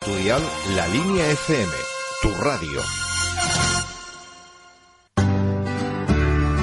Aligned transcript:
Tutorial 0.00 0.42
La 0.76 0.86
Línea 0.88 1.30
FM, 1.30 1.72
tu 2.22 2.28
radio. 2.42 2.80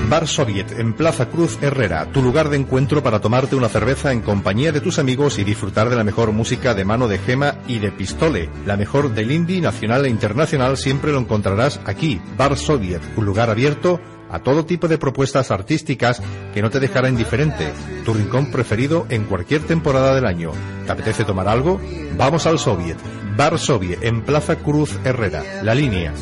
Bar 0.09 0.27
Soviet 0.27 0.71
en 0.77 0.93
Plaza 0.93 1.29
Cruz 1.29 1.57
Herrera, 1.61 2.11
tu 2.11 2.21
lugar 2.21 2.49
de 2.49 2.57
encuentro 2.57 3.01
para 3.01 3.19
tomarte 3.19 3.55
una 3.55 3.69
cerveza 3.69 4.11
en 4.11 4.21
compañía 4.21 4.71
de 4.71 4.81
tus 4.81 4.99
amigos 4.99 5.39
y 5.39 5.43
disfrutar 5.43 5.89
de 5.89 5.95
la 5.95 6.03
mejor 6.03 6.31
música 6.31 6.75
de 6.75 6.85
mano 6.85 7.07
de 7.07 7.17
Gema 7.17 7.55
y 7.67 7.79
de 7.79 7.91
Pistole. 7.91 8.49
La 8.65 8.77
mejor 8.77 9.13
del 9.13 9.31
indie 9.31 9.59
nacional 9.61 10.05
e 10.05 10.09
internacional 10.09 10.77
siempre 10.77 11.11
lo 11.11 11.17
encontrarás 11.19 11.79
aquí. 11.85 12.21
Bar 12.37 12.55
Soviet, 12.55 13.01
un 13.17 13.25
lugar 13.25 13.49
abierto 13.49 13.99
a 14.33 14.39
todo 14.39 14.65
tipo 14.65 14.87
de 14.87 14.97
propuestas 14.97 15.51
artísticas 15.51 16.21
que 16.53 16.61
no 16.61 16.71
te 16.71 16.79
dejará 16.79 17.07
indiferente. 17.07 17.71
Tu 18.03 18.13
rincón 18.13 18.51
preferido 18.51 19.05
en 19.09 19.25
cualquier 19.25 19.61
temporada 19.61 20.15
del 20.15 20.25
año. 20.25 20.51
¿Te 20.85 20.91
apetece 20.91 21.23
tomar 21.23 21.47
algo? 21.47 21.79
Vamos 22.17 22.47
al 22.47 22.57
Soviet. 22.57 22.97
Bar 23.37 23.59
Soviet 23.59 24.03
en 24.03 24.23
Plaza 24.23 24.55
Cruz 24.55 24.97
Herrera. 25.05 25.43
La 25.61 25.75
línea. 25.75 26.13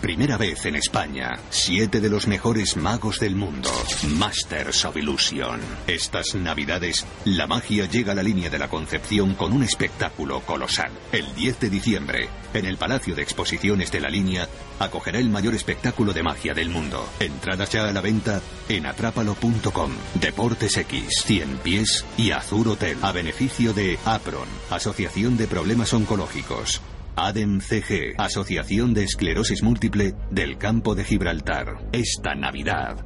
Primera 0.00 0.36
vez 0.36 0.64
en 0.66 0.76
España, 0.76 1.38
siete 1.50 2.00
de 2.00 2.08
los 2.08 2.26
mejores 2.26 2.76
magos 2.76 3.18
del 3.18 3.34
mundo, 3.34 3.70
Masters 4.16 4.84
of 4.84 4.96
Illusion. 4.96 5.60
Estas 5.86 6.34
navidades, 6.34 7.06
la 7.24 7.46
magia 7.46 7.86
llega 7.86 8.12
a 8.12 8.14
la 8.14 8.22
línea 8.22 8.50
de 8.50 8.58
la 8.58 8.68
Concepción 8.68 9.34
con 9.34 9.52
un 9.52 9.62
espectáculo 9.62 10.40
colosal. 10.40 10.92
El 11.12 11.34
10 11.34 11.60
de 11.60 11.70
diciembre, 11.70 12.28
en 12.54 12.66
el 12.66 12.76
Palacio 12.76 13.14
de 13.14 13.22
Exposiciones 13.22 13.90
de 13.90 14.00
la 14.00 14.08
Línea, 14.08 14.48
acogerá 14.78 15.18
el 15.18 15.30
mayor 15.30 15.54
espectáculo 15.54 16.12
de 16.12 16.22
magia 16.22 16.54
del 16.54 16.70
mundo. 16.70 17.08
Entradas 17.18 17.70
ya 17.70 17.88
a 17.88 17.92
la 17.92 18.00
venta 18.00 18.40
en 18.68 18.86
atrápalo.com. 18.86 19.92
Deportes 20.14 20.76
X, 20.76 21.04
100 21.24 21.58
pies 21.58 22.04
y 22.16 22.30
Azur 22.30 22.68
Hotel, 22.68 22.98
a 23.02 23.12
beneficio 23.12 23.72
de 23.72 23.98
APRON, 24.04 24.48
Asociación 24.70 25.36
de 25.36 25.48
Problemas 25.48 25.92
Oncológicos. 25.92 26.80
ADEM 27.26 27.60
CG, 27.60 28.14
Asociación 28.16 28.94
de 28.94 29.02
Esclerosis 29.02 29.62
Múltiple 29.62 30.14
del 30.30 30.56
Campo 30.56 30.94
de 30.94 31.04
Gibraltar. 31.04 31.88
Esta 31.92 32.34
Navidad, 32.36 33.04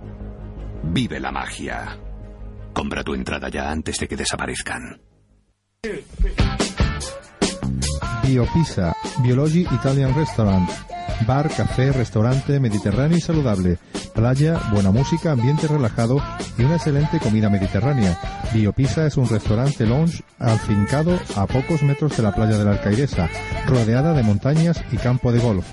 vive 0.83 1.19
la 1.19 1.33
magia. 1.33 1.99
Compra 2.75 3.03
tu 3.03 3.15
entrada 3.15 3.49
ya 3.49 3.71
antes 3.71 3.99
de 3.99 4.09
que 4.09 4.17
desaparezcan. 4.17 5.01
Biopisa, 8.23 8.95
Biology 9.23 9.67
Italian 9.73 10.15
Restaurant. 10.15 10.69
Bar, 11.27 11.49
café, 11.49 11.93
restaurante 11.93 12.61
mediterráneo 12.61 13.17
y 13.17 13.21
saludable. 13.21 13.79
Playa, 14.15 14.61
buena 14.73 14.91
música, 14.91 15.33
ambiente 15.33 15.67
relajado 15.67 16.23
y 16.59 16.65
una 16.65 16.77
excelente 16.77 17.19
comida 17.19 17.49
mediterránea. 17.49 18.19
Biopisa 18.53 19.07
es 19.07 19.17
un 19.17 19.29
restaurante 19.29 19.87
lounge 19.87 20.23
afincado 20.39 21.19
a 21.37 21.47
pocos 21.47 21.83
metros 21.83 22.17
de 22.17 22.23
la 22.23 22.35
playa 22.35 22.59
de 22.59 22.65
la 22.65 22.73
Alcaidesa, 22.73 23.29
rodeada 23.67 24.13
de 24.13 24.23
montañas 24.23 24.83
y 24.93 24.97
campo 24.97 25.33
de 25.33 25.41
golf. 25.41 25.67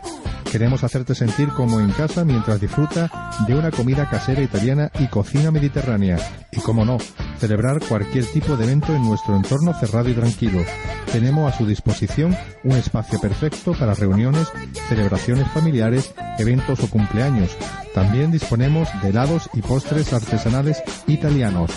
Queremos 0.52 0.84
hacerte 0.84 1.14
sentir 1.14 1.50
como 1.50 1.80
en 1.80 1.92
casa 1.92 2.26
mientras 2.26 2.60
disfruta 2.60 3.32
de 3.48 3.54
una 3.54 3.70
comida 3.70 4.10
casera 4.10 4.42
italiana 4.42 4.92
y 5.00 5.08
cocina 5.08 5.52
mediterránea. 5.52 6.18
Y 6.52 6.60
como 6.60 6.86
no, 6.86 6.98
celebrar 7.38 7.80
cualquier 7.88 8.26
tipo 8.26 8.58
de 8.58 8.66
evento 8.66 8.96
en 8.96 9.04
nuestro 9.04 9.36
entorno 9.36 9.74
cerrado 9.74 10.10
y 10.10 10.14
tranquilo. 10.14 10.64
Tenemos 11.12 11.54
a 11.54 11.58
su 11.58 11.68
disposición 11.68 12.36
un 12.64 12.72
espacio 12.72 13.22
perfecto 13.22 13.74
para 13.74 13.94
reuniones, 13.94 14.48
celebraciones 14.88 15.48
familiares, 15.52 16.14
eventos 16.40 16.80
o 16.80 16.90
cumpleaños. 16.90 17.56
También 17.94 18.32
disponemos 18.32 18.90
de 19.04 19.10
helados 19.10 19.50
y 19.54 19.62
postres 19.62 20.14
artesanales 20.14 20.82
italianos. 21.08 21.72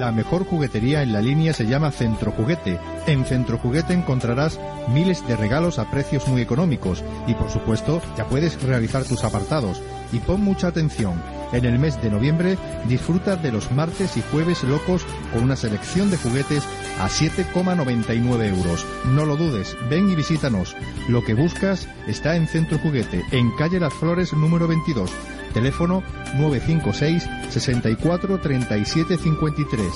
La 0.02 0.10
mejor 0.10 0.44
juguetería 0.44 1.04
en 1.04 1.12
la 1.12 1.20
línea 1.20 1.52
se 1.52 1.64
llama 1.64 1.92
Centro 1.92 2.32
Juguete. 2.32 2.80
En 3.06 3.24
Centro 3.24 3.56
Juguete 3.56 3.92
encontrarás 3.92 4.58
miles 4.88 5.24
de 5.28 5.36
regalos 5.36 5.78
a 5.78 5.88
precios 5.92 6.26
muy 6.26 6.42
económicos 6.42 7.04
y 7.28 7.34
por 7.34 7.50
supuesto 7.50 8.02
ya 8.18 8.26
puedes 8.26 8.60
realizar 8.64 9.04
tus 9.04 9.22
apartados. 9.22 9.80
Y 10.12 10.18
pon 10.18 10.40
mucha 10.40 10.66
atención, 10.66 11.22
en 11.52 11.64
el 11.64 11.78
mes 11.78 12.00
de 12.02 12.10
noviembre 12.10 12.58
disfruta 12.88 13.36
de 13.36 13.52
los 13.52 13.70
martes 13.72 14.16
y 14.16 14.22
jueves 14.22 14.62
locos 14.64 15.04
con 15.32 15.44
una 15.44 15.56
selección 15.56 16.10
de 16.10 16.16
juguetes 16.16 16.64
a 17.00 17.08
7,99 17.08 18.48
euros. 18.48 18.86
No 19.06 19.24
lo 19.24 19.36
dudes, 19.36 19.76
ven 19.88 20.10
y 20.10 20.14
visítanos. 20.14 20.76
Lo 21.08 21.24
que 21.24 21.34
buscas 21.34 21.88
está 22.06 22.36
en 22.36 22.46
Centro 22.46 22.78
Juguete, 22.78 23.24
en 23.30 23.50
calle 23.56 23.80
Las 23.80 23.94
Flores 23.94 24.32
número 24.32 24.68
22. 24.68 25.10
Teléfono 25.52 26.02
956 26.34 27.28
64 27.50 28.40
37 28.40 29.18
53. 29.18 29.86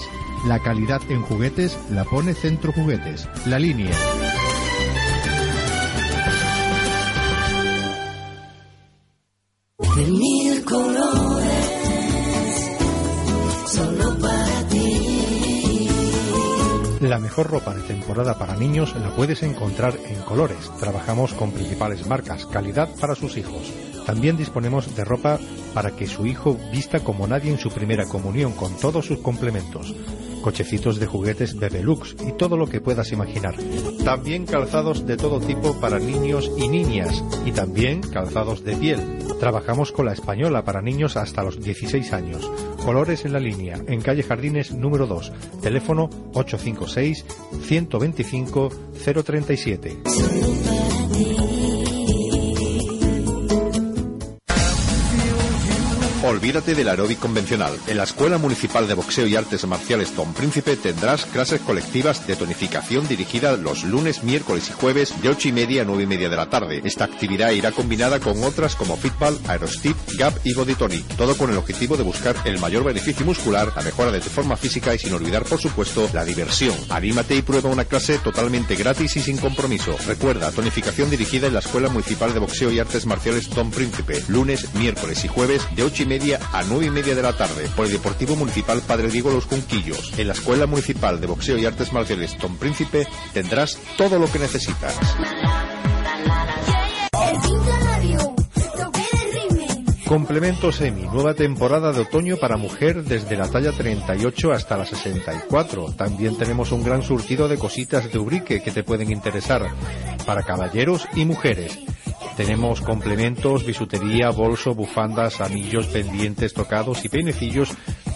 La 0.47 0.59
calidad 0.61 1.00
en 1.09 1.22
juguetes 1.22 1.78
la 1.91 2.05
pone 2.05 2.34
Centro 2.34 2.72
Juguetes. 2.72 3.28
La 3.47 3.59
línea. 3.59 3.91
mil 10.05 10.65
La 17.16 17.22
mejor 17.22 17.50
ropa 17.50 17.72
de 17.72 17.81
temporada 17.81 18.38
para 18.38 18.56
niños 18.56 18.94
la 18.94 19.09
puedes 19.09 19.43
encontrar 19.43 19.94
en 20.06 20.21
Colores. 20.21 20.71
Trabajamos 20.78 21.32
con 21.32 21.50
principales 21.50 22.06
marcas, 22.06 22.44
calidad 22.44 22.91
para 23.00 23.15
sus 23.15 23.38
hijos. 23.38 23.72
También 24.06 24.37
disponemos 24.37 24.94
de 24.94 25.05
ropa 25.05 25.39
para 25.75 25.91
que 25.91 26.06
su 26.06 26.27
hijo 26.27 26.56
vista 26.72 27.00
como 27.00 27.27
nadie 27.27 27.50
en 27.50 27.59
su 27.59 27.71
primera 27.71 28.06
comunión 28.06 28.53
con 28.53 28.75
todos 28.78 29.05
sus 29.05 29.19
complementos. 29.19 29.94
Cochecitos 30.43 31.00
de 31.00 31.06
juguetes 31.06 31.59
de 31.59 31.69
deluxe 31.69 32.15
y 32.25 32.33
todo 32.33 32.56
lo 32.56 32.69
que 32.69 32.81
puedas 32.81 33.11
imaginar. 33.11 33.56
También 34.05 34.47
calzados 34.47 35.05
de 35.06 35.16
todo 35.16 35.41
tipo 35.41 35.81
para 35.81 35.99
niños 35.99 36.50
y 36.56 36.69
niñas 36.69 37.25
y 37.45 37.50
también 37.50 38.00
calzados 38.00 38.62
de 38.62 38.77
piel. 38.77 39.00
Trabajamos 39.41 39.91
con 39.91 40.06
la 40.06 40.12
española 40.12 40.65
para 40.65 40.81
niños 40.81 41.16
hasta 41.16 41.43
los 41.43 41.61
16 41.61 42.12
años. 42.12 42.49
Colores 42.84 43.25
en 43.25 43.33
la 43.33 43.41
línea, 43.41 43.81
en 43.89 44.00
calle 44.00 44.22
Jardines 44.22 44.72
número 44.72 45.09
2, 45.09 45.33
teléfono 45.61 46.09
856 46.33 47.25
125 47.66 48.71
037. 49.25 50.76
Olvídate 56.27 56.75
del 56.75 56.89
aeróbic 56.89 57.21
convencional. 57.21 57.78
En 57.87 57.99
la 57.99 58.03
Escuela 58.03 58.37
Municipal 58.37 58.89
de 58.89 58.95
Boxeo 58.95 59.28
y 59.28 59.37
Artes 59.37 59.65
Marciales 59.65 60.17
Don 60.17 60.34
Príncipe 60.34 60.75
tendrás 60.75 61.25
clases 61.25 61.61
colectivas 61.61 62.27
de 62.27 62.34
tonificación 62.34 63.07
dirigida 63.07 63.57
los 63.57 63.84
lunes, 63.84 64.25
miércoles 64.25 64.69
y 64.69 64.73
jueves 64.73 65.15
de 65.23 65.28
8 65.28 65.51
y 65.51 65.53
media 65.53 65.83
a 65.83 65.84
9 65.84 66.03
y 66.03 66.07
media 66.09 66.28
de 66.28 66.34
la 66.34 66.51
tarde. 66.51 66.81
Esta 66.83 67.05
actividad 67.05 67.53
irá 67.53 67.71
combinada 67.71 68.19
con 68.19 68.43
otras 68.43 68.75
como 68.75 68.97
Fitball, 68.97 69.39
Aerostip, 69.47 69.97
Gap 70.19 70.34
y 70.43 70.53
Body 70.53 70.75
Tonic. 70.75 71.07
Todo 71.17 71.39
con 71.39 71.49
el 71.51 71.59
objetivo 71.59 71.97
de 71.97 72.03
buscar 72.03 72.34
el 72.45 72.59
mayor 72.59 72.83
beneficio 72.83 73.25
muscular, 73.25 73.72
la 73.77 73.83
mejora 73.83 74.11
de 74.11 74.21
tu 74.21 74.29
forma 74.29 74.57
física 74.57 74.97
y 74.97 74.99
sin 74.99 75.15
olvidar, 75.15 75.45
por 75.45 75.61
supuesto, 75.61 76.11
la 76.13 76.25
diversión. 76.25 76.75
Anímate 76.89 77.37
y 77.37 77.43
prueba 77.43 77.71
una 77.71 77.84
clase 77.84 78.19
totalmente 78.19 78.75
gratis 78.75 79.17
y 79.17 79.21
sin 79.21 79.39
compromiso. 79.39 79.97
Recuerda, 80.09 80.51
tonificación 80.51 81.09
dirigida 81.09 81.47
en 81.47 81.55
la 81.55 81.61
Escuela 81.61 81.89
Municipal 81.89 82.34
de 82.34 82.41
Boxeo 82.41 82.72
y 82.72 82.81
Artes 82.81 83.07
Marciales 83.07 83.49
Don 83.51 83.71
Príncipe. 83.71 84.25
Lunes, 84.27 84.75
miércoles 84.75 85.25
y 85.25 85.29
jueves 85.29 85.63
de 85.77 85.84
8 85.84 86.03
y 86.03 86.07
media 86.07 86.16
a 86.53 86.63
9 86.63 86.86
y 86.86 86.91
media 86.91 87.15
de 87.15 87.22
la 87.22 87.34
tarde 87.34 87.68
por 87.77 87.86
el 87.86 87.92
Deportivo 87.92 88.36
Municipal 88.36 88.80
Padre 88.80 89.10
Diego 89.10 89.30
Los 89.30 89.45
Junquillos. 89.45 90.18
En 90.18 90.28
la 90.28 90.33
Escuela 90.33 90.66
Municipal 90.66 91.21
de 91.21 91.27
Boxeo 91.27 91.59
y 91.59 91.66
Artes 91.66 91.92
Marciales 91.92 92.36
Don 92.39 92.57
Príncipe 92.57 93.07
tendrás 93.33 93.78
todo 93.98 94.18
lo 94.18 94.30
que 94.30 94.39
necesitas. 94.39 94.95
Es 97.13 97.51
internet. 97.51 97.86
Complementos 100.07 100.80
EMI, 100.80 101.03
nueva 101.03 101.34
temporada 101.34 101.92
de 101.92 102.03
otoño 102.03 102.36
para 102.36 102.57
mujer 102.57 103.03
desde 103.03 103.36
la 103.36 103.51
talla 103.51 103.72
38 103.72 104.53
hasta 104.53 104.77
la 104.77 104.86
64. 104.86 105.95
También 105.97 106.39
tenemos 106.39 106.71
un 106.71 106.84
gran 106.84 107.03
surtido 107.03 107.48
de 107.48 107.59
cositas 107.59 108.12
de 108.12 108.19
Ubrique 108.19 108.62
que 108.62 108.71
te 108.71 108.84
pueden 108.84 109.10
interesar 109.10 109.69
para 110.24 110.45
caballeros 110.45 111.09
y 111.16 111.24
mujeres. 111.24 111.77
Tenemos 112.36 112.83
complementos, 112.83 113.65
bisutería, 113.65 114.30
bolso, 114.30 114.74
bufandas, 114.74 115.41
anillos, 115.41 115.86
pendientes, 115.86 116.53
tocados 116.53 117.04
y 117.04 117.09
peinecillos, 117.09 117.71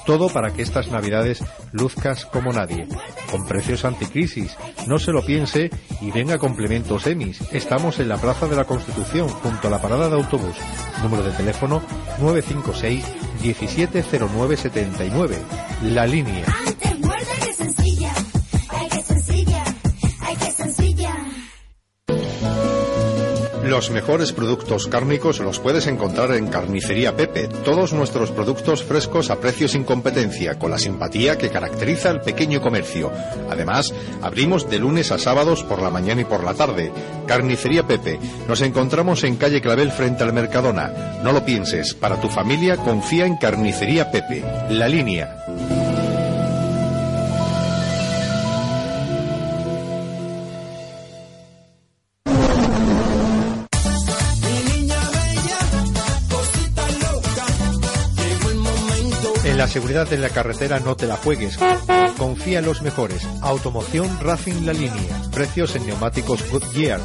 todo 0.05 0.29
para 0.29 0.53
que 0.53 0.63
estas 0.63 0.91
navidades 0.91 1.43
luzcas 1.73 2.27
como 2.27 2.53
nadie. 2.53 2.87
Con 3.31 3.47
precios 3.47 3.85
anticrisis. 3.85 4.57
No 4.87 4.99
se 4.99 5.13
lo 5.13 5.25
piense 5.25 5.71
y 6.01 6.11
venga 6.11 6.39
complementos 6.39 7.07
EMIS. 7.07 7.41
Estamos 7.53 7.99
en 7.99 8.09
la 8.09 8.19
Plaza 8.19 8.47
de 8.47 8.57
la 8.57 8.65
Constitución, 8.65 9.29
junto 9.29 9.69
a 9.69 9.71
la 9.71 9.81
parada 9.81 10.09
de 10.09 10.17
autobús. 10.17 10.57
Número 11.03 11.23
de 11.23 11.33
teléfono 11.33 11.83
956 12.19 13.05
170979. 13.43 15.37
La 15.85 16.07
línea. 16.07 16.45
Los 23.81 23.91
mejores 23.91 24.33
productos 24.33 24.89
cárnicos 24.89 25.41
los 25.41 25.59
puedes 25.59 25.87
encontrar 25.87 26.33
en 26.33 26.49
Carnicería 26.49 27.17
Pepe. 27.17 27.49
Todos 27.65 27.95
nuestros 27.95 28.31
productos 28.31 28.85
frescos 28.85 29.31
a 29.31 29.41
precios 29.41 29.71
sin 29.71 29.85
competencia, 29.85 30.59
con 30.59 30.71
la 30.71 30.79
simpatía 30.79 31.39
que 31.39 31.49
caracteriza 31.49 32.11
al 32.11 32.21
pequeño 32.21 32.61
comercio. 32.61 33.11
Además, 33.49 33.95
abrimos 34.21 34.69
de 34.69 34.81
lunes 34.81 35.11
a 35.13 35.19
sábados 35.19 35.63
por 35.63 35.81
la 35.81 35.89
mañana 35.89 36.21
y 36.21 36.25
por 36.27 36.45
la 36.45 36.53
tarde. 36.53 36.93
Carnicería 37.27 37.87
Pepe. 37.87 38.21
Nos 38.47 38.61
encontramos 38.61 39.25
en 39.25 39.37
calle 39.37 39.63
Clavel 39.63 39.93
frente 39.93 40.25
al 40.25 40.35
Mercadona. 40.35 41.23
No 41.25 41.33
lo 41.33 41.43
pienses, 41.47 41.95
para 41.95 42.21
tu 42.21 42.29
familia 42.29 42.77
confía 42.77 43.25
en 43.25 43.39
Carnicería 43.39 44.11
Pepe. 44.11 44.45
La 44.69 44.89
línea. 44.89 45.80
Seguridad 59.71 60.09
de 60.09 60.19
la 60.19 60.29
carretera 60.29 60.81
no 60.81 60.97
te 60.97 61.07
la 61.07 61.17
juegues. 61.17 61.59
Confía 62.19 62.59
en 62.59 62.67
los 62.67 62.83
mejores. 62.83 63.27
Automoción 63.41 64.19
Racing 64.21 64.67
La 64.67 64.73
Línea. 64.73 65.23
Precios 65.33 65.77
en 65.77 65.87
neumáticos 65.87 66.51
Goodyear. 66.51 67.01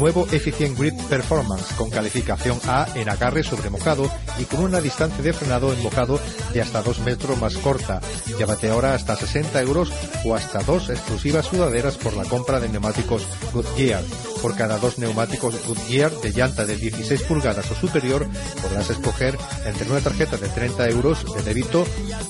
Nuevo 0.00 0.26
Efficient 0.32 0.78
Grip 0.78 0.98
Performance 1.10 1.74
con 1.74 1.90
calificación 1.90 2.58
A 2.66 2.86
en 2.94 3.10
agarre 3.10 3.42
sobre 3.42 3.68
mojado 3.68 4.10
y 4.38 4.44
con 4.44 4.60
una 4.60 4.80
distancia 4.80 5.22
de 5.22 5.34
frenado 5.34 5.74
en 5.74 5.82
mojado 5.82 6.18
de 6.54 6.62
hasta 6.62 6.80
2 6.80 7.00
metros 7.00 7.38
más 7.38 7.58
corta. 7.58 8.00
Llévate 8.38 8.70
ahora 8.70 8.94
hasta 8.94 9.14
60 9.14 9.60
euros 9.60 9.92
o 10.24 10.34
hasta 10.34 10.62
dos 10.62 10.88
exclusivas 10.88 11.44
sudaderas 11.44 11.98
por 11.98 12.14
la 12.14 12.24
compra 12.24 12.60
de 12.60 12.70
neumáticos 12.70 13.26
Goodyear. 13.52 14.02
Por 14.40 14.56
cada 14.56 14.78
dos 14.78 14.98
neumáticos 14.98 15.54
Goodyear 15.66 16.10
de 16.12 16.32
llanta 16.32 16.64
de 16.64 16.78
16 16.78 17.22
pulgadas 17.24 17.70
o 17.70 17.74
superior 17.74 18.26
podrás 18.62 18.88
escoger 18.88 19.36
entre 19.66 19.90
una 19.90 20.00
tarjeta 20.00 20.38
de 20.38 20.48
30 20.48 20.88
euros 20.88 21.26
de 21.34 21.42
débito 21.42 21.86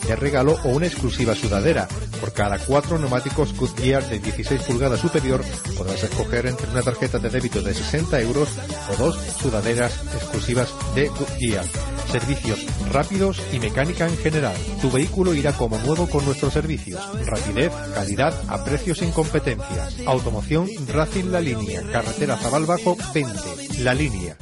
de 0.08 0.16
regalo 0.16 0.58
o 0.64 0.70
una 0.70 0.86
exclusiva 0.86 1.36
sudadera. 1.36 1.86
Por 2.18 2.32
cada 2.32 2.58
cuatro 2.58 2.98
neumáticos 2.98 3.54
Goodyear 3.56 4.08
de 4.08 4.18
16 4.18 4.60
pulgadas 4.62 4.98
superior 4.98 5.44
podrás 5.78 6.02
escoger 6.02 6.46
entre 6.46 6.68
una 6.68 6.82
tarjeta 6.82 7.20
de 7.20 7.30
débito 7.30 7.59
de 7.62 7.74
60 7.74 8.20
euros 8.20 8.48
o 8.92 8.96
dos 8.96 9.16
sudaderas 9.40 9.92
exclusivas 10.14 10.72
de 10.94 11.08
Goodyear. 11.08 11.64
Servicios 12.10 12.66
rápidos 12.90 13.40
y 13.52 13.60
mecánica 13.60 14.06
en 14.06 14.16
general. 14.16 14.56
Tu 14.80 14.90
vehículo 14.90 15.34
irá 15.34 15.52
como 15.52 15.78
nuevo 15.78 16.08
con 16.08 16.24
nuestros 16.24 16.52
servicios. 16.52 17.00
Rapidez, 17.26 17.72
calidad 17.94 18.34
a 18.48 18.64
precios 18.64 18.98
sin 18.98 19.12
competencias. 19.12 19.96
Automoción 20.06 20.68
Racing 20.88 21.30
La 21.30 21.40
Línea. 21.40 21.82
Carretera 21.92 22.36
Zabal 22.36 22.66
Bajo 22.66 22.96
20. 23.14 23.82
La 23.82 23.94
Línea. 23.94 24.36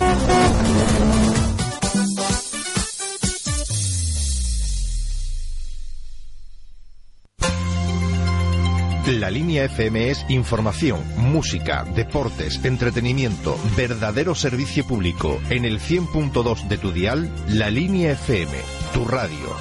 La 9.08 9.30
línea 9.30 9.64
FM 9.64 10.10
es 10.10 10.26
información, 10.28 11.02
música, 11.16 11.82
deportes, 11.96 12.62
entretenimiento, 12.62 13.56
verdadero 13.74 14.34
servicio 14.34 14.86
público. 14.86 15.40
En 15.48 15.64
el 15.64 15.80
100.2 15.80 16.68
de 16.68 16.76
tu 16.76 16.92
dial, 16.92 17.26
la 17.48 17.70
línea 17.70 18.12
FM, 18.12 18.52
tu 18.92 19.06
radio. 19.06 19.56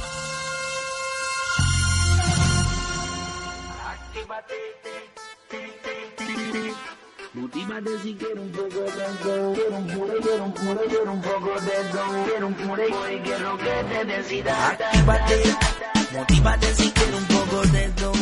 Motívate 7.33 7.99
si 8.03 8.15
quieres 8.15 8.39
un 8.39 8.51
poco 8.51 8.67
de 8.67 8.87
eso. 8.89 9.53
Quiero 9.53 9.77
un 9.77 9.87
pure, 9.87 10.13
quiero 10.19 10.43
un 10.43 10.53
pure, 10.53 10.79
quiero 10.89 11.13
un 11.13 11.21
poco 11.21 11.61
de 11.61 11.71
eso. 11.71 12.25
Quiero 12.25 12.47
un 12.47 12.53
pure 12.53 12.85
y 12.87 13.19
quiero 13.19 13.57
que 13.57 13.95
te 13.95 14.05
decidas. 14.05 14.71
Actívate, 14.81 15.43
motívate 16.11 16.75
si 16.75 16.91
quieres 16.91 17.15
un 17.15 17.27
poco 17.27 17.61
de 17.67 17.85
eso. 17.85 18.16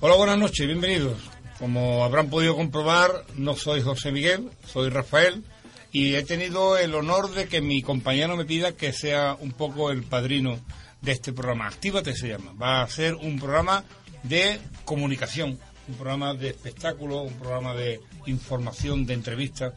Hola, 0.00 0.16
buenas 0.16 0.38
noches, 0.38 0.66
bienvenidos. 0.66 1.18
Como 1.58 2.04
habrán 2.04 2.28
podido 2.28 2.56
comprobar, 2.56 3.24
no 3.36 3.54
soy 3.54 3.82
José 3.82 4.10
Miguel, 4.10 4.50
soy 4.66 4.88
Rafael 4.90 5.44
y 5.92 6.14
he 6.14 6.22
tenido 6.24 6.76
el 6.76 6.94
honor 6.94 7.30
de 7.30 7.46
que 7.46 7.60
mi 7.60 7.82
compañero 7.82 8.36
me 8.36 8.44
pida 8.44 8.72
que 8.72 8.92
sea 8.92 9.36
un 9.40 9.52
poco 9.52 9.90
el 9.90 10.02
padrino 10.02 10.58
de 11.00 11.12
este 11.12 11.32
programa. 11.32 11.68
Actívate 11.68 12.14
se 12.14 12.28
llama. 12.28 12.52
Va 12.60 12.82
a 12.82 12.88
ser 12.88 13.14
un 13.14 13.38
programa 13.38 13.84
de 14.24 14.60
comunicación, 14.84 15.58
un 15.88 15.94
programa 15.94 16.34
de 16.34 16.48
espectáculo, 16.48 17.22
un 17.22 17.34
programa 17.34 17.74
de 17.74 18.00
información, 18.26 19.06
de 19.06 19.14
entrevistas. 19.14 19.74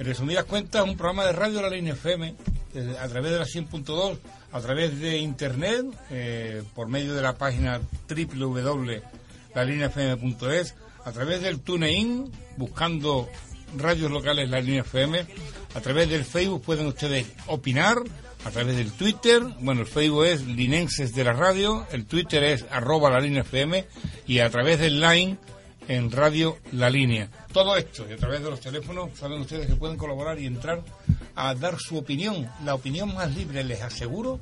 En 0.00 0.06
resumidas 0.06 0.46
cuentas, 0.46 0.82
un 0.82 0.96
programa 0.96 1.26
de 1.26 1.32
radio 1.32 1.56
de 1.56 1.62
la 1.62 1.70
línea 1.76 1.92
FM, 1.92 2.34
eh, 2.74 2.96
a 2.98 3.06
través 3.06 3.32
de 3.32 3.38
la 3.38 3.44
100.2, 3.44 4.16
a 4.50 4.60
través 4.62 4.98
de 4.98 5.18
internet, 5.18 5.84
eh, 6.10 6.62
por 6.74 6.88
medio 6.88 7.12
de 7.12 7.20
la 7.20 7.36
página 7.36 7.82
www.lalineafm.es, 8.08 10.74
a 11.04 11.12
través 11.12 11.42
del 11.42 11.60
TuneIn, 11.60 12.32
buscando 12.56 13.28
radios 13.76 14.10
locales 14.10 14.48
La 14.48 14.62
Línea 14.62 14.80
FM, 14.80 15.26
a 15.74 15.80
través 15.82 16.08
del 16.08 16.24
Facebook 16.24 16.62
pueden 16.62 16.86
ustedes 16.86 17.26
opinar, 17.46 17.98
a 18.46 18.50
través 18.50 18.78
del 18.78 18.92
Twitter, 18.92 19.42
bueno, 19.60 19.82
el 19.82 19.86
Facebook 19.86 20.24
es 20.24 20.46
Linenses 20.46 21.14
de 21.14 21.24
la 21.24 21.34
Radio, 21.34 21.86
el 21.92 22.06
Twitter 22.06 22.42
es 22.42 22.64
arroba 22.70 23.10
La 23.10 23.20
Línea 23.20 23.42
FM 23.42 23.86
y 24.26 24.38
a 24.38 24.48
través 24.48 24.80
del 24.80 24.98
Line 24.98 25.36
en 25.90 26.10
Radio 26.12 26.56
La 26.72 26.88
Línea. 26.88 27.28
Todo 27.52 27.76
esto 27.76 28.06
y 28.08 28.12
a 28.12 28.16
través 28.16 28.42
de 28.44 28.50
los 28.50 28.60
teléfonos 28.60 29.10
saben 29.18 29.40
ustedes 29.40 29.66
que 29.66 29.74
pueden 29.74 29.96
colaborar 29.96 30.38
y 30.38 30.46
entrar 30.46 30.82
a 31.34 31.52
dar 31.56 31.78
su 31.80 31.98
opinión, 31.98 32.48
la 32.64 32.74
opinión 32.76 33.12
más 33.12 33.34
libre, 33.34 33.64
les 33.64 33.82
aseguro 33.82 34.38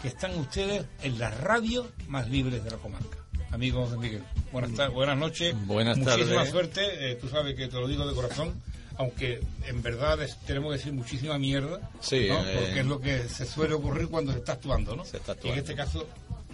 que 0.00 0.08
están 0.08 0.34
ustedes 0.38 0.86
en 1.02 1.18
las 1.18 1.38
radios 1.38 1.86
más 2.08 2.30
libres 2.30 2.64
de 2.64 2.70
la 2.70 2.78
comarca. 2.78 3.18
Amigos 3.50 3.90
de 3.90 3.98
Miguel, 3.98 4.22
buenas, 4.52 4.72
tar- 4.72 4.90
buenas 4.90 5.18
noches. 5.18 5.54
Buenas 5.66 5.98
Muchísima 5.98 6.34
tardes. 6.36 6.50
suerte, 6.50 7.10
eh, 7.12 7.16
tú 7.16 7.28
sabes 7.28 7.54
que 7.56 7.68
te 7.68 7.76
lo 7.76 7.86
digo 7.88 8.06
de 8.06 8.14
corazón, 8.14 8.54
aunque 8.96 9.40
en 9.66 9.82
verdad 9.82 10.22
es- 10.22 10.38
tenemos 10.46 10.70
que 10.72 10.78
decir 10.78 10.92
muchísima 10.94 11.38
mierda, 11.38 11.90
Sí, 12.00 12.26
¿no? 12.28 12.40
eh, 12.42 12.56
porque 12.58 12.80
es 12.80 12.86
lo 12.86 13.00
que 13.02 13.28
se 13.28 13.44
suele 13.44 13.74
ocurrir 13.74 14.08
cuando 14.08 14.32
se 14.32 14.38
está 14.38 14.52
actuando, 14.52 14.96
¿no? 14.96 15.04
Se 15.04 15.18
está 15.18 15.36
Y 15.44 15.48
en 15.50 15.58
este 15.58 15.74
caso 15.74 16.06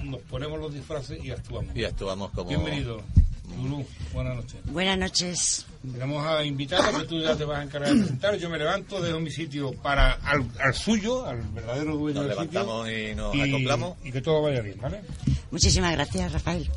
nos 0.02 0.20
ponemos 0.22 0.58
los 0.58 0.74
disfraces 0.74 1.24
y 1.24 1.30
actuamos. 1.30 1.76
Y 1.76 1.84
actuamos 1.84 2.32
como... 2.32 2.48
Bienvenido, 2.48 3.02
Lulú, 3.48 3.84
buenas 4.12 4.36
noches. 4.36 4.56
Buenas 4.64 4.98
noches. 4.98 5.66
Te 5.92 5.98
Vamos 5.98 6.26
a 6.26 6.42
invitar 6.44 6.80
a 6.80 6.98
que 6.98 7.04
tú 7.06 7.20
ya 7.20 7.36
te 7.36 7.44
vas 7.44 7.58
a 7.58 7.62
encargar 7.64 7.90
de 7.92 7.98
presentar. 8.00 8.36
Yo 8.36 8.48
me 8.48 8.58
levanto, 8.58 9.00
dejo 9.00 9.20
mi 9.20 9.30
sitio 9.30 9.72
para 9.82 10.12
al, 10.12 10.46
al 10.60 10.74
suyo, 10.74 11.26
al 11.26 11.42
verdadero 11.42 11.96
dueño 11.96 12.22
Nos 12.22 12.28
del 12.28 12.38
sitio. 12.38 12.60
levantamos 12.60 12.88
y 12.90 13.14
nos 13.14 13.34
y, 13.34 13.40
acoplamos. 13.42 13.96
y 14.04 14.12
que 14.12 14.20
todo 14.22 14.42
vaya 14.42 14.60
bien, 14.60 14.80
¿vale? 14.80 15.02
Muchísimas 15.50 15.92
gracias, 15.92 16.32
Rafael. 16.32 16.70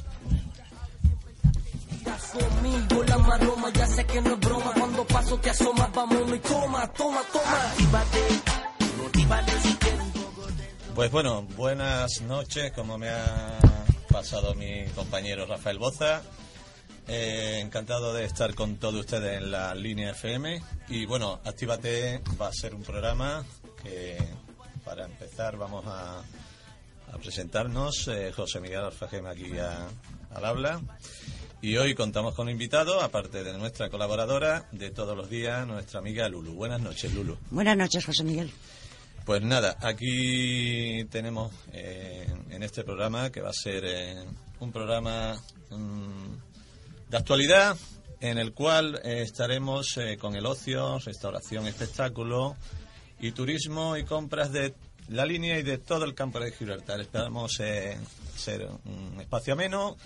Conmigo 2.33 3.03
la 3.05 3.17
maroma, 3.17 3.71
ya 3.73 3.87
sé 3.87 4.05
que 4.05 4.21
no 4.21 4.33
es 4.33 4.39
broma. 4.41 4.73
Cuando 4.77 5.05
paso 5.07 5.37
te 5.37 5.49
asomas, 5.51 5.91
vámonos 5.93 6.35
y 6.35 6.39
toma, 6.39 6.91
toma, 6.91 7.21
toma. 7.31 7.61
Actívate, 7.71 8.19
motívate 9.01 9.51
si 9.61 9.73
quieres 9.75 10.01
un 10.01 10.11
poco 10.11 10.47
de 10.47 10.63
Pues 10.93 11.11
bueno, 11.11 11.43
buenas 11.55 12.21
noches, 12.21 12.73
como 12.73 12.97
me 12.97 13.09
ha 13.09 13.57
pasado 14.11 14.53
mi 14.55 14.83
compañero 14.95 15.45
Rafael 15.45 15.79
Boza. 15.79 16.21
Eh, 17.07 17.59
encantado 17.61 18.13
de 18.13 18.25
estar 18.25 18.55
con 18.55 18.77
todos 18.77 19.01
ustedes 19.01 19.37
en 19.41 19.51
la 19.51 19.75
línea 19.75 20.11
FM. 20.11 20.61
Y 20.89 21.05
bueno, 21.05 21.39
Actívate 21.43 22.21
va 22.41 22.47
a 22.47 22.53
ser 22.53 22.73
un 22.73 22.81
programa 22.83 23.45
que, 23.83 24.17
para 24.83 25.05
empezar, 25.05 25.55
vamos 25.57 25.85
a, 25.87 26.19
a 26.19 27.17
presentarnos. 27.19 28.07
Eh, 28.07 28.31
José 28.35 28.59
Miguel 28.59 28.79
Alfajema 28.85 29.31
aquí 29.31 29.57
a- 29.59 29.87
al 30.33 30.45
habla. 30.45 30.81
Y 31.61 31.77
hoy 31.77 31.95
contamos 31.95 32.35
con 32.35 32.47
un 32.47 32.51
invitado, 32.51 33.01
aparte 33.01 33.43
de 33.43 33.57
nuestra 33.57 33.89
colaboradora 33.89 34.67
de 34.71 34.91
todos 34.91 35.15
los 35.17 35.29
días, 35.29 35.65
nuestra 35.65 35.99
amiga 35.99 36.27
Lulu. 36.29 36.53
Buenas 36.53 36.81
noches, 36.81 37.13
Lulu. 37.13 37.37
Buenas 37.49 37.77
noches, 37.77 38.05
José 38.05 38.23
Miguel. 38.23 38.51
Pues 39.25 39.41
nada, 39.41 39.75
aquí 39.81 41.03
tenemos 41.05 41.51
eh, 41.73 42.27
en 42.51 42.61
este 42.61 42.83
programa 42.83 43.31
que 43.31 43.41
va 43.41 43.49
a 43.49 43.53
ser 43.53 43.83
eh, 43.85 44.23
un 44.59 44.71
programa 44.71 45.33
mm, 45.71 46.44
de 47.09 47.17
actualidad 47.17 47.77
en 48.21 48.37
el 48.37 48.53
cual 48.53 48.99
eh, 49.03 49.21
estaremos 49.21 49.97
eh, 49.97 50.17
con 50.17 50.35
el 50.35 50.45
ocio, 50.45 50.97
restauración, 50.99 51.67
espectáculo 51.67 52.55
y 53.19 53.31
turismo 53.31 53.97
y 53.97 54.03
compras 54.03 54.51
de 54.51 54.73
la 55.09 55.25
línea 55.25 55.59
y 55.59 55.63
de 55.63 55.77
todo 55.77 56.05
el 56.05 56.15
campo 56.15 56.39
de 56.39 56.51
Gibraltar. 56.51 56.99
Esperamos 57.01 57.59
eh, 57.59 57.97
ser 58.35 58.67
un 58.85 59.17
espacio 59.19 59.53
ameno 59.53 59.97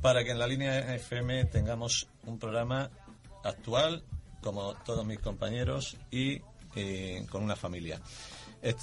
para 0.00 0.22
que 0.24 0.30
en 0.30 0.38
la 0.38 0.46
línea 0.46 0.94
FM 0.94 1.46
tengamos 1.46 2.06
un 2.26 2.38
programa 2.38 2.90
actual, 3.42 4.04
como 4.42 4.74
todos 4.84 5.04
mis 5.06 5.18
compañeros, 5.18 5.96
y 6.10 6.40
eh, 6.76 7.24
con 7.30 7.42
una 7.42 7.56
familia. 7.56 8.00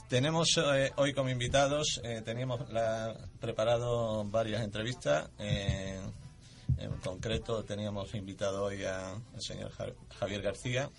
Tenemos 0.10 0.60
hoy 0.98 1.14
como 1.14 1.30
invitados, 1.30 2.00
teníamos 2.24 2.70
la- 2.72 3.16
preparado 3.40 4.24
varias 4.26 4.62
entrevistas. 4.62 5.28
En 6.82 6.92
concreto, 6.98 7.64
teníamos 7.64 8.14
invitado 8.16 8.64
hoy 8.66 8.84
al 8.84 9.22
señor 9.40 9.72
Ja- 9.72 9.94
Javier 10.20 10.42
García, 10.42 10.90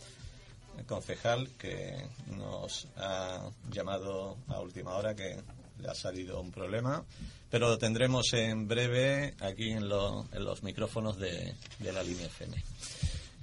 el 0.78 0.84
concejal, 0.86 1.48
que 1.58 2.06
nos 2.26 2.88
ha 2.96 3.50
llamado 3.70 4.36
a 4.48 4.60
última 4.60 4.94
hora 4.96 5.14
que 5.14 5.42
le 5.80 5.88
ha 5.88 5.94
salido 5.94 6.40
un 6.40 6.50
problema. 6.50 7.04
Pero 7.50 7.68
lo 7.68 7.76
tendremos 7.78 8.32
en 8.32 8.66
breve 8.66 9.34
aquí 9.40 9.70
en, 9.72 9.88
lo- 9.88 10.26
en 10.32 10.44
los 10.44 10.62
micrófonos 10.62 11.18
de, 11.18 11.54
la 11.80 12.02
línea 12.02 12.26
FM. 12.26 12.56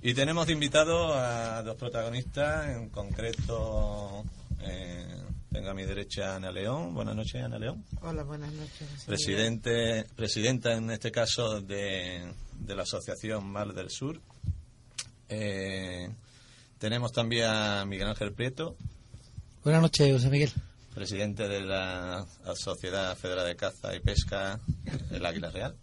Y 0.01 0.13
tenemos 0.13 0.50
invitado 0.50 1.13
a 1.13 1.62
dos 1.62 1.75
protagonistas, 1.75 2.69
en 2.69 2.89
concreto, 2.89 4.24
eh, 4.62 5.05
tengo 5.51 5.69
a 5.69 5.73
mi 5.73 5.85
derecha 5.85 6.35
Ana 6.35 6.51
León. 6.51 6.93
Buenas 6.93 7.15
noches, 7.15 7.41
Ana 7.43 7.57
León. 7.59 7.83
Hola, 8.01 8.23
buenas 8.23 8.51
noches. 8.53 8.87
Presidente, 9.05 10.05
presidenta 10.15 10.73
en 10.73 10.91
este 10.91 11.11
caso 11.11 11.61
de, 11.61 12.31
de 12.59 12.75
la 12.75 12.83
Asociación 12.83 13.45
Mar 13.49 13.73
del 13.73 13.89
Sur. 13.89 14.21
Eh, 15.27 16.09
tenemos 16.77 17.11
también 17.11 17.45
a 17.47 17.85
Miguel 17.85 18.07
Ángel 18.07 18.33
Prieto, 18.33 18.75
Buenas 19.63 19.81
noches, 19.81 20.11
José 20.13 20.29
Miguel. 20.29 20.51
presidente 20.95 21.47
de 21.47 21.61
la 21.61 22.25
Sociedad 22.55 23.15
Federal 23.17 23.45
de 23.45 23.55
Caza 23.57 23.93
y 23.93 23.99
Pesca, 23.99 24.59
el 25.11 25.25
Águila 25.25 25.49
Real. 25.49 25.75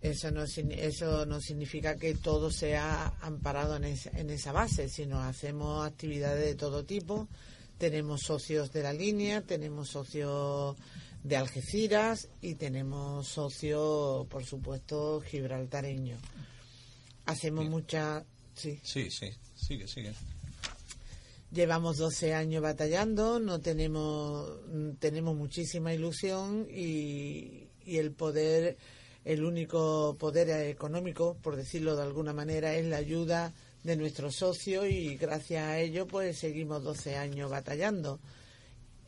Eso 0.00 0.30
no, 0.30 0.44
eso 0.44 1.26
no 1.26 1.40
significa 1.40 1.96
que 1.96 2.14
todo 2.14 2.50
sea 2.50 3.12
amparado 3.20 3.76
en 3.76 3.84
esa, 3.84 4.10
en 4.18 4.30
esa 4.30 4.52
base, 4.52 4.88
sino 4.88 5.20
hacemos 5.20 5.86
actividades 5.86 6.44
de 6.44 6.54
todo 6.54 6.84
tipo. 6.84 7.28
Tenemos 7.76 8.20
socios 8.22 8.72
de 8.72 8.82
la 8.82 8.92
línea, 8.92 9.42
tenemos 9.42 9.88
socios 9.88 10.76
de 11.22 11.36
Algeciras 11.36 12.28
y 12.40 12.54
tenemos 12.54 13.26
socios, 13.26 14.26
por 14.28 14.44
supuesto, 14.44 15.20
gibraltareños. 15.20 16.20
Hacemos 17.26 17.68
mucha... 17.68 18.24
Sí. 18.54 18.80
Sí, 18.82 19.10
sí, 19.10 19.30
sigue, 19.54 19.86
sigue. 19.88 20.12
Llevamos 21.52 21.96
12 21.98 22.34
años 22.34 22.62
batallando, 22.62 23.40
no 23.40 23.60
tenemos, 23.60 24.48
tenemos 25.00 25.36
muchísima 25.36 25.92
ilusión 25.92 26.68
y, 26.70 27.68
y 27.84 27.96
el 27.96 28.12
poder, 28.12 28.76
el 29.24 29.44
único 29.44 30.16
poder 30.18 30.50
económico, 30.68 31.36
por 31.42 31.56
decirlo 31.56 31.96
de 31.96 32.02
alguna 32.02 32.32
manera, 32.32 32.74
es 32.76 32.86
la 32.86 32.98
ayuda 32.98 33.52
de 33.82 33.96
nuestros 33.96 34.36
socios 34.36 34.86
y 34.88 35.16
gracias 35.16 35.64
a 35.64 35.78
ello 35.78 36.06
pues 36.06 36.38
seguimos 36.38 36.82
12 36.82 37.16
años 37.16 37.50
batallando. 37.50 38.20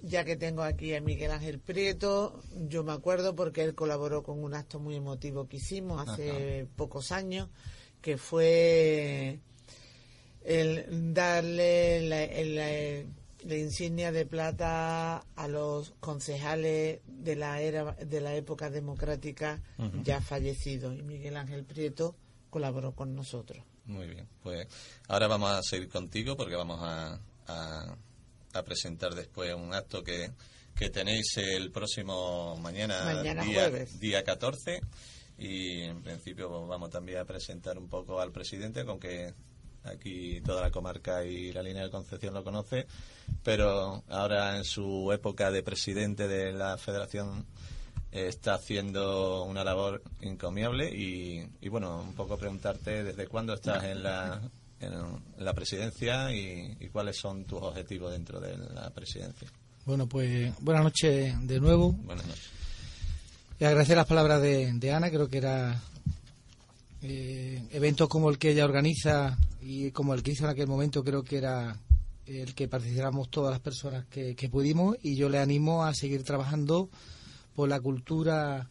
Ya 0.04 0.24
que 0.24 0.34
tengo 0.34 0.62
aquí 0.62 0.94
a 0.94 1.00
Miguel 1.00 1.30
Ángel 1.30 1.60
Prieto, 1.60 2.42
yo 2.68 2.82
me 2.82 2.92
acuerdo 2.92 3.36
porque 3.36 3.62
él 3.62 3.76
colaboró 3.76 4.24
con 4.24 4.42
un 4.42 4.54
acto 4.54 4.80
muy 4.80 4.96
emotivo 4.96 5.46
que 5.46 5.58
hicimos 5.58 6.08
hace 6.08 6.66
pocos 6.74 7.12
años, 7.12 7.48
que 8.02 8.18
fue 8.18 9.38
el 10.44 11.14
darle 11.14 12.00
la, 12.08 12.26
la- 12.26 13.08
la 13.44 13.56
insignia 13.56 14.12
de 14.12 14.24
plata 14.24 15.18
a 15.34 15.48
los 15.48 15.94
concejales 15.98 17.00
de 17.06 17.34
la 17.36 17.60
era 17.60 17.92
de 17.94 18.20
la 18.20 18.36
época 18.36 18.70
democrática 18.70 19.60
ya 20.04 20.20
fallecidos 20.20 20.96
y 20.96 21.02
Miguel 21.02 21.36
Ángel 21.36 21.64
Prieto 21.64 22.14
colaboró 22.50 22.92
con 22.94 23.16
nosotros. 23.16 23.64
Muy 23.86 24.06
bien, 24.06 24.28
pues 24.44 24.68
ahora 25.08 25.26
vamos 25.26 25.50
a 25.50 25.60
seguir 25.62 25.88
contigo 25.88 26.36
porque 26.36 26.54
vamos 26.54 26.78
a, 26.82 27.18
a- 27.48 27.96
a 28.54 28.62
presentar 28.62 29.12
después 29.16 29.52
un 29.54 29.74
acto 29.74 30.04
que, 30.04 30.30
que 30.76 30.90
tenéis 30.90 31.36
el 31.38 31.72
próximo 31.72 32.56
mañana, 32.58 33.02
Mañana 33.12 33.42
día, 33.42 33.62
jueves. 33.70 33.98
día 33.98 34.22
14 34.22 34.82
y 35.42 35.82
en 35.82 36.00
principio 36.02 36.48
pues, 36.48 36.68
vamos 36.68 36.90
también 36.90 37.18
a 37.18 37.24
presentar 37.24 37.76
un 37.76 37.88
poco 37.88 38.20
al 38.20 38.30
presidente, 38.30 38.84
con 38.84 39.00
que 39.00 39.34
aquí 39.84 40.40
toda 40.42 40.62
la 40.62 40.70
comarca 40.70 41.24
y 41.24 41.52
la 41.52 41.62
línea 41.62 41.82
de 41.82 41.90
Concepción 41.90 42.32
lo 42.32 42.44
conoce, 42.44 42.86
pero 43.42 44.04
ahora 44.08 44.56
en 44.56 44.64
su 44.64 45.10
época 45.12 45.50
de 45.50 45.64
presidente 45.64 46.28
de 46.28 46.52
la 46.52 46.78
Federación 46.78 47.44
eh, 48.12 48.28
está 48.28 48.54
haciendo 48.54 49.42
una 49.42 49.64
labor 49.64 50.02
encomiable 50.20 50.88
y, 50.94 51.44
y, 51.60 51.68
bueno, 51.68 52.02
un 52.02 52.14
poco 52.14 52.38
preguntarte 52.38 53.02
desde 53.02 53.26
cuándo 53.26 53.54
estás 53.54 53.82
en 53.82 54.04
la, 54.04 54.40
en 54.78 54.92
la 55.38 55.54
presidencia 55.54 56.32
y, 56.32 56.76
y 56.78 56.88
cuáles 56.88 57.16
son 57.16 57.44
tus 57.46 57.60
objetivos 57.60 58.12
dentro 58.12 58.38
de 58.38 58.56
la 58.56 58.90
presidencia. 58.90 59.48
Bueno, 59.84 60.06
pues 60.06 60.52
buenas 60.60 60.84
noches 60.84 61.34
de 61.48 61.58
nuevo. 61.58 61.90
Buenas 61.90 62.26
noches. 62.26 62.61
Y 63.58 63.64
agradecer 63.64 63.96
las 63.96 64.06
palabras 64.06 64.42
de, 64.42 64.72
de 64.72 64.92
Ana, 64.92 65.10
creo 65.10 65.28
que 65.28 65.38
era 65.38 65.80
eh, 67.02 67.62
eventos 67.72 68.08
como 68.08 68.30
el 68.30 68.38
que 68.38 68.50
ella 68.50 68.64
organiza 68.64 69.38
y 69.60 69.90
como 69.90 70.14
el 70.14 70.22
que 70.22 70.32
hizo 70.32 70.44
en 70.44 70.50
aquel 70.50 70.66
momento, 70.66 71.04
creo 71.04 71.22
que 71.22 71.38
era 71.38 71.76
el 72.26 72.54
que 72.54 72.68
participamos 72.68 73.28
todas 73.28 73.50
las 73.50 73.60
personas 73.60 74.04
que, 74.06 74.34
que 74.34 74.48
pudimos 74.48 74.96
y 75.02 75.16
yo 75.16 75.28
le 75.28 75.38
animo 75.38 75.84
a 75.84 75.94
seguir 75.94 76.22
trabajando 76.24 76.88
por 77.54 77.68
la 77.68 77.80
cultura 77.80 78.68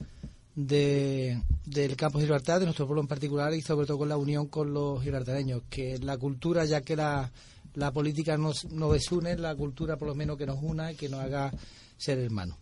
de, 0.56 1.42
del 1.66 1.96
campo 1.96 2.20
de 2.20 2.26
Gibraltar, 2.26 2.60
de 2.60 2.66
nuestro 2.66 2.86
pueblo 2.86 3.02
en 3.02 3.08
particular 3.08 3.54
y 3.54 3.62
sobre 3.62 3.88
todo 3.88 4.00
con 4.00 4.10
la 4.10 4.18
unión 4.18 4.48
con 4.48 4.74
los 4.74 5.02
gibraltareños, 5.02 5.64
que 5.70 5.98
la 6.00 6.18
cultura, 6.18 6.66
ya 6.66 6.82
que 6.82 6.96
la, 6.96 7.32
la 7.76 7.92
política 7.92 8.38
nos, 8.38 8.66
nos 8.66 8.94
desune, 8.94 9.38
la 9.38 9.56
cultura 9.56 9.98
por 9.98 10.08
lo 10.08 10.16
menos 10.16 10.38
que 10.38 10.46
nos 10.46 10.62
una 10.62 10.92
y 10.92 10.96
que 10.96 11.10
nos 11.10 11.22
haga 11.22 11.52
ser 11.98 12.20
hermanos. 12.20 12.58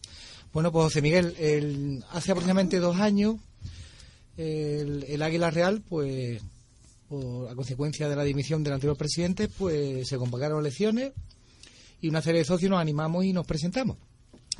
Bueno, 0.53 0.71
pues 0.71 0.85
José 0.85 1.01
Miguel, 1.01 1.35
el- 1.39 2.03
hace 2.11 2.31
aproximadamente 2.31 2.79
dos 2.79 2.97
años 2.97 3.35
el, 4.37 5.03
el 5.07 5.21
Águila 5.21 5.51
Real, 5.51 5.81
pues, 5.87 6.41
por, 7.07 7.49
a 7.49 7.55
consecuencia 7.55 8.07
de 8.09 8.15
la 8.15 8.23
dimisión 8.23 8.63
del 8.63 8.73
anterior 8.73 8.97
presidente, 8.97 9.47
pues 9.47 10.07
se 10.07 10.17
convocaron 10.17 10.59
elecciones 10.59 11.11
y 12.01 12.07
una 12.09 12.21
serie 12.21 12.39
de 12.39 12.45
socios 12.45 12.69
nos 12.71 12.79
animamos 12.79 13.25
y 13.25 13.33
nos 13.33 13.45
presentamos. 13.45 13.97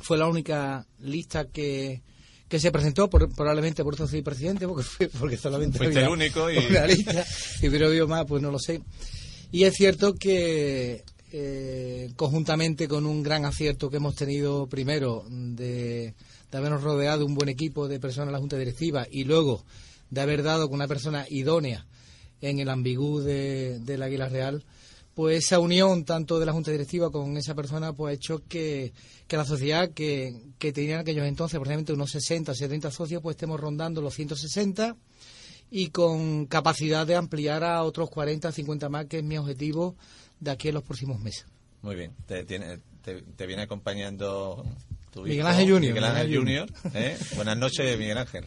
Fue 0.00 0.18
la 0.18 0.28
única 0.28 0.86
lista 1.00 1.46
que, 1.46 2.02
que 2.48 2.60
se 2.60 2.70
presentó, 2.70 3.08
por- 3.10 3.32
probablemente 3.34 3.82
por 3.82 3.94
eso 3.94 4.06
soy 4.06 4.22
presidente, 4.22 4.66
porque, 4.68 4.82
fue- 4.84 5.08
porque 5.08 5.36
solamente 5.36 5.78
Fuiste 5.78 5.98
había 5.98 6.08
el 6.08 6.12
único 6.12 6.50
y- 6.50 6.58
una 6.58 6.86
lista, 6.86 7.24
y 7.62 7.68
pero 7.70 7.86
había 7.88 8.06
más, 8.06 8.26
pues 8.26 8.42
no 8.42 8.50
lo 8.50 8.58
sé. 8.58 8.80
Y 9.52 9.64
es 9.64 9.74
cierto 9.74 10.14
que 10.14 11.02
eh, 11.32 12.10
conjuntamente 12.16 12.88
con 12.88 13.06
un 13.06 13.22
gran 13.22 13.44
acierto 13.44 13.88
que 13.88 13.98
hemos 13.98 14.16
tenido 14.16 14.66
primero 14.66 15.24
de, 15.28 16.14
habernos 16.50 16.82
rodeado 16.82 17.20
de 17.20 17.24
un 17.24 17.34
buen 17.34 17.48
equipo 17.48 17.86
de 17.86 18.00
personas 18.00 18.28
en 18.28 18.32
la 18.32 18.38
Junta 18.40 18.58
Directiva 18.58 19.06
y 19.08 19.24
luego 19.24 19.64
de 20.10 20.20
haber 20.20 20.42
dado 20.42 20.68
con 20.68 20.76
una 20.76 20.88
persona 20.88 21.24
idónea 21.28 21.86
en 22.40 22.58
el 22.58 22.68
ambigú 22.68 23.20
de, 23.20 23.78
del 23.80 24.02
Águila 24.02 24.28
Real, 24.28 24.64
pues 25.14 25.44
esa 25.44 25.60
unión 25.60 26.04
tanto 26.04 26.40
de 26.40 26.46
la 26.46 26.52
Junta 26.52 26.72
Directiva 26.72 27.10
con 27.10 27.36
esa 27.36 27.54
persona 27.54 27.92
pues 27.92 28.10
ha 28.10 28.14
hecho 28.14 28.42
que, 28.48 28.92
que 29.28 29.36
la 29.36 29.44
sociedad 29.44 29.90
que, 29.90 30.34
que 30.58 30.72
tenía 30.72 30.94
en 30.94 31.00
aquellos 31.00 31.26
entonces 31.26 31.54
aproximadamente 31.54 31.92
unos 31.92 32.10
60, 32.10 32.54
70 32.54 32.90
socios, 32.90 33.22
pues 33.22 33.34
estemos 33.34 33.60
rondando 33.60 34.00
los 34.00 34.14
160 34.14 34.96
y 35.70 35.90
con 35.90 36.46
capacidad 36.46 37.06
de 37.06 37.14
ampliar 37.14 37.62
a 37.62 37.84
otros 37.84 38.10
40, 38.10 38.50
50 38.50 38.88
más, 38.88 39.06
que 39.06 39.18
es 39.18 39.24
mi 39.24 39.38
objetivo 39.38 39.94
de 40.40 40.50
aquí 40.50 40.68
en 40.68 40.74
los 40.74 40.82
próximos 40.82 41.20
meses. 41.20 41.46
Muy 41.82 41.96
bien, 41.96 42.12
te, 42.26 42.44
tiene, 42.44 42.78
te, 43.02 43.22
te 43.22 43.46
viene 43.46 43.62
acompañando 43.62 44.64
tu 45.12 45.22
Miguel 45.22 45.38
hijo, 45.38 45.48
Ángel 45.48 45.64
Junior, 45.70 45.80
Miguel 45.94 46.04
Ángel 46.04 46.26
Miguel 46.28 46.38
Junior. 46.40 46.68
Ángel 46.84 47.02
¿eh? 47.02 47.18
Buenas 47.36 47.56
noches, 47.56 47.98
Miguel 47.98 48.18
Ángel. 48.18 48.44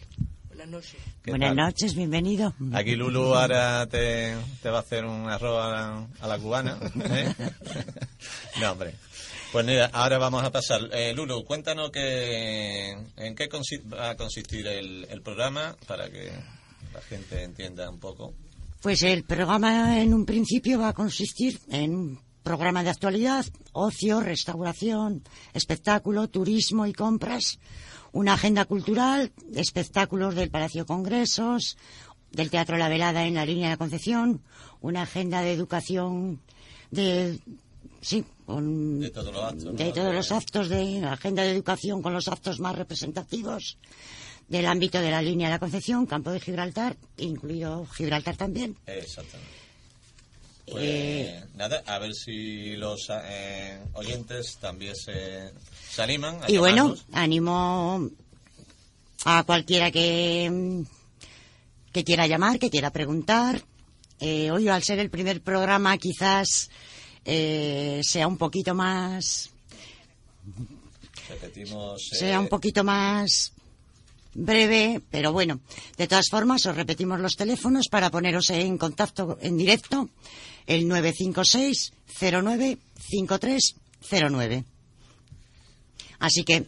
Buenas 0.48 0.68
noches. 0.68 0.96
¿Qué 1.24 1.32
Buenas 1.32 1.50
tal? 1.50 1.56
noches, 1.66 1.96
bienvenido. 1.96 2.54
Aquí 2.74 2.96
Lulu 2.96 3.34
ahora 3.36 3.88
te, 3.88 4.36
te 4.62 4.70
va 4.70 4.78
a 4.78 4.82
hacer 4.82 5.04
un 5.06 5.28
arroz 5.30 5.64
a 5.66 5.70
la, 5.70 6.08
a 6.20 6.28
la 6.28 6.38
cubana. 6.38 6.78
¿eh? 7.06 7.34
no, 8.62 8.72
hombre. 8.72 8.94
Pues 9.52 9.66
mira, 9.66 9.88
ahora 9.94 10.18
vamos 10.20 10.44
a 10.44 10.52
pasar. 10.52 10.82
Eh, 10.94 11.14
Lulu, 11.16 11.44
cuéntanos 11.44 11.90
que, 11.92 12.92
en 13.18 13.36
qué 13.36 13.50
consi- 13.50 13.82
va 13.92 14.12
a 14.12 14.16
consistir 14.16 14.66
el, 14.68 15.06
el 15.10 15.22
programa 15.22 15.76
para 15.88 16.10
que 16.10 16.32
la 16.94 17.02
gente 17.02 17.44
entienda 17.44 17.90
un 17.90 18.00
poco. 18.00 18.34
Pues 18.84 19.02
el 19.04 19.24
programa 19.24 20.02
en 20.02 20.14
un 20.14 20.26
principio 20.26 20.78
va 20.78 20.90
a 20.90 20.94
consistir 20.94 21.58
en 21.70 21.96
un 21.96 22.20
programa 22.44 22.84
de 22.84 22.90
actualidad, 22.90 23.46
ocio, 23.72 24.20
restauración, 24.20 25.24
espectáculo, 25.54 26.28
turismo 26.28 26.86
y 26.86 26.92
compras, 26.92 27.60
una 28.12 28.34
agenda 28.34 28.66
cultural, 28.66 29.32
espectáculos 29.56 30.36
del 30.36 30.52
Palacio 30.52 30.86
Congresos, 30.86 31.78
del 32.30 32.50
Teatro 32.50 32.76
La 32.76 32.90
Velada 32.90 33.26
en 33.26 33.36
la 33.36 33.46
línea 33.46 33.68
de 33.68 33.76
la 33.76 33.78
Concepción, 33.78 34.42
una 34.82 35.04
agenda 35.04 35.40
de 35.40 35.54
educación 35.54 36.42
de 36.92 37.40
sí, 38.02 38.26
con 38.46 39.00
De 39.00 39.12
todos 39.12 39.34
los 39.34 39.44
actos. 39.46 39.64
¿no? 39.64 39.72
de 39.72 39.92
todos 39.94 40.14
los 40.14 40.32
actos 40.34 40.68
de 40.68 41.00
la 41.00 41.14
agenda 41.14 41.44
de 41.44 41.52
educación 41.52 42.02
con 42.02 42.12
los 42.12 42.28
actos 42.28 42.60
más 42.60 42.76
representativos 42.76 43.78
del 44.48 44.66
ámbito 44.66 45.00
de 45.00 45.12
la 45.12 45.22
línea 45.22 45.48
de 45.48 45.54
la 45.54 45.60
Concepción, 45.60 46.06
Campo 46.06 46.32
de 46.32 46.40
Gibraltar, 46.40 46.96
incluido 47.18 47.86
Gibraltar 47.88 48.36
también. 48.38 48.76
Exactamente. 48.86 49.52
Pues 50.66 50.84
Eh, 50.86 51.44
nada, 51.56 51.84
a 51.86 52.00
ver 52.00 52.14
si 52.14 52.76
los 52.78 53.08
eh, 53.12 53.80
oyentes 53.94 54.58
también 54.58 54.96
se, 54.96 55.52
se 55.90 56.02
animan. 56.02 56.42
A 56.44 56.50
Y 56.50 56.58
bueno, 56.58 56.96
animo 57.12 58.10
a 59.26 59.44
cualquiera 59.44 59.92
que, 59.92 60.84
que 61.92 62.04
quiera 62.04 62.28
llamar, 62.28 62.60
que 62.60 62.70
quiera 62.70 62.92
preguntar. 62.92 63.62
Eh, 64.20 64.52
hoy, 64.52 64.70
al 64.70 64.84
ser 64.84 65.00
el 65.00 65.10
primer 65.10 65.42
programa, 65.42 65.98
quizás 65.98 66.70
eh, 67.26 68.00
sea 68.04 68.28
un 68.28 68.38
poquito 68.38 68.74
más, 68.74 69.50
repetimos. 71.30 72.02
sea 72.10 72.40
un 72.40 72.48
poquito 72.48 72.84
más 72.86 73.52
breve, 74.34 75.02
pero 75.12 75.32
bueno, 75.32 75.60
de 75.98 76.08
todas 76.08 76.30
formas, 76.30 76.66
os 76.66 76.76
repetimos 76.76 77.20
los 77.20 77.36
teléfonos 77.36 77.88
para 77.90 78.12
poneros 78.12 78.50
en 78.50 78.78
contacto 78.78 79.38
en 79.42 79.58
directo, 79.58 80.10
el 80.66 80.88
956 80.88 81.94
09 82.20 82.78
5309. 83.10 84.64
Así 86.20 86.44
que 86.44 86.66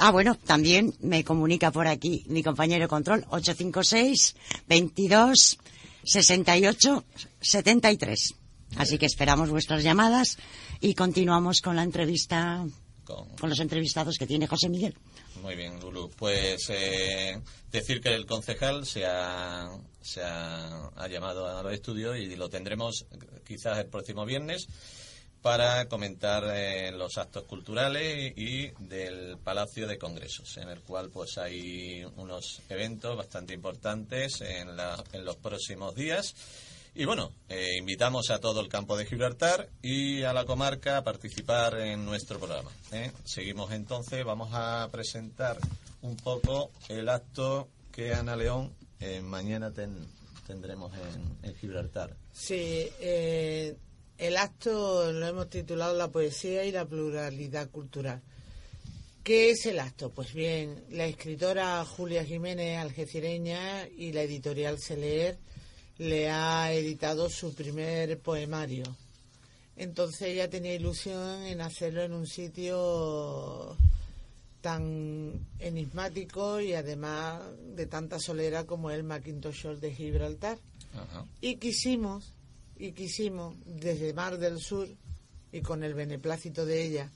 Ah, 0.00 0.12
bueno, 0.12 0.36
también 0.36 0.94
me 1.00 1.24
comunica 1.24 1.72
por 1.72 1.88
aquí 1.88 2.24
mi 2.28 2.44
compañero 2.44 2.86
control, 2.86 3.26
856 3.30 4.36
22 4.68 5.58
68 6.04 7.04
73. 7.40 8.34
Así 8.76 8.96
que 8.96 9.06
esperamos 9.06 9.50
vuestras 9.50 9.82
llamadas 9.82 10.38
y 10.80 10.94
continuamos 10.94 11.60
con 11.60 11.74
la 11.74 11.82
entrevista, 11.82 12.64
Con- 13.08 13.28
con 13.36 13.48
los 13.48 13.58
entrevistados 13.60 14.16
que 14.18 14.26
tiene 14.26 14.46
José 14.46 14.68
Miguel. 14.68 14.94
Muy 15.42 15.54
bien, 15.54 15.80
Lulu. 15.80 16.10
Pues 16.10 16.66
eh, 16.68 17.40
decir 17.72 18.02
que 18.02 18.14
el 18.14 18.26
concejal 18.26 18.84
se 18.84 19.06
ha, 19.06 19.70
se 20.02 20.22
ha, 20.22 20.88
ha 20.94 21.08
llamado 21.08 21.46
a 21.48 21.62
los 21.62 21.72
estudios 21.72 22.18
y 22.18 22.36
lo 22.36 22.50
tendremos 22.50 23.06
quizás 23.46 23.78
el 23.78 23.86
próximo 23.86 24.26
viernes 24.26 24.66
para 25.40 25.86
comentar 25.88 26.44
eh, 26.52 26.90
los 26.92 27.16
actos 27.16 27.44
culturales 27.44 28.32
y 28.36 28.72
del 28.80 29.38
Palacio 29.38 29.86
de 29.86 29.96
Congresos, 29.96 30.56
en 30.58 30.68
el 30.68 30.80
cual 30.80 31.10
pues 31.10 31.38
hay 31.38 32.04
unos 32.16 32.60
eventos 32.68 33.16
bastante 33.16 33.54
importantes 33.54 34.40
en, 34.42 34.76
la- 34.76 35.02
en 35.12 35.24
los 35.24 35.36
próximos 35.36 35.94
días. 35.94 36.34
Y 37.00 37.04
bueno, 37.04 37.30
eh, 37.48 37.76
invitamos 37.78 38.28
a 38.30 38.40
todo 38.40 38.60
el 38.60 38.68
campo 38.68 38.96
de 38.96 39.06
Gibraltar 39.06 39.68
y 39.80 40.24
a 40.24 40.32
la 40.32 40.44
comarca 40.44 40.96
a 40.96 41.04
participar 41.04 41.78
en 41.78 42.04
nuestro 42.04 42.40
programa. 42.40 42.72
¿eh? 42.90 43.12
Seguimos 43.24 43.70
entonces, 43.70 44.24
vamos 44.24 44.48
a 44.52 44.88
presentar 44.90 45.58
un 46.02 46.16
poco 46.16 46.72
el 46.88 47.08
acto 47.08 47.68
que 47.92 48.14
Ana 48.14 48.34
León 48.34 48.72
eh, 48.98 49.20
mañana 49.20 49.70
ten- 49.72 50.08
tendremos 50.48 50.92
en, 50.94 51.48
en 51.48 51.56
Gibraltar. 51.56 52.16
Sí, 52.32 52.88
el 52.98 54.36
acto 54.36 55.12
lo 55.12 55.24
hemos 55.24 55.48
titulado 55.50 55.94
La 55.96 56.08
poesía 56.08 56.64
y 56.64 56.72
la 56.72 56.84
pluralidad 56.84 57.70
cultural. 57.70 58.20
¿Qué 59.22 59.50
es 59.50 59.66
el 59.66 59.78
acto? 59.78 60.10
Pues 60.10 60.32
bien, 60.34 60.82
la 60.90 61.06
escritora 61.06 61.84
Julia 61.84 62.24
Jiménez, 62.24 62.76
algecireña, 62.78 63.86
y 63.86 64.10
la 64.10 64.22
editorial 64.22 64.80
Seleer 64.80 65.38
le 65.98 66.30
ha 66.30 66.72
editado 66.72 67.28
su 67.28 67.54
primer 67.54 68.18
poemario. 68.20 68.84
Entonces 69.76 70.22
ella 70.22 70.50
tenía 70.50 70.74
ilusión 70.74 71.42
en 71.42 71.60
hacerlo 71.60 72.02
en 72.02 72.12
un 72.12 72.26
sitio 72.26 73.76
tan 74.60 75.46
enigmático 75.58 76.60
y 76.60 76.74
además 76.74 77.42
de 77.76 77.86
tanta 77.86 78.18
solera 78.18 78.64
como 78.64 78.90
el 78.90 79.04
Macintosh 79.04 79.66
Hall 79.66 79.80
de 79.80 79.94
Gibraltar. 79.94 80.58
Y 81.40 81.56
quisimos, 81.56 82.32
y 82.76 82.92
quisimos, 82.92 83.54
desde 83.66 84.12
Mar 84.12 84.38
del 84.38 84.58
Sur, 84.58 84.88
y 85.52 85.60
con 85.60 85.84
el 85.84 85.94
beneplácito 85.94 86.66
de 86.66 86.84
ella, 86.84 87.10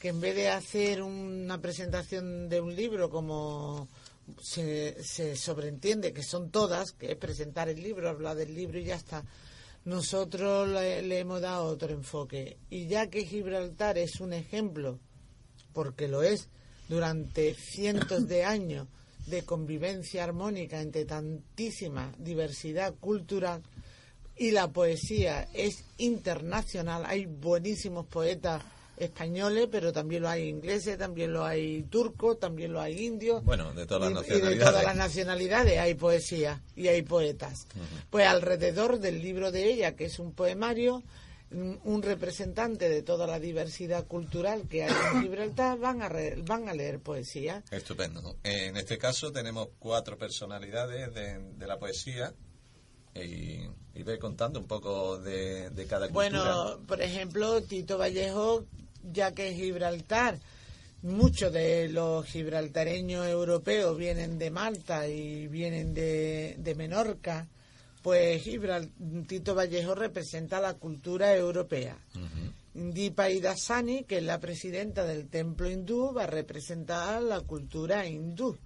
que 0.00 0.08
en 0.08 0.20
vez 0.20 0.34
de 0.36 0.48
hacer 0.48 1.02
una 1.02 1.60
presentación 1.60 2.48
de 2.48 2.60
un 2.60 2.74
libro 2.74 3.10
como 3.10 3.88
se, 4.40 5.02
se 5.02 5.36
sobreentiende 5.36 6.12
que 6.12 6.22
son 6.22 6.50
todas, 6.50 6.92
que 6.92 7.12
es 7.12 7.16
presentar 7.16 7.68
el 7.68 7.82
libro, 7.82 8.08
hablar 8.08 8.36
del 8.36 8.54
libro 8.54 8.78
y 8.78 8.84
ya 8.84 8.96
está, 8.96 9.24
nosotros 9.84 10.68
le, 10.68 11.02
le 11.02 11.20
hemos 11.20 11.40
dado 11.40 11.64
otro 11.66 11.92
enfoque. 11.92 12.58
Y 12.70 12.86
ya 12.86 13.08
que 13.08 13.24
Gibraltar 13.24 13.98
es 13.98 14.20
un 14.20 14.32
ejemplo, 14.32 14.98
porque 15.72 16.08
lo 16.08 16.22
es, 16.22 16.48
durante 16.88 17.54
cientos 17.54 18.26
de 18.28 18.44
años 18.44 18.88
de 19.26 19.42
convivencia 19.42 20.24
armónica 20.24 20.80
entre 20.80 21.04
tantísima 21.04 22.12
diversidad 22.18 22.94
cultural 22.94 23.62
y 24.36 24.50
la 24.50 24.68
poesía 24.68 25.48
es 25.52 25.84
internacional. 25.98 27.04
Hay 27.06 27.26
buenísimos 27.26 28.06
poetas 28.06 28.62
españoles, 28.96 29.68
pero 29.70 29.92
también 29.92 30.22
lo 30.22 30.28
hay 30.28 30.48
ingleses, 30.48 30.96
también 30.98 31.32
lo 31.32 31.44
hay 31.44 31.82
turcos, 31.84 32.38
también 32.38 32.72
lo 32.72 32.80
hay 32.80 33.04
indios. 33.06 33.44
Bueno, 33.44 33.72
de 33.74 33.86
todas 33.86 34.12
las 34.12 34.22
Y- 34.22 34.26
y 34.26 34.28
de 34.28 34.34
nacionalidades. 34.38 34.68
todas 34.70 34.84
las 34.84 34.96
nacionalidades 34.96 35.78
hay 35.78 35.94
poesía 35.94 36.62
y 36.74 36.88
hay 36.88 37.02
poetas. 37.02 37.66
Pues 38.10 38.26
alrededor 38.26 38.98
del 38.98 39.20
libro 39.22 39.52
de 39.52 39.70
ella, 39.72 39.96
que 39.96 40.06
es 40.06 40.18
un 40.18 40.32
poemario, 40.32 41.02
un 41.52 41.78
un 41.84 42.02
representante 42.02 42.88
de 42.88 43.02
toda 43.02 43.26
la 43.28 43.38
diversidad 43.38 44.04
cultural 44.06 44.66
que 44.68 44.82
hay 44.82 44.92
en 45.14 45.22
Gibraltar 45.22 45.78
van 45.78 46.02
a, 46.02 46.08
re- 46.08 46.34
van 46.44 46.68
a 46.68 46.74
leer 46.74 46.98
poesía. 46.98 47.62
Estupendo. 47.70 48.36
En 48.42 48.76
este 48.76 48.98
caso 48.98 49.30
tenemos 49.30 49.68
cuatro 49.78 50.18
personalidades 50.18 51.14
de, 51.14 51.38
de 51.38 51.66
la 51.68 51.78
poesía 51.78 52.34
y, 53.14 53.60
y 53.94 54.02
ve 54.02 54.18
contando 54.18 54.58
un 54.58 54.66
poco 54.66 55.18
de, 55.18 55.70
de 55.70 55.86
cada 55.86 56.08
cultura. 56.08 56.30
Bueno, 56.66 56.80
por 56.86 57.00
ejemplo, 57.00 57.62
Tito 57.62 57.96
Vallejo, 57.96 58.64
ya 59.12 59.32
que 59.32 59.54
Gibraltar 59.54 60.38
muchos 61.02 61.52
de 61.52 61.88
los 61.88 62.26
gibraltareños 62.26 63.26
europeos 63.28 63.96
vienen 63.96 64.38
de 64.38 64.50
Malta 64.50 65.06
y 65.08 65.46
vienen 65.46 65.94
de, 65.94 66.56
de 66.58 66.74
Menorca, 66.74 67.46
pues 68.02 68.42
Gibral- 68.44 68.90
Tito 69.26 69.54
Vallejo 69.54 69.94
representa 69.94 70.60
la 70.60 70.74
cultura 70.74 71.34
europea. 71.36 71.96
Dipa 72.74 73.30
Idasani, 73.30 74.04
que 74.04 74.18
es 74.18 74.22
la 74.22 74.38
presidenta 74.38 75.04
del 75.04 75.28
templo 75.28 75.70
hindú, 75.70 76.12
va 76.12 76.24
a 76.24 76.26
representar 76.26 77.22
la 77.22 77.40
cultura 77.40 78.06
hindú. 78.06 78.56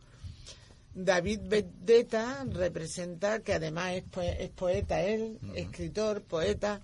David 0.95 1.41
Vendetta 1.45 2.45
representa, 2.51 3.41
que 3.41 3.55
además 3.55 3.95
es, 3.95 4.03
poe- 4.05 4.37
es 4.43 4.51
poeta 4.51 5.01
él, 5.03 5.39
escritor, 5.55 6.23
poeta, 6.23 6.81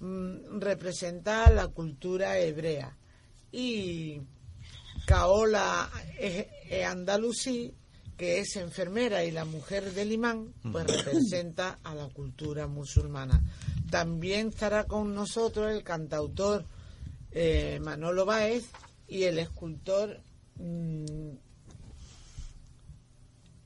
representa 0.00 1.50
la 1.50 1.68
cultura 1.68 2.38
hebrea. 2.38 2.96
Y 3.52 4.20
Caola 5.06 5.90
eh, 6.18 6.48
eh, 6.68 6.84
Andalusí, 6.84 7.72
que 8.16 8.40
es 8.40 8.56
enfermera 8.56 9.24
y 9.24 9.30
la 9.30 9.44
mujer 9.44 9.92
del 9.92 10.12
imán, 10.12 10.52
pues 10.72 10.86
representa 10.86 11.78
a 11.82 11.94
la 11.94 12.08
cultura 12.08 12.66
musulmana. 12.66 13.42
También 13.90 14.48
estará 14.48 14.84
con 14.84 15.14
nosotros 15.14 15.70
el 15.70 15.82
cantautor 15.82 16.64
eh, 17.30 17.78
Manolo 17.82 18.24
Báez 18.24 18.64
y 19.06 19.24
el 19.24 19.38
escultor 19.38 20.20
mm, 20.56 21.30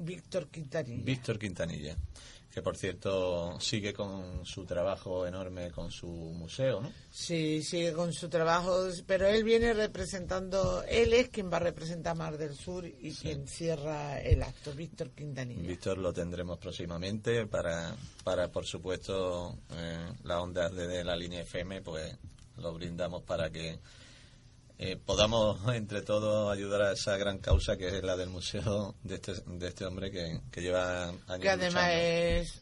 Víctor 0.00 0.48
Quintanilla. 0.48 1.04
Víctor 1.04 1.38
Quintanilla, 1.38 1.96
que 2.52 2.62
por 2.62 2.76
cierto 2.76 3.58
sigue 3.60 3.92
con 3.92 4.44
su 4.44 4.64
trabajo 4.64 5.26
enorme 5.26 5.70
con 5.70 5.90
su 5.90 6.08
museo, 6.08 6.80
¿no? 6.80 6.92
Sí, 7.10 7.62
sigue 7.62 7.92
con 7.92 8.12
su 8.12 8.28
trabajo, 8.28 8.88
pero 9.06 9.26
él 9.26 9.44
viene 9.44 9.72
representando, 9.72 10.82
él 10.88 11.12
es 11.12 11.28
quien 11.28 11.50
va 11.50 11.58
a 11.58 11.60
representar 11.60 12.16
Mar 12.16 12.36
del 12.36 12.54
Sur 12.56 12.84
y 12.86 13.12
quien 13.14 13.46
cierra 13.46 14.20
el 14.20 14.42
acto, 14.42 14.72
Víctor 14.72 15.10
Quintanilla. 15.10 15.68
Víctor 15.68 15.98
lo 15.98 16.12
tendremos 16.12 16.58
próximamente 16.58 17.46
para, 17.46 17.94
para 18.24 18.48
por 18.48 18.66
supuesto, 18.66 19.56
eh, 19.72 20.12
las 20.24 20.38
ondas 20.38 20.74
de, 20.74 20.88
de 20.88 21.04
la 21.04 21.14
línea 21.14 21.42
FM, 21.42 21.82
pues 21.82 22.16
lo 22.56 22.74
brindamos 22.74 23.22
para 23.22 23.50
que 23.50 23.78
eh, 24.82 24.96
podamos 24.96 25.60
entre 25.74 26.00
todos 26.02 26.50
ayudar 26.52 26.80
a 26.82 26.92
esa 26.92 27.16
gran 27.18 27.38
causa 27.38 27.76
que 27.76 27.88
es 27.88 28.02
la 28.02 28.16
del 28.16 28.30
museo 28.30 28.94
de 29.04 29.16
este, 29.16 29.34
de 29.46 29.68
este 29.68 29.84
hombre 29.84 30.10
que, 30.10 30.40
que 30.50 30.62
lleva 30.62 31.08
años 31.08 31.40
Que 31.40 31.50
además 31.50 31.84
luchando. 31.84 31.94
es 32.02 32.60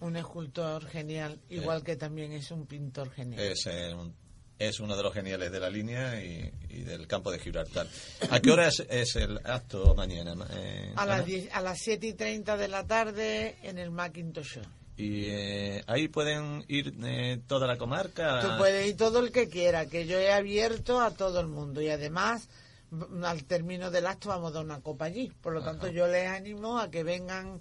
un 0.00 0.16
escultor 0.16 0.86
genial, 0.86 1.38
igual 1.50 1.84
que 1.84 1.94
también 1.96 2.32
es 2.32 2.50
un 2.50 2.66
pintor 2.66 3.10
genial. 3.12 3.40
Es, 3.42 3.66
eh, 3.66 3.94
un- 3.94 4.14
es 4.58 4.78
uno 4.80 4.96
de 4.96 5.02
los 5.02 5.12
geniales 5.12 5.50
de 5.50 5.58
la 5.60 5.68
línea 5.70 6.22
y, 6.24 6.50
y 6.68 6.82
del 6.82 7.06
campo 7.08 7.30
de 7.32 7.38
Gibraltar. 7.40 7.86
¿A 8.30 8.38
qué 8.40 8.50
hora 8.50 8.68
es, 8.68 8.80
es 8.88 9.16
el 9.16 9.38
acto 9.44 9.94
mañana? 9.96 10.34
eh, 10.54 10.92
a, 10.96 11.04
las 11.04 11.26
10 11.26 11.52
a 11.52 11.60
las 11.60 11.78
7 11.80 12.06
y 12.08 12.12
30 12.14 12.56
de 12.56 12.68
la 12.68 12.86
tarde 12.86 13.56
en 13.62 13.78
el 13.78 13.90
Macintosh 13.90 14.46
Show. 14.54 14.62
Y 14.96 15.24
eh, 15.26 15.82
ahí 15.86 16.08
pueden 16.08 16.64
ir 16.68 16.94
eh, 17.04 17.40
toda 17.46 17.66
la 17.66 17.78
comarca. 17.78 18.40
Tú 18.40 18.48
puedes 18.58 18.86
ir 18.88 18.96
todo 18.96 19.20
el 19.20 19.32
que 19.32 19.48
quiera, 19.48 19.86
que 19.86 20.06
yo 20.06 20.18
he 20.18 20.32
abierto 20.32 21.00
a 21.00 21.10
todo 21.12 21.40
el 21.40 21.46
mundo 21.48 21.80
y 21.80 21.88
además 21.88 22.48
v- 22.90 23.26
al 23.26 23.44
término 23.44 23.90
del 23.90 24.06
acto 24.06 24.28
vamos 24.28 24.50
a 24.50 24.54
dar 24.56 24.64
una 24.64 24.80
copa 24.80 25.06
allí. 25.06 25.32
Por 25.40 25.54
lo 25.54 25.62
tanto, 25.62 25.88
yo 25.88 26.06
les 26.08 26.28
animo 26.28 26.78
a 26.78 26.90
que 26.90 27.02
vengan 27.04 27.60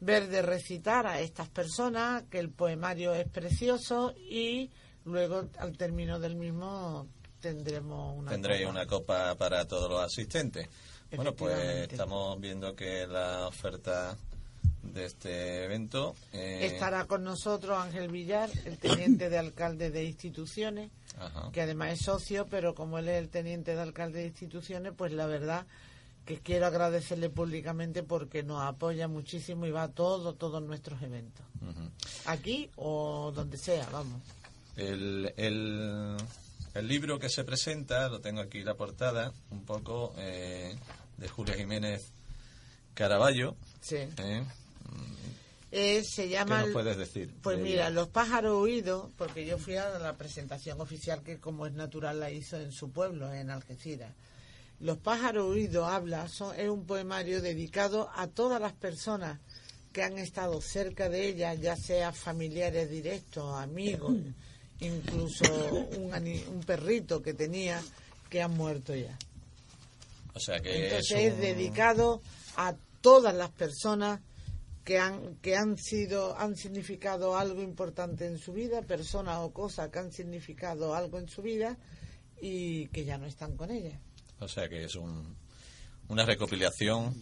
ver 0.00 0.28
de 0.28 0.42
recitar 0.42 1.06
a 1.06 1.20
estas 1.20 1.48
personas, 1.48 2.24
que 2.24 2.38
el 2.40 2.50
poemario 2.50 3.14
es 3.14 3.28
precioso 3.28 4.12
y 4.18 4.70
luego 5.04 5.48
al 5.58 5.76
término 5.78 6.18
del 6.18 6.34
mismo 6.34 7.06
tendremos 7.40 8.18
una 8.18 8.30
Tendréis 8.32 8.62
copa. 8.62 8.70
una 8.72 8.86
copa 8.86 9.34
para 9.36 9.64
todos 9.66 9.88
los 9.88 10.00
asistentes. 10.00 10.68
Bueno, 11.14 11.34
pues 11.34 11.88
estamos 11.92 12.40
viendo 12.40 12.74
que 12.74 13.06
la 13.06 13.46
oferta 13.46 14.16
de 14.82 15.04
este 15.06 15.64
evento. 15.64 16.14
eh, 16.32 16.66
Estará 16.66 17.04
con 17.06 17.24
nosotros 17.24 17.76
Ángel 17.78 18.08
Villar, 18.10 18.50
el 18.64 18.78
teniente 18.78 19.28
de 19.30 19.38
alcalde 19.38 19.90
de 19.90 20.04
instituciones, 20.04 20.90
Ajá. 21.18 21.50
que 21.52 21.60
además 21.62 21.92
es 21.94 22.00
socio, 22.02 22.46
pero 22.46 22.74
como 22.74 22.98
él 22.98 23.08
es 23.08 23.18
el 23.18 23.28
teniente 23.28 23.74
de 23.74 23.80
alcalde 23.82 24.20
de 24.20 24.26
instituciones, 24.28 24.92
pues 24.96 25.12
la 25.12 25.26
verdad 25.26 25.66
que 26.24 26.38
quiero 26.38 26.66
agradecerle 26.66 27.28
públicamente 27.28 28.02
porque 28.02 28.42
nos 28.42 28.62
apoya 28.62 29.08
muchísimo 29.08 29.66
y 29.66 29.70
va 29.70 29.82
a 29.84 29.88
todos, 29.92 30.38
todos 30.38 30.62
nuestros 30.62 31.02
eventos. 31.02 31.44
Aquí 32.26 32.70
o 32.76 33.30
donde 33.34 33.58
sea, 33.58 33.86
vamos. 33.90 34.22
El, 34.76 35.32
el, 35.36 36.16
el 36.74 36.88
libro 36.88 37.18
que 37.18 37.28
se 37.28 37.44
presenta, 37.44 38.08
lo 38.08 38.20
tengo 38.20 38.40
aquí 38.40 38.62
la 38.62 38.74
portada, 38.74 39.32
un 39.50 39.64
poco 39.64 40.14
eh, 40.16 40.74
de 41.18 41.28
Julia 41.28 41.54
Jiménez 41.56 42.12
Caraballo. 42.94 43.56
Sí. 43.84 43.96
¿eh? 43.96 44.42
Eh, 45.70 46.02
se 46.04 46.22
¿Qué 46.24 46.28
llama... 46.30 46.58
nos 46.60 46.68
el- 46.68 46.72
puedes 46.72 46.96
decir? 46.96 47.34
Pues 47.42 47.58
mira? 47.58 47.90
Los 47.90 48.08
pájaros 48.08 48.62
huidos, 48.62 49.10
porque 49.18 49.44
yo 49.44 49.58
fui 49.58 49.76
a 49.76 49.98
la 49.98 50.16
presentación 50.16 50.80
oficial 50.80 51.22
que 51.22 51.38
como 51.38 51.66
es 51.66 51.72
natural 51.72 52.20
la 52.20 52.30
hizo 52.30 52.58
en 52.58 52.70
su 52.72 52.90
pueblo, 52.90 53.32
en 53.34 53.50
Algeciras. 53.50 54.12
Los 54.80 54.98
pájaros 54.98 55.50
huidos 55.52 55.88
habla, 55.88 56.28
son, 56.28 56.58
es 56.58 56.68
un 56.68 56.84
poemario 56.86 57.42
dedicado 57.42 58.08
a 58.14 58.26
todas 58.28 58.60
las 58.60 58.72
personas 58.72 59.38
que 59.92 60.02
han 60.02 60.18
estado 60.18 60.60
cerca 60.60 61.08
de 61.08 61.26
ella, 61.28 61.54
ya 61.54 61.76
sea 61.76 62.12
familiares 62.12 62.88
directos, 62.90 63.54
amigos, 63.60 64.14
incluso 64.80 65.44
un, 65.98 66.12
un 66.14 66.60
perrito 66.64 67.20
que 67.22 67.34
tenía 67.34 67.82
que 68.30 68.42
han 68.42 68.52
muerto 68.56 68.94
ya. 68.94 69.16
O 70.34 70.40
sea 70.40 70.58
que 70.60 70.86
Entonces 70.86 71.32
es, 71.32 71.38
dedicado 71.38 72.20
a 72.56 72.74
todas 73.04 73.34
las 73.34 73.50
personas 73.50 74.20
que 74.82 74.98
han 74.98 75.36
que 75.42 75.56
han 75.56 75.76
sido 75.76 76.38
han 76.38 76.56
significado 76.56 77.36
algo 77.36 77.60
importante 77.62 78.26
en 78.26 78.38
su 78.38 78.54
vida, 78.54 78.80
personas 78.80 79.38
o 79.40 79.52
cosas 79.52 79.90
que 79.90 79.98
han 79.98 80.10
significado 80.10 80.94
algo 80.94 81.18
en 81.18 81.28
su 81.28 81.42
vida 81.42 81.76
y 82.40 82.86
que 82.88 83.04
ya 83.04 83.18
no 83.18 83.26
están 83.26 83.56
con 83.58 83.70
ella. 83.70 84.00
O 84.40 84.48
sea 84.48 84.68
que 84.70 84.84
es 84.84 84.94
un, 84.96 85.36
una 86.08 86.24
recopilación 86.24 87.14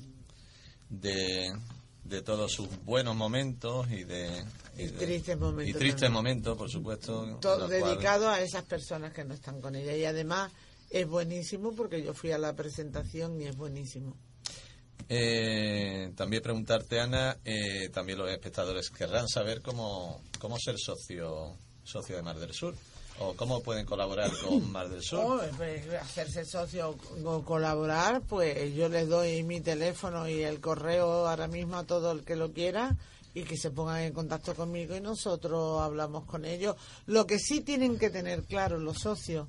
de, 0.89 1.53
de 2.05 2.23
todos 2.23 2.53
sus 2.53 2.69
buenos 2.85 3.17
momentos 3.17 3.91
y 3.91 4.05
de... 4.05 4.45
Y 4.77 4.89
tristes 4.89 5.37
momentos 5.39 5.75
Y 5.75 5.79
tristes 5.79 6.11
momentos, 6.11 6.57
por 6.57 6.71
supuesto. 6.71 7.39
Todo 7.41 7.69
cual- 7.69 7.71
dedicado 7.71 8.29
a 8.29 8.41
esas 8.41 8.65
personas 8.65 9.13
que 9.13 9.25
no 9.25 9.35
están 9.35 9.61
con 9.61 9.75
ella 9.75 9.97
y 9.97 10.05
además 10.05 10.53
es 10.91 11.07
buenísimo 11.07 11.75
porque 11.75 12.03
yo 12.03 12.15
fui 12.15 12.31
a 12.33 12.39
la 12.39 12.55
presentación 12.55 13.41
y 13.41 13.47
es 13.47 13.57
buenísimo. 13.57 14.17
Eh, 15.15 16.11
también 16.17 16.43
preguntarte, 16.43 16.99
Ana, 16.99 17.37
eh, 17.45 17.91
también 17.93 18.17
los 18.17 18.31
espectadores 18.31 18.89
querrán 18.89 19.29
saber 19.29 19.61
cómo, 19.61 20.23
cómo 20.39 20.59
ser 20.59 20.79
socio, 20.79 21.55
socio 21.85 22.17
de 22.17 22.23
Mar 22.23 22.39
del 22.39 22.55
Sur 22.55 22.75
o 23.19 23.35
cómo 23.35 23.63
pueden 23.63 23.85
colaborar 23.85 24.31
con 24.43 24.73
Mar 24.73 24.89
del 24.89 25.03
Sur. 25.03 25.19
Oh, 25.23 25.41
pues, 25.59 25.87
hacerse 26.01 26.47
socio 26.47 26.97
o 27.27 27.43
colaborar, 27.43 28.23
pues 28.23 28.75
yo 28.75 28.89
les 28.89 29.07
doy 29.07 29.43
mi 29.43 29.61
teléfono 29.61 30.27
y 30.27 30.45
el 30.45 30.61
correo 30.61 31.29
ahora 31.29 31.47
mismo 31.47 31.77
a 31.77 31.85
todo 31.85 32.11
el 32.13 32.25
que 32.25 32.35
lo 32.35 32.55
quiera 32.55 32.97
y 33.35 33.43
que 33.43 33.59
se 33.59 33.71
pongan 33.71 34.01
en 34.01 34.15
contacto 34.15 34.55
conmigo 34.55 34.97
y 34.97 35.03
nosotros 35.03 35.83
hablamos 35.83 36.25
con 36.25 36.47
ellos. 36.47 36.77
Lo 37.05 37.27
que 37.27 37.39
sí 37.39 37.61
tienen 37.61 37.99
que 37.99 38.09
tener 38.09 38.45
claro 38.45 38.79
los 38.79 39.01
socios 39.01 39.47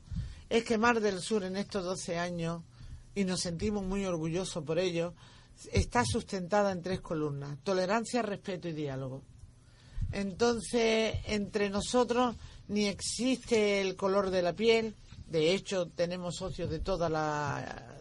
es 0.50 0.66
que 0.66 0.78
Mar 0.78 1.00
del 1.00 1.22
Sur 1.22 1.46
en 1.46 1.56
estos 1.56 1.86
12 1.86 2.20
años, 2.20 2.64
y 3.16 3.24
nos 3.24 3.40
sentimos 3.40 3.86
muy 3.86 4.04
orgullosos 4.06 4.62
por 4.66 4.78
ello, 4.78 5.14
está 5.72 6.04
sustentada 6.06 6.72
en 6.72 6.82
tres 6.82 7.02
columnas, 7.02 7.58
tolerancia, 7.64 8.22
respeto 8.22 8.68
y 8.68 8.74
diálogo. 8.74 9.24
Entonces, 10.12 11.16
entre 11.26 11.70
nosotros 11.70 12.36
ni 12.68 12.86
existe 12.86 13.82
el 13.82 13.96
color 13.96 14.30
de 14.30 14.42
la 14.42 14.54
piel, 14.54 14.96
de 15.28 15.54
hecho 15.54 15.88
tenemos 15.88 16.36
socios 16.36 16.70
de 16.70 16.80
toda 16.80 17.10
la 17.10 17.98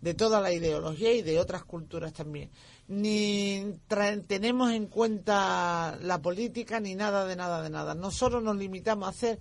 de 0.00 0.12
toda 0.12 0.42
la 0.42 0.52
ideología 0.52 1.14
y 1.14 1.22
de 1.22 1.40
otras 1.40 1.64
culturas 1.64 2.12
también. 2.12 2.50
Ni 2.88 3.78
tenemos 4.26 4.70
en 4.70 4.86
cuenta 4.86 5.98
la 6.02 6.20
política 6.20 6.78
ni 6.78 6.94
nada 6.94 7.24
de 7.24 7.36
nada 7.36 7.62
de 7.62 7.70
nada. 7.70 7.94
Nosotros 7.94 8.42
nos 8.42 8.56
limitamos 8.56 9.06
a 9.06 9.10
hacer 9.10 9.40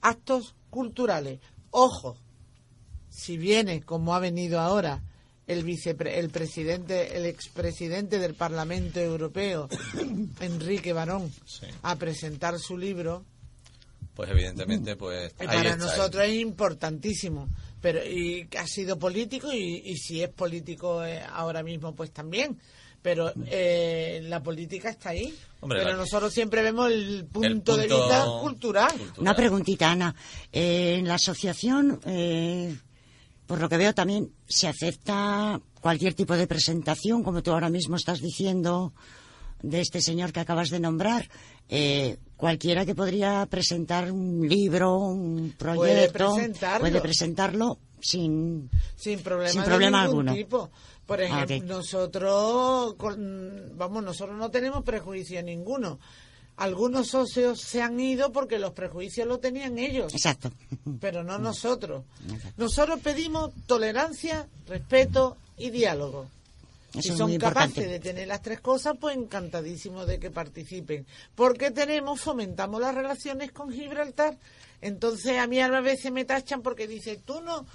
actos 0.00 0.54
culturales. 0.70 1.40
Ojo, 1.70 2.16
si 3.08 3.36
viene 3.36 3.82
como 3.82 4.14
ha 4.14 4.20
venido 4.20 4.60
ahora 4.60 5.02
el 5.46 5.62
vicepre 5.64 6.18
el 6.18 6.30
presidente 6.30 7.16
el 7.16 7.26
expresidente 7.26 8.18
del 8.18 8.34
Parlamento 8.34 8.98
Europeo 9.00 9.68
Enrique 10.40 10.92
Barón 10.92 11.32
Sí. 11.46 11.66
a 11.82 11.96
presentar 11.96 12.58
su 12.58 12.76
libro 12.76 13.24
Pues 14.14 14.30
evidentemente, 14.30 14.96
pues 14.96 15.32
ahí 15.38 15.46
para 15.46 15.70
está. 15.70 15.76
nosotros 15.76 16.24
es 16.24 16.34
importantísimo 16.34 17.48
pero 17.80 18.04
y 18.04 18.48
ha 18.58 18.66
sido 18.66 18.98
político 18.98 19.52
y, 19.52 19.82
y 19.84 19.96
si 19.96 20.22
es 20.22 20.30
político 20.30 21.04
eh, 21.04 21.22
ahora 21.32 21.62
mismo 21.62 21.94
pues 21.94 22.10
también 22.10 22.58
pero 23.02 23.32
eh, 23.46 24.20
la 24.24 24.42
política 24.42 24.90
está 24.90 25.10
ahí 25.10 25.32
Hombre, 25.60 25.78
pero 25.78 25.92
la- 25.92 25.96
nosotros 25.98 26.32
siempre 26.32 26.62
vemos 26.62 26.90
el 26.90 27.24
punto, 27.30 27.76
de 27.76 27.86
punto 27.86 28.02
vista 28.06 28.24
cultural 28.40 28.92
Una 29.18 29.36
preguntita, 29.36 29.92
Ana. 29.92 30.12
Eh, 30.52 30.96
en 30.98 31.06
la 31.06 31.14
asociación, 31.14 32.00
eh, 32.06 32.76
por 33.46 33.60
lo 33.60 33.68
que 33.68 33.76
veo 33.76 33.94
también 33.94 34.30
se 34.48 34.68
acepta 34.68 35.60
cualquier 35.80 36.14
tipo 36.14 36.36
de 36.36 36.46
presentación, 36.46 37.22
como 37.22 37.42
tú 37.42 37.52
ahora 37.52 37.68
mismo 37.70 37.96
estás 37.96 38.20
diciendo 38.20 38.92
de 39.62 39.80
este 39.80 40.00
señor 40.02 40.32
que 40.32 40.40
acabas 40.40 40.70
de 40.70 40.80
nombrar. 40.80 41.28
Eh, 41.68 42.18
cualquiera 42.36 42.84
que 42.84 42.94
podría 42.94 43.46
presentar 43.46 44.12
un 44.12 44.48
libro, 44.48 44.98
un 44.98 45.54
proyecto, 45.56 46.34
presentarlo. 46.34 46.80
puede 46.80 47.00
presentarlo 47.00 47.78
sin, 48.00 48.70
sin 48.96 49.20
problema, 49.20 49.50
sin 49.50 49.60
de 49.62 49.66
problema 49.66 50.02
ningún 50.06 50.28
alguno. 50.28 50.34
tipo. 50.34 50.70
Por 51.06 51.20
Ah, 51.20 51.24
ejemplo, 51.44 51.56
ok. 51.56 51.62
nosotros, 51.78 52.94
con- 52.94 53.72
vamos, 53.76 54.02
nosotros 54.04 54.36
no 54.36 54.50
tenemos 54.50 54.82
prejuicio 54.84 55.40
ninguno. 55.42 55.98
Algunos 56.56 57.08
socios 57.08 57.60
se 57.60 57.82
han 57.82 58.00
ido 58.00 58.32
porque 58.32 58.58
los 58.58 58.72
prejuicios 58.72 59.28
los 59.28 59.40
tenían 59.40 59.78
ellos. 59.78 60.14
Exacto. 60.14 60.50
Pero 61.00 61.22
no 61.22 61.38
nosotros. 61.38 62.04
Nosotros 62.56 63.00
pedimos 63.00 63.52
tolerancia, 63.66 64.48
respeto 64.66 65.36
y 65.58 65.70
diálogo. 65.70 66.28
Eso 66.94 67.12
si 67.12 67.18
son 67.18 67.36
capaces 67.36 67.88
de 67.88 68.00
tener 68.00 68.26
las 68.26 68.40
tres 68.40 68.60
cosas, 68.60 68.96
pues 68.98 69.16
encantadísimos 69.16 70.06
de 70.06 70.18
que 70.18 70.30
participen. 70.30 71.06
Porque 71.34 71.70
tenemos, 71.70 72.20
fomentamos 72.20 72.80
las 72.80 72.94
relaciones 72.94 73.52
con 73.52 73.70
Gibraltar. 73.70 74.38
Entonces 74.80 75.38
a 75.38 75.46
mí 75.46 75.60
a 75.60 75.68
veces 75.80 76.10
me 76.10 76.24
tachan 76.24 76.62
porque 76.62 76.86
dice, 76.86 77.20
tú 77.24 77.40
no, 77.42 77.66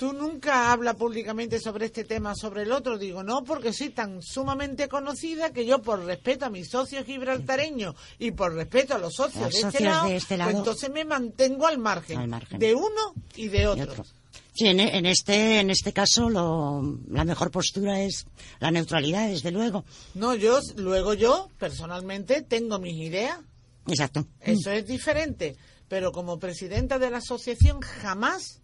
tú 0.00 0.14
nunca 0.14 0.72
hablas 0.72 0.96
públicamente 0.96 1.60
sobre 1.60 1.84
este 1.84 2.04
tema, 2.04 2.34
sobre 2.34 2.62
el 2.62 2.72
otro. 2.72 2.96
Digo, 2.96 3.22
no, 3.22 3.44
porque 3.44 3.70
soy 3.70 3.90
tan 3.90 4.22
sumamente 4.22 4.88
conocida 4.88 5.52
que 5.52 5.66
yo 5.66 5.82
por 5.82 6.02
respeto 6.06 6.46
a 6.46 6.48
mis 6.50 6.70
socios 6.70 7.04
gibraltareños 7.04 7.94
y 8.18 8.30
por 8.30 8.54
respeto 8.54 8.94
a 8.94 8.98
los 8.98 9.12
socios, 9.12 9.42
Los 9.44 9.52
de, 9.52 9.58
este 9.58 9.70
socios 9.72 9.82
lado, 9.82 10.08
de 10.08 10.16
este 10.16 10.26
pues 10.28 10.38
lado. 10.38 10.50
entonces 10.58 10.90
me 10.90 11.04
mantengo 11.04 11.66
al 11.66 11.76
margen, 11.76 12.16
Al 12.18 12.28
margen. 12.28 12.58
de 12.58 12.74
uno 12.74 13.12
y 13.36 13.48
de 13.48 13.66
otro. 13.66 13.92
otro. 13.92 14.06
Sí, 14.54 14.68
en, 14.68 14.80
en 14.80 15.04
este, 15.04 15.60
en 15.60 15.68
este 15.68 15.92
caso 15.92 16.30
lo, 16.30 16.98
la 17.10 17.26
mejor 17.26 17.50
postura 17.50 18.00
es 18.00 18.24
la 18.58 18.70
neutralidad, 18.70 19.28
desde 19.28 19.50
luego. 19.50 19.84
No, 20.14 20.34
yo, 20.34 20.60
luego 20.76 21.12
yo, 21.12 21.50
personalmente, 21.58 22.40
tengo 22.40 22.78
mis 22.78 22.96
ideas. 22.96 23.38
Exacto. 23.86 24.26
Eso 24.40 24.70
es 24.70 24.86
diferente. 24.86 25.56
Pero 25.88 26.10
como 26.10 26.38
presidenta 26.38 26.98
de 26.98 27.10
la 27.10 27.18
asociación 27.18 27.80
jamás 27.82 28.60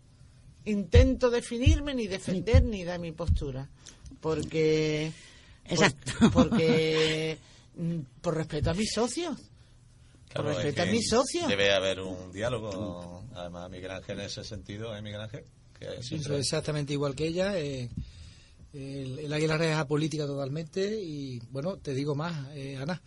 intento 0.67 1.31
definirme 1.31 1.95
ni 1.95 2.07
defender 2.07 2.63
ni 2.63 2.85
dar 2.85 3.01
mi 3.01 3.13
postura. 3.13 3.69
Porque. 4.21 5.11
Exacto. 5.65 6.13
por- 6.33 6.49
porque. 6.51 7.39
mm, 7.77 7.99
por 8.21 8.37
respeto 8.37 8.71
a 8.71 8.75
mis 8.75 8.91
socios. 8.93 9.37
Claro, 10.29 10.49
por 10.51 10.51
es 10.53 10.57
respeto 10.65 10.83
a 10.83 10.87
mis 10.87 11.09
socios. 11.09 11.49
Debe 11.49 11.73
haber 11.73 12.01
un 12.01 12.31
diálogo, 12.33 13.25
además 13.35 13.71
Miguel 13.71 13.91
Ángel 13.93 14.21
en 14.21 14.27
ese 14.27 14.45
sentido, 14.45 14.95
¿eh, 14.97 15.03
Miguel 15.03 15.21
Ángel? 15.23 15.45
Que 15.79 16.03
siempre- 16.03 16.39
exactamente 16.39 16.93
igual 16.93 17.15
que 17.15 17.27
ella. 17.27 17.59
eh, 17.59 17.89
el, 18.73 19.19
el 19.21 19.33
Aguilar 19.33 19.63
es 19.63 19.75
apolítica 19.77 20.27
totalmente 20.27 21.01
y, 21.03 21.39
bueno, 21.51 21.77
te 21.79 21.95
digo 21.95 22.15
más, 22.15 22.49
eh, 22.55 22.77
Ana. 22.77 23.01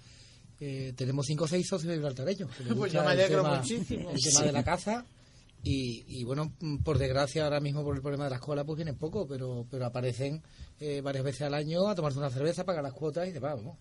eh, 0.59 0.93
tenemos 0.95 1.25
cinco 1.27 1.43
o 1.43 1.47
seis 1.47 1.67
socios 1.67 1.93
gibraltareños. 1.93 2.49
que 2.55 2.63
les 2.63 2.73
Pues 2.73 2.91
yo 2.91 2.99
me 3.03 3.05
el 3.13 3.19
alegro 3.19 3.43
tema- 3.43 3.57
muchísimo. 3.57 4.09
El 4.09 4.19
tema 4.21 4.39
Sí. 4.39 4.45
de 4.45 4.51
la 4.51 4.63
caza. 4.63 5.05
Y, 5.61 6.05
y, 6.07 6.23
bueno, 6.23 6.53
por 6.83 6.97
desgracia 6.97 7.43
ahora 7.43 7.59
mismo 7.59 7.83
por 7.83 7.95
el 7.95 8.01
problema 8.01 8.23
de 8.23 8.29
la 8.29 8.37
escuela 8.37 8.63
pues 8.63 8.77
vienen 8.77 8.95
poco, 8.95 9.27
pero 9.27 9.65
pero 9.69 9.85
aparecen 9.85 10.41
eh, 10.79 11.01
varias 11.01 11.25
veces 11.25 11.41
al 11.41 11.53
año 11.53 11.87
a 11.87 11.95
tomarse 11.95 12.17
una 12.17 12.29
cerveza, 12.29 12.63
pagar 12.63 12.83
las 12.83 12.93
cuotas 12.93 13.27
y 13.27 13.31
demás. 13.31 13.61
¿no? 13.61 13.77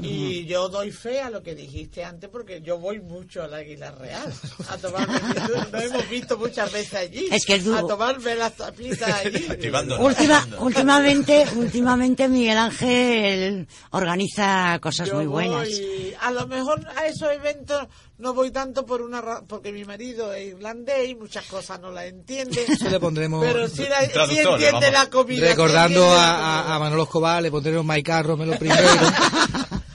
Y 0.00 0.46
yo 0.46 0.68
doy 0.68 0.92
fe 0.92 1.20
a 1.20 1.28
lo 1.30 1.42
que 1.42 1.54
dijiste 1.54 2.04
antes 2.04 2.30
porque 2.30 2.60
yo 2.62 2.78
voy 2.78 3.00
mucho 3.00 3.42
al 3.42 3.52
Águila 3.54 3.90
Real 3.92 4.32
a 4.68 4.76
tomarme, 4.76 5.18
nos 5.72 5.82
hemos 5.82 6.08
visto 6.08 6.38
muchas 6.38 6.70
veces 6.72 6.94
allí, 6.94 7.26
Es 7.30 7.44
que 7.44 7.54
es 7.56 7.64
duro. 7.64 7.78
a 7.78 7.86
tomarme 7.86 8.34
las 8.36 8.54
tapitas 8.56 9.10
allí. 9.24 9.46
Última, 9.98 10.46
últimamente, 10.60 11.46
últimamente 11.56 12.28
Miguel 12.28 12.58
Ángel 12.58 13.66
organiza 13.90 14.78
cosas 14.80 15.08
Yo 15.08 15.16
muy 15.16 15.26
buenas. 15.26 15.68
voy- 15.68 16.14
a 16.20 16.30
lo 16.30 16.46
mejor 16.46 16.86
a 16.96 17.06
esos 17.06 17.30
eventos 17.32 17.86
no 18.18 18.34
voy 18.34 18.50
tanto 18.50 18.84
por 18.86 19.02
una 19.02 19.20
ra- 19.20 19.42
porque 19.46 19.70
mi 19.72 19.84
marido 19.84 20.32
es 20.32 20.48
irlandés 20.54 21.08
y 21.08 21.14
muchas 21.14 21.44
cosas 21.46 21.80
no 21.80 21.90
las 21.92 22.04
entiende. 22.06 22.64
Eso 22.68 22.88
le 22.90 22.98
pondremos 23.00 23.44
Pero 23.44 23.68
sí, 23.68 23.84
la, 23.88 24.00
sí 24.26 24.38
entiende 24.38 24.70
vamos. 24.72 24.92
la 24.92 25.10
comida. 25.10 25.48
Recordando 25.48 26.00
entiende 26.00 26.16
la 26.16 26.28
a, 26.28 26.36
comida. 26.36 26.72
a, 26.72 26.74
a 26.74 26.78
Manolo 26.78 27.02
Escobar, 27.04 27.42
le 27.42 27.50
pondremos 27.50 27.84
Maicarro, 27.84 28.36
me 28.36 28.46
lo 28.46 28.58
primero. 28.58 28.88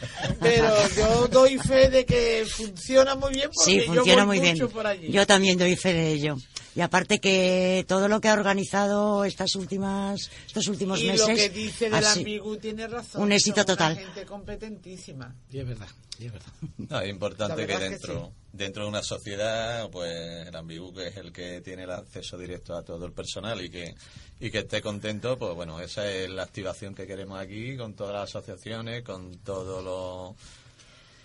Pero 0.44 0.88
yo 0.98 1.28
doy 1.28 1.58
fe 1.58 1.90
de 1.90 2.06
que 2.06 2.46
funciona 2.50 3.16
muy 3.16 3.34
bien 3.34 3.50
porque 3.54 3.72
Sí, 3.72 3.80
yo 3.86 3.94
funciona 3.94 4.26
voy 4.26 4.38
muy 4.38 4.40
bien. 4.46 4.56
mucho 4.58 4.70
por 4.70 4.86
allí. 4.88 5.12
Yo 5.12 5.26
también 5.26 5.58
doy 5.58 5.76
fe 5.76 5.94
de 5.94 6.12
ello. 6.14 6.38
Y 6.76 6.82
aparte 6.82 7.20
que 7.20 7.86
todo 7.88 8.08
lo 8.08 8.20
que 8.20 8.30
ha 8.30 8.34
organizado 8.34 9.26
estas 9.26 9.56
últimas, 9.56 10.32
estos 10.48 10.68
últimos 10.68 11.00
y 11.02 11.08
meses 11.08 11.28
lo 11.28 11.36
que 11.36 11.50
dice 11.50 11.86
de 11.90 12.02
la 12.02 12.12
Ambigu 12.14 12.58
tiene 12.58 12.88
razón. 12.88 13.22
un 13.22 13.32
éxito 13.32 13.62
una 13.62 13.66
total. 13.66 13.96
gente 13.98 14.26
competentísima. 14.26 15.36
Y 15.52 15.60
es 15.60 15.68
verdad, 15.68 15.88
y 16.18 16.26
es 16.26 16.32
verdad. 16.32 16.52
No, 16.78 17.00
es 17.02 17.10
importante 17.10 17.56
que 17.62 17.66
verdad 17.68 17.80
que 17.80 17.90
dentro, 17.90 18.34
dentro 18.54 18.84
de 18.84 18.90
una 18.90 19.04
sociedad, 19.04 19.90
pues 19.90 20.48
el 20.48 20.56
ambigu 20.56 20.94
que 20.94 21.08
es 21.08 21.18
el 21.18 21.34
que 21.34 21.60
tiene 21.62 21.84
el 21.84 21.92
acceso 21.92 22.38
directo 22.38 22.76
a 22.76 22.84
todo 22.84 23.06
el 23.06 23.12
personal 23.12 23.60
y 23.62 23.70
que 23.70 23.94
y 24.40 24.52
que 24.52 24.60
esté 24.60 24.82
contento, 24.82 25.38
pues 25.38 25.54
bueno, 25.56 25.80
esa 25.82 26.10
es 26.10 26.30
la 26.30 26.44
activación 26.44 26.94
que 26.96 27.08
queremos 27.08 27.40
aquí 27.40 27.76
con 27.78 27.94
todas 27.94 28.14
las 28.14 28.30
asociaciones, 28.30 29.04
con 29.04 29.38
todos 29.40 29.84
los 29.84 30.36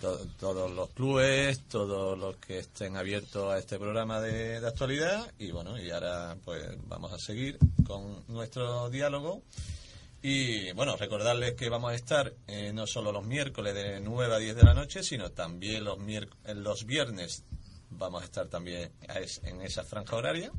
to- 0.01 0.25
todos 0.39 0.71
los 0.71 0.91
clubes, 0.91 1.61
todos 1.69 2.17
los 2.19 2.37
que 2.37 2.61
estén 2.61 2.97
abiertos 2.97 3.53
a 3.53 3.59
este 3.59 3.77
programa 3.79 4.21
de, 4.21 4.61
de 4.61 4.67
actualidad 4.67 5.33
y 5.39 5.51
bueno, 5.51 5.79
y 5.81 5.91
ahora 5.91 6.37
pues 6.45 6.65
vamos 6.87 7.13
a 7.13 7.19
seguir 7.19 7.59
con 7.87 8.25
nuestro 8.29 8.89
diálogo 8.91 9.43
y 10.21 10.73
bueno, 10.73 10.97
recordarles 10.97 11.55
que 11.55 11.69
vamos 11.69 11.93
a 11.93 11.95
estar 11.95 12.35
eh, 12.49 12.73
no 12.73 12.87
solo 12.87 13.13
los 13.13 13.25
miércoles 13.25 13.75
de 13.75 14.01
9 14.01 14.35
a 14.35 14.39
10 14.39 14.57
de 14.57 14.63
la 14.65 14.75
noche, 14.75 15.03
sino 15.03 15.31
también 15.31 15.85
los, 15.85 15.99
eh, 16.09 16.55
los 16.55 16.87
viernes 16.87 17.45
vamos 17.91 18.23
a 18.23 18.25
estar 18.25 18.49
también 18.49 18.91
en 19.45 19.63
esa 19.63 19.85
franja 19.85 20.17
horaria. 20.17 20.51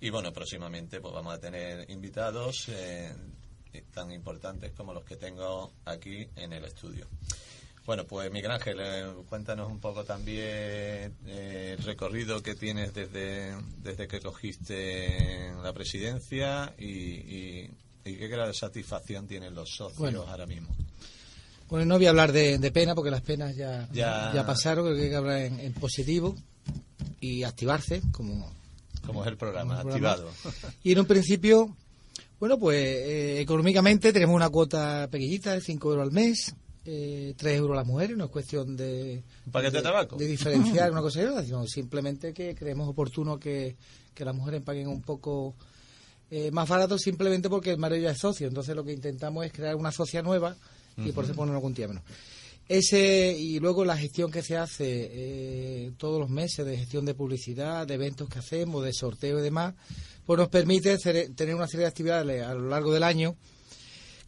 Y 0.00 0.10
bueno, 0.10 0.32
próximamente 0.32 1.00
pues 1.00 1.12
vamos 1.12 1.34
a 1.34 1.40
tener 1.40 1.90
invitados 1.90 2.68
eh, 2.68 3.12
tan 3.92 4.12
importantes 4.12 4.72
como 4.72 4.92
los 4.92 5.04
que 5.04 5.16
tengo 5.16 5.72
aquí 5.84 6.28
en 6.36 6.52
el 6.52 6.64
estudio. 6.64 7.08
Bueno, 7.86 8.06
pues 8.06 8.30
Miguel 8.30 8.50
Ángel, 8.50 8.78
cuéntanos 9.28 9.70
un 9.70 9.78
poco 9.78 10.04
también 10.04 11.14
el 11.26 11.78
recorrido 11.84 12.42
que 12.42 12.54
tienes 12.54 12.94
desde, 12.94 13.54
desde 13.76 14.08
que 14.08 14.20
cogiste 14.20 15.52
la 15.62 15.70
presidencia 15.74 16.74
y, 16.78 17.68
y 18.04 18.16
qué 18.16 18.28
grado 18.28 18.48
de 18.48 18.54
satisfacción 18.54 19.26
tienen 19.26 19.54
los 19.54 19.70
socios 19.70 19.98
Bueno. 19.98 20.22
ahora 20.28 20.46
mismo. 20.46 20.68
Bueno, 21.68 21.86
no 21.86 21.96
voy 21.96 22.06
a 22.06 22.10
hablar 22.10 22.32
de, 22.32 22.58
de 22.58 22.70
pena 22.70 22.94
porque 22.94 23.10
las 23.10 23.22
penas 23.22 23.56
ya, 23.56 23.88
Ya. 23.92 24.30
ya 24.34 24.46
pasaron, 24.46 24.84
creo 24.84 24.96
que 24.96 25.02
hay 25.04 25.08
que 25.10 25.16
hablar 25.16 25.38
en, 25.40 25.60
en 25.60 25.72
positivo 25.74 26.34
y 27.20 27.42
activarse 27.42 28.02
como, 28.12 28.52
Como 29.06 29.22
es 29.22 29.28
el 29.28 29.36
programa, 29.36 29.80
activado. 29.80 30.30
Y 30.82 30.92
en 30.92 30.98
un 31.00 31.06
principio, 31.06 31.74
bueno, 32.38 32.58
pues 32.58 32.76
eh, 32.78 33.40
económicamente 33.40 34.12
tenemos 34.12 34.36
una 34.36 34.50
cuota 34.50 35.08
pequeñita 35.10 35.52
de 35.54 35.60
5 35.62 35.90
euros 35.90 36.04
al 36.06 36.12
mes, 36.12 36.54
eh, 36.84 37.32
3 37.36 37.56
euros 37.56 37.74
las 37.76 37.86
mujeres, 37.86 38.14
no 38.16 38.26
es 38.26 38.30
cuestión 38.30 38.76
de, 38.76 39.24
¿Un 39.46 39.52
paquete 39.52 39.78
de 39.78 39.82
tabaco? 39.82 40.16
de 40.16 40.26
diferenciar 40.26 40.90
una 40.92 41.00
cosa 41.00 41.22
y 41.22 41.24
otra, 41.24 41.42
sino 41.42 41.66
simplemente 41.66 42.34
que 42.34 42.54
creemos 42.54 42.86
oportuno 42.88 43.38
que, 43.38 43.74
que 44.12 44.24
las 44.24 44.34
mujeres 44.34 44.60
paguen 44.60 44.88
un 44.88 45.00
poco 45.00 45.54
eh, 46.30 46.50
más 46.50 46.68
barato 46.68 46.98
simplemente 46.98 47.48
porque 47.48 47.70
el 47.70 47.78
marido 47.78 48.02
ya 48.02 48.10
es 48.10 48.18
socio. 48.18 48.48
Entonces 48.48 48.74
lo 48.74 48.84
que 48.84 48.92
intentamos 48.92 49.44
es 49.44 49.52
crear 49.52 49.76
una 49.76 49.92
socia 49.92 50.22
nueva 50.22 50.56
y 50.96 51.12
por 51.12 51.24
eso 51.24 51.32
Ujú. 51.32 51.42
poner 51.42 51.54
algún 51.54 51.74
día 51.74 51.88
menos. 51.88 52.04
Ese 52.66 53.36
y 53.38 53.58
luego 53.60 53.84
la 53.84 53.96
gestión 53.96 54.30
que 54.30 54.42
se 54.42 54.56
hace 54.56 54.84
eh, 55.12 55.92
todos 55.98 56.18
los 56.18 56.30
meses 56.30 56.64
de 56.64 56.78
gestión 56.78 57.04
de 57.04 57.14
publicidad, 57.14 57.86
de 57.86 57.94
eventos 57.94 58.28
que 58.28 58.38
hacemos, 58.38 58.82
de 58.84 58.92
sorteo 58.94 59.38
y 59.38 59.42
demás, 59.42 59.74
pues 60.24 60.38
nos 60.38 60.48
permite 60.48 60.96
tener 60.96 61.54
una 61.54 61.66
serie 61.66 61.82
de 61.84 61.88
actividades 61.88 62.42
a 62.42 62.54
lo 62.54 62.68
largo 62.70 62.92
del 62.92 63.02
año 63.02 63.36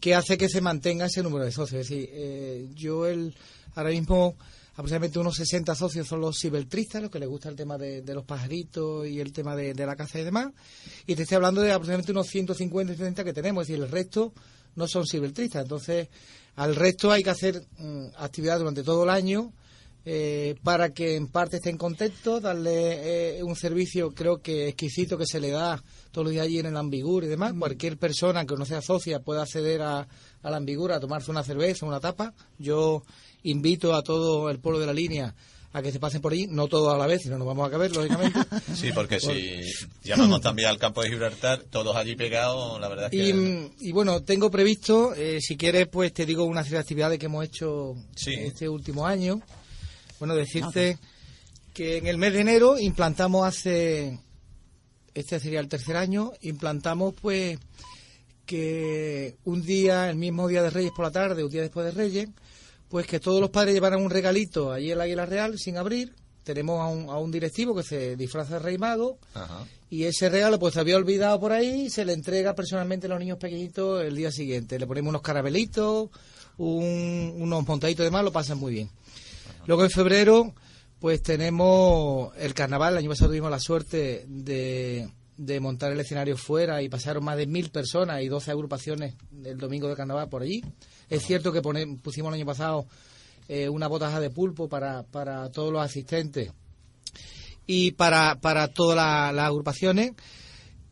que 0.01 0.15
hace 0.15 0.37
que 0.37 0.51
se 0.51 0.61
mantenga 0.61 1.07
ese 1.07 1.23
número 1.23 1.47
de 1.47 1.53
socios. 1.53 1.81
Es 1.81 1.89
decir, 1.89 2.11
eh, 2.13 2.69
yo 2.75 3.07
el, 3.07 3.35
ahora 3.75 3.91
mismo 3.91 4.37
aproximadamente 4.77 5.19
unos 5.19 5.37
60 5.37 5.75
socios 5.75 6.07
son 6.07 6.21
los 6.21 6.39
cibertristas, 6.39 7.01
los 7.01 7.11
que 7.11 7.19
les 7.19 7.29
gusta 7.29 7.49
el 7.49 7.57
tema 7.57 7.79
de, 7.79 8.03
de 8.03 8.15
los 8.15 8.25
pajaritos 8.25 9.09
y 9.09 9.21
el 9.21 9.33
tema 9.33 9.57
de, 9.57 9.75
la 9.75 9.97
caza 9.97 10.21
y 10.21 10.25
demás. 10.25 10.53
Y 11.07 11.15
te 11.15 11.23
estoy 11.23 11.37
hablando 11.37 11.63
de 11.63 11.73
aproximadamente 11.73 12.13
unos 12.13 12.27
150 12.27 12.93
y 12.93 12.97
70 12.97 13.25
que 13.25 13.33
tenemos, 13.33 13.63
es 13.63 13.69
decir, 13.69 13.83
el 13.83 13.91
resto 13.91 14.35
no 14.75 14.87
son 14.87 15.07
cibertristas. 15.07 15.63
Entonces, 15.63 16.09
al 16.57 16.77
resto 16.77 17.11
hay 17.11 17.23
que 17.23 17.31
hacer 17.31 17.67
mm, 17.79 18.09
actividad 18.19 18.59
durante 18.59 18.83
todo 18.83 19.05
el 19.05 19.11
año 19.11 19.51
eh, 20.09 20.55
para 20.63 20.95
que 20.95 21.17
en 21.17 21.27
parte 21.27 21.57
estén 21.57 21.77
contentos, 21.77 22.41
darle 22.41 23.39
eh, 23.39 23.43
un 23.43 23.57
servicio 23.57 24.13
creo 24.15 24.39
que 24.41 24.69
exquisito 24.69 25.19
que 25.19 25.27
se 25.27 25.41
le 25.41 25.51
da 25.51 25.83
todos 26.13 26.27
los 26.27 26.33
días 26.33 26.47
allí 26.47 26.61
en 26.61 26.67
el 26.67 26.77
Ambigur 26.77 27.25
y 27.25 27.27
demás. 27.27 27.53
Cualquier 27.59 27.99
persona 27.99 28.47
que 28.47 28.55
no 28.55 28.65
sea 28.65 28.81
socia 28.81 29.19
puede 29.19 29.43
acceder 29.43 29.83
a, 29.83 30.07
al 30.43 30.55
Ambigur 30.55 30.93
a 30.93 31.01
tomarse 31.01 31.31
una 31.33 31.43
cerveza, 31.43 31.85
una 31.87 31.99
tapa. 31.99 32.33
Yo 32.57 33.03
invito 33.43 33.95
a 33.97 34.03
todo 34.03 34.49
el 34.49 34.61
pueblo 34.61 34.79
de 34.79 34.87
la 34.87 34.93
línea 34.93 35.35
a 35.73 35.83
que 35.83 35.91
se 35.93 35.99
pasen 35.99 36.23
por 36.23 36.33
ahí, 36.33 36.47
no 36.47 36.69
todos 36.69 36.95
a 36.95 36.97
la 36.97 37.07
vez, 37.07 37.23
si 37.23 37.29
no 37.29 37.37
nos 37.37 37.49
vamos 37.49 37.67
a 37.67 37.71
caber, 37.71 37.95
lógicamente. 37.95 38.39
Sí, 38.75 38.93
porque 38.95 39.19
si 39.21 39.61
llamamos 40.05 40.41
también 40.41 40.69
al 40.69 40.79
campo 40.79 41.03
de 41.03 41.11
Gibraltar, 41.11 41.65
todos 41.65 41.95
allí 41.97 42.15
pegados, 42.17 42.81
la 42.81 42.89
verdad 42.89 43.07
es 43.07 43.11
que... 43.11 43.29
Y, 43.29 43.89
y 43.89 43.93
bueno, 43.93 44.23
tengo 44.23 44.51
previsto, 44.51 45.15
eh, 45.15 45.41
si 45.43 45.57
quieres, 45.57 45.89
pues 45.89 46.13
te 46.15 46.25
digo 46.25 46.45
una 46.45 46.63
serie 46.63 46.77
de 46.79 46.83
actividades 46.83 47.19
que 47.19 47.27
hemos 47.27 47.45
hecho 47.45 47.95
Sí. 48.15 48.33
este 48.39 48.69
último 48.69 49.05
año. 49.05 49.43
Bueno, 50.19 50.35
decirte 50.35 50.99
que 51.75 51.99
en 51.99 52.07
el 52.07 52.17
mes 52.19 52.33
de 52.33 52.41
enero 52.41 52.79
implantamos 52.79 53.47
hace, 53.47 54.19
este 55.15 55.39
sería 55.41 55.61
el 55.61 55.69
tercer 55.69 55.97
año, 55.97 56.33
implantamos 56.43 57.15
pues 57.21 57.59
que 58.47 59.37
un 59.45 59.63
día, 59.63 60.09
el 60.09 60.17
mismo 60.17 60.47
día 60.49 60.63
de 60.63 60.71
Reyes 60.71 60.93
por 60.95 61.05
la 61.05 61.11
tarde, 61.11 61.45
un 61.45 61.51
día 61.51 61.63
después 61.63 61.85
de 61.87 61.93
Reyes, 61.93 62.29
pues 62.89 63.07
que 63.07 63.19
todos 63.21 63.41
los 63.41 63.51
padres 63.51 63.75
llevaran 63.75 64.01
un 64.01 64.11
regalito 64.11 64.73
allí 64.73 64.93
en 64.93 64.99
la 64.99 65.05
Águila 65.05 65.27
Real 65.27 65.59
sin 65.59 65.77
abrir. 65.77 66.15
Tenemos 66.45 66.81
a 66.81 66.87
un, 66.87 67.11
a 67.11 67.19
un 67.19 67.33
directivo 67.33 67.75
que 67.75 67.83
se 67.83 68.15
disfraza 68.15 68.55
de 68.55 68.59
Rey 68.61 68.79
Mago 68.79 69.19
Ajá. 69.35 69.67
y 69.91 70.05
ese 70.05 70.29
regalo 70.29 70.61
pues 70.61 70.75
se 70.75 70.81
había 70.81 70.97
olvidado 70.97 71.41
por 71.41 71.51
ahí 71.51 71.87
y 71.87 71.91
se 71.91 72.05
le 72.05 72.13
entrega 72.13 72.55
personalmente 72.55 73.07
a 73.09 73.11
los 73.11 73.19
niños 73.19 73.39
pequeñitos 73.39 74.05
el 74.05 74.15
día 74.15 74.31
siguiente. 74.31 74.79
Le 74.79 74.87
ponemos 74.87 75.09
unos 75.11 75.23
carabelitos, 75.23 76.09
un- 76.57 77.35
unos 77.39 77.67
montaditos 77.67 78.05
de 78.05 78.13
más, 78.13 78.23
lo 78.23 78.31
pasan 78.31 78.59
muy 78.59 78.73
bien. 78.75 78.89
Luego 79.67 79.85
en 79.85 79.91
febrero 79.91 80.55
pues 80.99 81.23
tenemos 81.23 82.33
el 82.39 82.55
carnaval. 82.55 82.95
El 82.95 82.99
año 83.01 83.11
pasado 83.11 83.31
tuvimos 83.31 83.51
la 83.51 83.61
suerte 83.61 84.25
de, 84.29 85.09
de 85.37 85.61
montar 85.61 85.93
el 85.93 86.01
escenario 86.01 86.37
fuera 86.37 86.83
y 86.83 86.89
pasaron 86.89 87.23
más 87.25 87.37
de 87.37 87.47
mil 87.47 87.71
personas 87.71 88.23
y 88.23 88.29
12 88.29 88.51
agrupaciones 88.51 89.15
el 89.45 89.59
domingo 89.59 89.89
de 89.89 89.97
carnaval 89.97 90.29
por 90.29 90.43
allí. 90.43 90.63
Es 91.11 91.23
cierto 91.25 91.53
que 91.53 91.61
pusimos 91.63 92.29
el 92.31 92.35
año 92.35 92.47
pasado 92.47 92.87
eh, 93.49 93.69
una 93.69 93.87
botaja 93.89 94.21
de 94.21 94.31
pulpo 94.31 94.69
para, 94.69 95.05
todos 95.51 95.73
los 95.73 95.83
asistentes 95.83 96.51
y 97.67 97.93
para, 97.93 98.37
todas 98.69 98.97
la- 98.97 99.33
las 99.33 99.47
agrupaciones. 99.47 100.13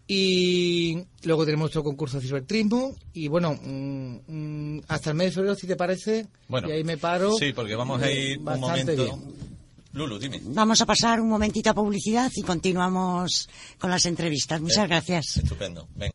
Y 0.06 0.98
luego 1.22 1.44
tenemos 1.44 1.64
nuestro 1.64 1.82
concurso 1.82 2.20
de 2.20 2.26
cibertrismo. 2.26 2.94
Y 3.12 3.28
bueno, 3.28 3.54
mm, 3.54 4.16
mm, 4.26 4.82
hasta 4.88 5.10
el 5.10 5.16
mes 5.16 5.28
de 5.28 5.32
febrero, 5.32 5.54
si 5.54 5.66
te 5.66 5.76
parece, 5.76 6.26
Bueno, 6.48 6.68
y 6.68 6.72
ahí 6.72 6.84
me 6.84 6.98
paro. 6.98 7.32
Sí, 7.38 7.52
porque 7.54 7.74
vamos 7.74 8.02
a 8.02 8.10
ir 8.10 8.38
un 8.38 8.44
bastante 8.44 8.96
momento... 8.96 9.16
bien. 9.16 9.54
Lulu, 9.94 10.18
dime. 10.18 10.40
Vamos 10.42 10.80
a 10.80 10.86
pasar 10.86 11.20
un 11.20 11.28
momentito 11.28 11.70
a 11.70 11.74
publicidad 11.74 12.30
y 12.34 12.42
continuamos 12.42 13.48
con 13.78 13.90
las 13.90 14.04
entrevistas. 14.06 14.60
Muchas 14.60 14.88
gracias. 14.88 15.36
Estupendo. 15.36 15.86
Venga. 15.94 16.12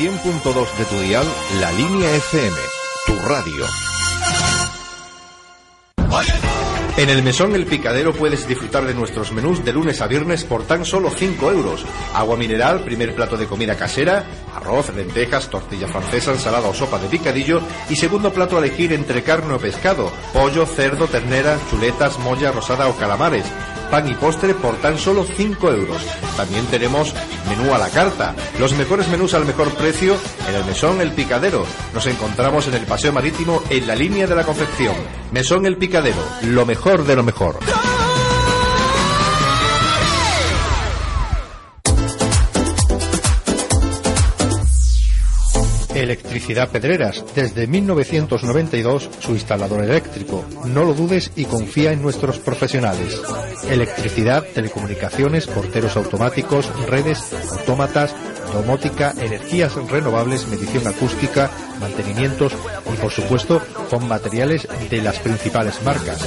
100.2 0.00 0.78
de 0.78 0.84
tu 0.86 0.98
dial, 1.00 1.26
la 1.60 1.70
línea 1.72 2.10
FM, 2.14 2.56
tu 3.04 3.14
radio. 3.28 3.66
En 6.96 7.10
el 7.10 7.22
Mesón 7.22 7.54
El 7.54 7.66
Picadero 7.66 8.14
puedes 8.14 8.48
disfrutar 8.48 8.86
de 8.86 8.94
nuestros 8.94 9.30
menús 9.32 9.62
de 9.62 9.74
lunes 9.74 10.00
a 10.00 10.06
viernes 10.06 10.44
por 10.44 10.62
tan 10.62 10.86
solo 10.86 11.10
5 11.10 11.52
euros. 11.52 11.84
Agua 12.14 12.38
mineral, 12.38 12.82
primer 12.82 13.14
plato 13.14 13.36
de 13.36 13.44
comida 13.44 13.76
casera, 13.76 14.24
arroz, 14.54 14.88
lentejas, 14.96 15.50
tortilla 15.50 15.86
francesa, 15.86 16.32
ensalada 16.32 16.68
o 16.68 16.72
sopa 16.72 16.98
de 16.98 17.08
picadillo 17.08 17.60
y 17.90 17.96
segundo 17.96 18.32
plato 18.32 18.56
a 18.56 18.60
elegir 18.60 18.94
entre 18.94 19.22
carne 19.22 19.52
o 19.52 19.58
pescado, 19.58 20.10
pollo, 20.32 20.64
cerdo, 20.64 21.08
ternera, 21.08 21.58
chuletas, 21.68 22.18
molla, 22.20 22.52
rosada 22.52 22.88
o 22.88 22.96
calamares. 22.96 23.44
Pan 23.90 24.08
y 24.08 24.14
postre 24.14 24.54
por 24.54 24.76
tan 24.76 24.98
solo 24.98 25.24
5 25.24 25.72
euros. 25.72 26.02
También 26.36 26.64
tenemos 26.66 27.14
menú 27.48 27.74
a 27.74 27.78
la 27.78 27.88
carta. 27.88 28.34
Los 28.58 28.74
mejores 28.74 29.08
menús 29.08 29.34
al 29.34 29.44
mejor 29.44 29.70
precio 29.74 30.16
en 30.48 30.54
el 30.54 30.64
Mesón 30.64 31.00
El 31.00 31.12
Picadero. 31.12 31.64
Nos 31.92 32.06
encontramos 32.06 32.68
en 32.68 32.74
el 32.74 32.86
Paseo 32.86 33.12
Marítimo 33.12 33.62
en 33.68 33.86
la 33.86 33.96
línea 33.96 34.26
de 34.26 34.36
la 34.36 34.44
Concepción. 34.44 34.94
Mesón 35.32 35.66
El 35.66 35.76
Picadero, 35.76 36.22
lo 36.42 36.64
mejor 36.64 37.04
de 37.04 37.16
lo 37.16 37.22
mejor. 37.24 37.58
Electricidad 46.00 46.70
Pedreras, 46.70 47.24
desde 47.34 47.66
1992 47.66 49.10
su 49.20 49.32
instalador 49.32 49.84
eléctrico. 49.84 50.44
No 50.64 50.84
lo 50.84 50.94
dudes 50.94 51.30
y 51.36 51.44
confía 51.44 51.92
en 51.92 52.00
nuestros 52.00 52.38
profesionales. 52.38 53.20
Electricidad, 53.68 54.44
telecomunicaciones, 54.54 55.46
porteros 55.46 55.96
automáticos, 55.96 56.70
redes, 56.88 57.32
autómatas, 57.52 58.14
domótica, 58.50 59.14
energías 59.16 59.74
renovables, 59.88 60.46
medición 60.48 60.86
acústica, 60.86 61.50
mantenimientos 61.80 62.52
y 62.92 62.96
por 62.96 63.10
supuesto 63.10 63.60
con 63.88 64.06
materiales 64.06 64.68
de 64.88 65.02
las 65.02 65.18
principales 65.18 65.82
marcas. 65.82 66.26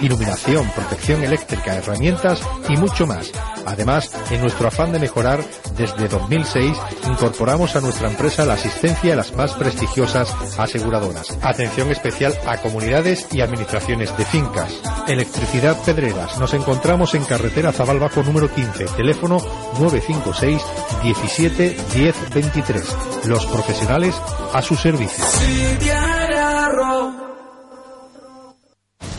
Iluminación, 0.00 0.70
protección 0.70 1.22
eléctrica, 1.24 1.76
herramientas 1.76 2.40
y 2.68 2.76
mucho 2.76 3.06
más. 3.06 3.30
Además, 3.66 4.10
en 4.30 4.40
nuestro 4.40 4.68
afán 4.68 4.92
de 4.92 4.98
mejorar, 4.98 5.44
desde 5.76 6.08
2006 6.08 6.76
incorporamos 7.06 7.76
a 7.76 7.80
nuestra 7.80 8.08
empresa 8.08 8.46
la 8.46 8.54
asistencia 8.54 9.12
a 9.12 9.16
las 9.16 9.34
más 9.34 9.52
prestigiosas 9.54 10.34
aseguradoras. 10.58 11.36
Atención 11.42 11.90
especial 11.90 12.34
a 12.46 12.58
comunidades 12.58 13.26
y 13.32 13.40
administraciones 13.40 14.16
de 14.16 14.24
fincas. 14.24 14.80
Electricidad 15.06 15.76
Pedreras. 15.84 16.38
Nos 16.38 16.54
encontramos 16.54 17.14
en 17.14 17.24
carretera 17.24 17.72
Zabal 17.72 17.98
Bajo 17.98 18.22
número 18.22 18.52
15, 18.52 18.86
teléfono 18.96 19.38
956 19.78 20.62
17 21.02 21.76
10 21.94 22.30
23. 22.34 22.82
Los 23.26 23.46
profesionales 23.46 24.14
a 24.52 24.62
su 24.62 24.76
servicio. 24.76 25.24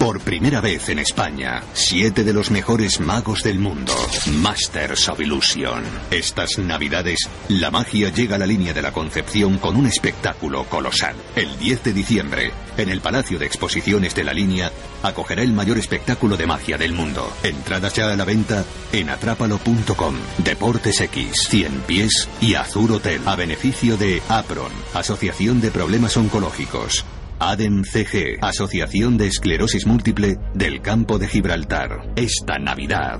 Por 0.01 0.19
primera 0.19 0.61
vez 0.61 0.89
en 0.89 0.97
España, 0.97 1.61
siete 1.73 2.23
de 2.23 2.33
los 2.33 2.49
mejores 2.49 2.99
magos 2.99 3.43
del 3.43 3.59
mundo, 3.59 3.93
Masters 4.33 5.09
of 5.09 5.19
Illusion. 5.19 5.83
Estas 6.09 6.57
navidades, 6.57 7.29
la 7.49 7.69
magia 7.69 8.09
llega 8.09 8.37
a 8.37 8.39
la 8.39 8.47
línea 8.47 8.73
de 8.73 8.81
la 8.81 8.91
Concepción 8.91 9.59
con 9.59 9.75
un 9.75 9.85
espectáculo 9.85 10.63
colosal. 10.63 11.15
El 11.35 11.55
10 11.55 11.83
de 11.83 11.93
diciembre, 11.93 12.51
en 12.77 12.89
el 12.89 12.99
Palacio 12.99 13.37
de 13.37 13.45
Exposiciones 13.45 14.15
de 14.15 14.23
la 14.23 14.33
línea, 14.33 14.71
acogerá 15.03 15.43
el 15.43 15.53
mayor 15.53 15.77
espectáculo 15.77 16.35
de 16.35 16.47
magia 16.47 16.79
del 16.79 16.93
mundo. 16.93 17.31
Entradas 17.43 17.93
ya 17.93 18.11
a 18.11 18.15
la 18.15 18.25
venta 18.25 18.65
en 18.91 19.07
atrápalo.com. 19.07 20.15
Deportes 20.39 20.99
X, 20.99 21.47
100 21.47 21.81
pies 21.81 22.27
y 22.41 22.55
Azur 22.55 22.91
Hotel, 22.91 23.21
a 23.27 23.35
beneficio 23.35 23.97
de 23.97 24.19
APRON, 24.29 24.71
Asociación 24.95 25.61
de 25.61 25.69
Problemas 25.69 26.17
Oncológicos. 26.17 27.05
ADEM 27.43 27.83
CG, 27.83 28.37
Asociación 28.39 29.17
de 29.17 29.25
Esclerosis 29.25 29.87
Múltiple 29.87 30.37
del 30.53 30.79
Campo 30.79 31.17
de 31.17 31.27
Gibraltar. 31.27 32.13
Esta 32.15 32.59
Navidad, 32.59 33.19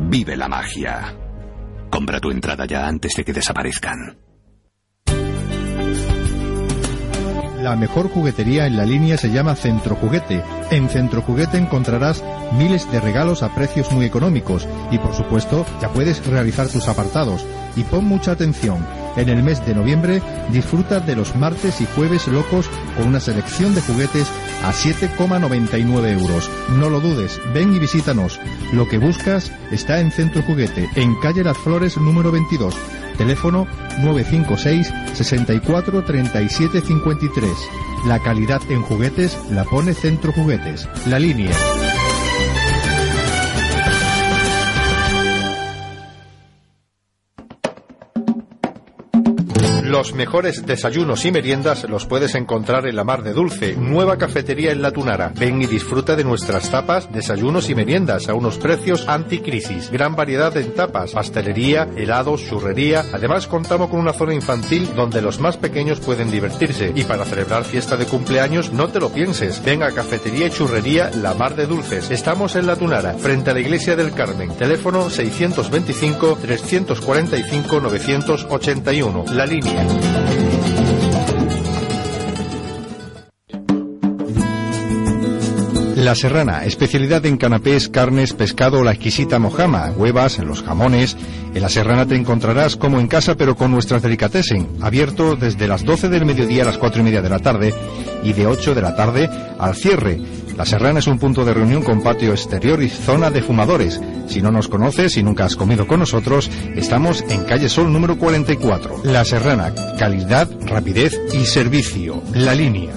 vive 0.00 0.34
la 0.34 0.48
magia. 0.48 1.14
Compra 1.90 2.20
tu 2.20 2.30
entrada 2.30 2.64
ya 2.64 2.88
antes 2.88 3.12
de 3.14 3.24
que 3.24 3.34
desaparezcan. 3.34 4.27
La 7.68 7.76
mejor 7.76 8.08
juguetería 8.08 8.66
en 8.66 8.78
la 8.78 8.86
línea 8.86 9.18
se 9.18 9.30
llama 9.30 9.54
Centro 9.54 9.94
Juguete. 9.94 10.42
En 10.70 10.88
Centro 10.88 11.20
Juguete 11.20 11.58
encontrarás 11.58 12.24
miles 12.56 12.90
de 12.90 12.98
regalos 12.98 13.42
a 13.42 13.54
precios 13.54 13.92
muy 13.92 14.06
económicos 14.06 14.66
y 14.90 14.96
por 14.96 15.14
supuesto 15.14 15.66
ya 15.78 15.90
puedes 15.90 16.26
realizar 16.26 16.66
tus 16.68 16.88
apartados. 16.88 17.44
Y 17.76 17.82
pon 17.82 18.06
mucha 18.06 18.30
atención, 18.32 18.86
en 19.18 19.28
el 19.28 19.42
mes 19.42 19.66
de 19.66 19.74
noviembre 19.74 20.22
disfruta 20.50 21.00
de 21.00 21.14
los 21.14 21.36
martes 21.36 21.82
y 21.82 21.86
jueves 21.94 22.26
locos 22.26 22.70
con 22.96 23.06
una 23.06 23.20
selección 23.20 23.74
de 23.74 23.82
juguetes 23.82 24.26
a 24.64 24.72
7,99 24.72 26.18
euros. 26.18 26.50
No 26.70 26.88
lo 26.88 27.00
dudes, 27.00 27.38
ven 27.52 27.76
y 27.76 27.78
visítanos. 27.78 28.40
Lo 28.72 28.88
que 28.88 28.96
buscas 28.96 29.52
está 29.70 30.00
en 30.00 30.10
Centro 30.10 30.40
Juguete, 30.40 30.88
en 30.94 31.14
calle 31.20 31.44
Las 31.44 31.58
Flores 31.58 31.98
número 31.98 32.32
22. 32.32 32.74
Teléfono 33.18 33.66
956 34.00 34.92
64 35.12 36.04
37 36.04 36.80
53. 36.80 37.50
La 38.06 38.20
calidad 38.20 38.62
en 38.70 38.80
juguetes 38.82 39.36
la 39.50 39.64
pone 39.64 39.92
Centro 39.92 40.32
Juguetes. 40.32 40.88
La 41.06 41.18
línea. 41.18 41.50
Los 49.98 50.14
mejores 50.14 50.64
desayunos 50.64 51.24
y 51.24 51.32
meriendas 51.32 51.82
los 51.90 52.06
puedes 52.06 52.36
encontrar 52.36 52.86
en 52.86 52.94
la 52.94 53.02
Mar 53.02 53.24
de 53.24 53.32
Dulce, 53.32 53.74
nueva 53.76 54.16
cafetería 54.16 54.70
en 54.70 54.80
La 54.80 54.92
Tunara. 54.92 55.32
Ven 55.34 55.60
y 55.60 55.66
disfruta 55.66 56.14
de 56.14 56.22
nuestras 56.22 56.70
tapas, 56.70 57.12
desayunos 57.12 57.68
y 57.68 57.74
meriendas 57.74 58.28
a 58.28 58.34
unos 58.34 58.58
precios 58.58 59.08
anticrisis. 59.08 59.90
Gran 59.90 60.14
variedad 60.14 60.56
en 60.56 60.72
tapas, 60.72 61.10
pastelería, 61.10 61.88
helados, 61.96 62.46
churrería. 62.46 63.06
Además 63.12 63.48
contamos 63.48 63.90
con 63.90 63.98
una 63.98 64.12
zona 64.12 64.34
infantil 64.34 64.88
donde 64.94 65.20
los 65.20 65.40
más 65.40 65.56
pequeños 65.56 65.98
pueden 65.98 66.30
divertirse. 66.30 66.92
Y 66.94 67.02
para 67.02 67.24
celebrar 67.24 67.64
fiesta 67.64 67.96
de 67.96 68.06
cumpleaños, 68.06 68.72
no 68.72 68.86
te 68.90 69.00
lo 69.00 69.10
pienses. 69.10 69.64
Ven 69.64 69.82
a 69.82 69.90
Cafetería 69.90 70.46
y 70.46 70.50
Churrería 70.50 71.10
La 71.20 71.34
Mar 71.34 71.56
de 71.56 71.66
Dulces. 71.66 72.08
Estamos 72.12 72.54
en 72.54 72.68
La 72.68 72.76
Tunara, 72.76 73.14
frente 73.14 73.50
a 73.50 73.54
la 73.54 73.60
Iglesia 73.60 73.96
del 73.96 74.12
Carmen. 74.12 74.50
Teléfono 74.50 75.10
625 75.10 76.38
345 76.40 77.80
981. 77.80 79.24
La 79.32 79.44
línea. 79.44 79.87
La 86.08 86.14
Serrana, 86.14 86.64
especialidad 86.64 87.26
en 87.26 87.36
canapés, 87.36 87.90
carnes, 87.90 88.32
pescado, 88.32 88.82
la 88.82 88.92
exquisita 88.92 89.38
mojama, 89.38 89.90
huevas, 89.94 90.38
los 90.38 90.62
jamones. 90.62 91.18
En 91.52 91.60
La 91.60 91.68
Serrana 91.68 92.06
te 92.06 92.16
encontrarás 92.16 92.76
como 92.76 92.98
en 92.98 93.08
casa 93.08 93.34
pero 93.34 93.56
con 93.56 93.70
nuestras 93.72 94.00
delicatessen, 94.00 94.68
abierto 94.80 95.36
desde 95.36 95.68
las 95.68 95.84
12 95.84 96.08
del 96.08 96.24
mediodía 96.24 96.62
a 96.62 96.64
las 96.66 96.78
4 96.78 97.02
y 97.02 97.04
media 97.04 97.20
de 97.20 97.28
la 97.28 97.40
tarde 97.40 97.74
y 98.22 98.32
de 98.32 98.46
8 98.46 98.74
de 98.74 98.80
la 98.80 98.96
tarde 98.96 99.28
al 99.58 99.74
cierre. 99.74 100.18
La 100.58 100.66
Serrana 100.66 100.98
es 100.98 101.06
un 101.06 101.20
punto 101.20 101.44
de 101.44 101.54
reunión 101.54 101.84
con 101.84 102.02
patio 102.02 102.32
exterior 102.32 102.82
y 102.82 102.88
zona 102.88 103.30
de 103.30 103.42
fumadores. 103.42 104.00
Si 104.26 104.42
no 104.42 104.50
nos 104.50 104.66
conoces 104.66 105.16
y 105.16 105.22
nunca 105.22 105.44
has 105.44 105.54
comido 105.54 105.86
con 105.86 106.00
nosotros, 106.00 106.50
estamos 106.74 107.22
en 107.28 107.44
calle 107.44 107.68
Sol 107.68 107.92
número 107.92 108.18
44. 108.18 109.02
La 109.04 109.24
Serrana, 109.24 109.72
calidad, 109.96 110.50
rapidez 110.62 111.16
y 111.32 111.46
servicio. 111.46 112.24
La 112.34 112.56
línea. 112.56 112.92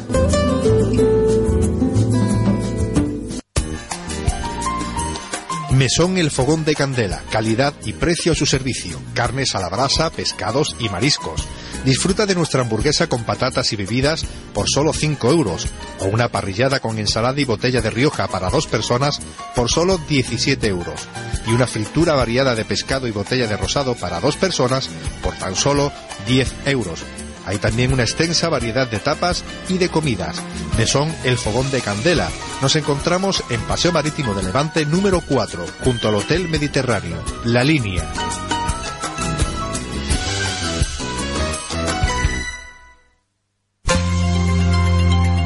Mesón 5.73 6.17
El 6.17 6.31
Fogón 6.31 6.65
de 6.65 6.73
Candela, 6.73 7.21
calidad 7.31 7.75
y 7.85 7.93
precio 7.93 8.31
a 8.31 8.35
su 8.35 8.47
servicio. 8.47 8.99
Carnes 9.13 9.53
a 9.53 9.59
la 9.59 9.69
brasa, 9.69 10.09
pescados 10.09 10.75
y 10.79 10.89
mariscos. 10.89 11.47
Disfruta 11.85 12.25
de 12.25 12.35
nuestra 12.35 12.61
hamburguesa 12.61 13.07
con 13.07 13.23
patatas 13.23 13.73
y 13.73 13.75
bebidas 13.75 14.25
por 14.53 14.69
solo 14.69 14.93
5 14.93 15.29
euros. 15.31 15.67
O 15.99 16.05
una 16.05 16.29
parrillada 16.29 16.79
con 16.79 16.99
ensalada 16.99 17.39
y 17.39 17.45
botella 17.45 17.81
de 17.81 17.89
Rioja 17.89 18.27
para 18.27 18.49
dos 18.49 18.67
personas 18.67 19.19
por 19.55 19.69
solo 19.69 19.97
17 19.97 20.67
euros. 20.67 21.07
Y 21.47 21.51
una 21.51 21.67
fritura 21.67 22.13
variada 22.13 22.55
de 22.55 22.65
pescado 22.65 23.07
y 23.07 23.11
botella 23.11 23.47
de 23.47 23.57
rosado 23.57 23.95
para 23.95 24.19
dos 24.19 24.37
personas 24.37 24.89
por 25.23 25.35
tan 25.35 25.55
solo 25.55 25.91
10 26.27 26.53
euros. 26.65 26.99
Hay 27.45 27.57
también 27.57 27.91
una 27.91 28.03
extensa 28.03 28.49
variedad 28.49 28.87
de 28.87 28.99
tapas 28.99 29.43
y 29.67 29.77
de 29.77 29.89
comidas. 29.89 30.41
Mesón 30.77 31.13
El 31.23 31.37
Fogón 31.37 31.71
de 31.71 31.81
Candela. 31.81 32.29
Nos 32.61 32.75
encontramos 32.75 33.43
en 33.49 33.59
Paseo 33.61 33.91
Marítimo 33.91 34.35
de 34.35 34.43
Levante 34.43 34.85
número 34.85 35.21
4, 35.21 35.65
junto 35.83 36.09
al 36.09 36.15
Hotel 36.15 36.47
Mediterráneo. 36.47 37.23
La 37.45 37.63
línea. 37.63 38.07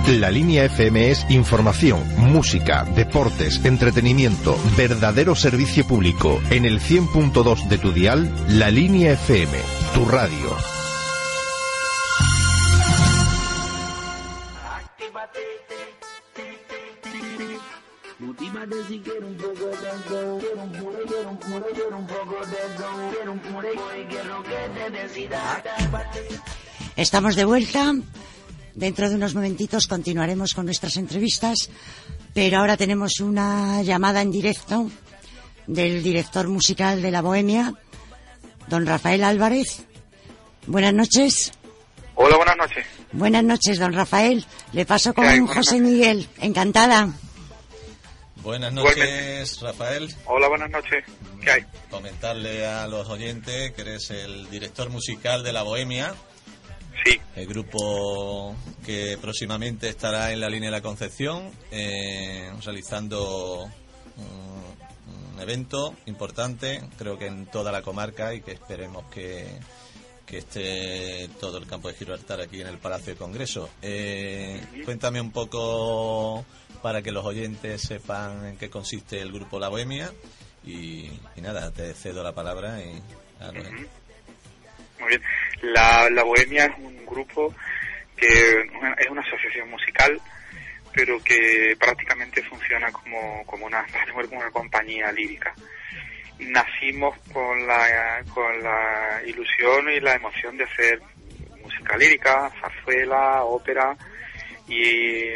La 0.07 0.29
línea 0.29 0.65
FM 0.65 1.09
es 1.09 1.25
información, 1.31 2.07
música, 2.17 2.83
deportes, 2.83 3.65
entretenimiento, 3.65 4.55
verdadero 4.77 5.33
servicio 5.33 5.83
público. 5.87 6.39
En 6.51 6.63
el 6.63 6.79
100.2 6.79 7.67
de 7.69 7.79
tu 7.79 7.91
dial, 7.91 8.31
La 8.47 8.69
línea 8.69 9.13
FM, 9.13 9.57
tu 9.95 10.05
radio. 10.05 10.55
Estamos 26.95 27.35
de 27.35 27.45
vuelta. 27.45 27.93
Dentro 28.75 29.09
de 29.09 29.15
unos 29.15 29.33
momentitos 29.33 29.87
continuaremos 29.87 30.53
con 30.53 30.65
nuestras 30.65 30.97
entrevistas, 30.97 31.69
pero 32.33 32.59
ahora 32.59 32.75
tenemos 32.75 33.21
una 33.21 33.81
llamada 33.83 34.21
en 34.21 34.31
directo 34.31 34.91
del 35.65 36.03
director 36.03 36.49
musical 36.49 37.01
de 37.01 37.09
La 37.09 37.21
Bohemia, 37.21 37.73
don 38.67 38.85
Rafael 38.85 39.23
Álvarez. 39.23 39.85
Buenas 40.67 40.93
noches. 40.93 41.53
Hola, 42.15 42.35
buenas 42.35 42.57
noches. 42.57 42.85
Buenas 43.13 43.43
noches, 43.45 43.79
don 43.79 43.93
Rafael. 43.93 44.45
Le 44.73 44.85
paso 44.85 45.13
con 45.13 45.47
José 45.47 45.79
Miguel. 45.79 46.27
Encantada. 46.41 47.09
Buenas 48.37 48.73
noches, 48.73 49.61
Rafael. 49.61 50.13
Hola, 50.25 50.49
buenas 50.49 50.69
noches. 50.69 51.03
¿Qué 51.41 51.49
hay? 51.49 51.65
Comentarle 51.89 52.67
a 52.67 52.87
los 52.87 53.07
oyentes 53.09 53.71
que 53.71 53.81
eres 53.81 54.09
el 54.11 54.49
director 54.49 54.89
musical 54.89 55.43
de 55.43 55.53
La 55.53 55.63
Bohemia. 55.63 56.13
Sí. 57.05 57.21
El 57.35 57.45
grupo 57.47 58.55
que 58.83 59.17
próximamente 59.21 59.89
estará 59.89 60.31
en 60.33 60.39
la 60.39 60.49
línea 60.49 60.69
de 60.69 60.77
la 60.77 60.81
Concepción, 60.81 61.51
eh, 61.71 62.51
realizando 62.63 63.63
un, 64.17 65.35
un 65.35 65.39
evento 65.39 65.95
importante, 66.05 66.81
creo 66.97 67.17
que 67.17 67.27
en 67.27 67.45
toda 67.45 67.71
la 67.71 67.81
comarca 67.81 68.33
y 68.33 68.41
que 68.41 68.53
esperemos 68.53 69.05
que, 69.11 69.45
que 70.25 70.39
esté 70.39 71.29
todo 71.39 71.57
el 71.57 71.67
campo 71.67 71.87
de 71.89 71.93
Gibraltar 71.95 72.41
aquí 72.41 72.61
en 72.61 72.67
el 72.67 72.77
Palacio 72.77 73.13
de 73.13 73.19
Congreso. 73.19 73.69
Eh, 73.81 74.61
cuéntame 74.83 75.21
un 75.21 75.31
poco 75.31 76.45
para 76.81 77.01
que 77.01 77.11
los 77.11 77.25
oyentes 77.25 77.81
sepan 77.81 78.45
en 78.45 78.57
qué 78.57 78.69
consiste 78.69 79.21
el 79.21 79.31
grupo 79.31 79.59
La 79.59 79.69
Bohemia 79.69 80.11
y, 80.63 81.11
y 81.35 81.41
nada, 81.41 81.71
te 81.71 81.93
cedo 81.93 82.23
la 82.23 82.33
palabra 82.33 82.81
y 82.81 83.01
a 83.43 83.51
Muy 83.51 85.09
bien. 85.09 85.21
La, 85.61 86.09
la 86.09 86.23
Bohemia 86.23 86.65
es 86.65 86.77
un 86.79 87.05
grupo 87.05 87.53
que 88.15 88.27
es 88.97 89.09
una 89.09 89.21
asociación 89.21 89.69
musical, 89.69 90.19
pero 90.93 91.21
que 91.23 91.75
prácticamente 91.77 92.41
funciona 92.43 92.91
como, 92.91 93.45
como, 93.45 93.65
una, 93.65 93.85
como 94.29 94.39
una 94.39 94.51
compañía 94.51 95.11
lírica. 95.11 95.53
Nacimos 96.39 97.17
con 97.31 97.65
la, 97.65 98.23
con 98.33 98.61
la 98.61 99.21
ilusión 99.25 99.89
y 99.89 99.99
la 99.99 100.15
emoción 100.15 100.57
de 100.57 100.65
hacer 100.65 101.01
música 101.61 101.97
lírica, 101.97 102.51
zarzuela, 102.61 103.43
ópera, 103.43 103.95
y, 104.67 105.29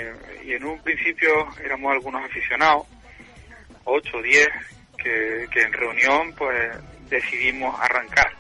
en 0.52 0.64
un 0.64 0.82
principio 0.82 1.48
éramos 1.64 1.92
algunos 1.92 2.26
aficionados, 2.26 2.88
ocho 3.84 4.18
o 4.18 4.22
diez, 4.22 4.50
que, 4.98 5.48
que 5.52 5.62
en 5.62 5.74
reunión 5.74 6.34
pues 6.36 6.76
decidimos 7.10 7.80
arrancar 7.80 8.34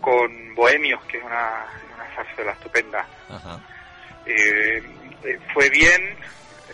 con 0.00 0.54
Bohemios, 0.54 1.02
que 1.04 1.18
es 1.18 1.24
una, 1.24 1.66
una 1.94 2.06
zarzuela 2.14 2.52
estupenda. 2.52 3.06
Ajá. 3.28 3.58
Eh, 4.26 4.82
eh, 5.24 5.38
fue 5.52 5.68
bien, 5.70 6.16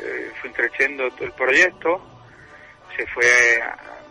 eh, 0.00 0.32
fue 0.40 0.50
creciendo 0.52 1.10
todo 1.12 1.24
el 1.24 1.32
proyecto, 1.32 2.04
se 2.96 3.06
fue 3.08 3.62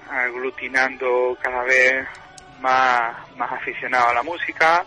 aglutinando 0.09 1.37
cada 1.41 1.63
vez 1.63 2.05
más, 2.59 3.15
más 3.37 3.51
aficionado 3.51 4.09
a 4.09 4.13
la 4.13 4.23
música 4.23 4.85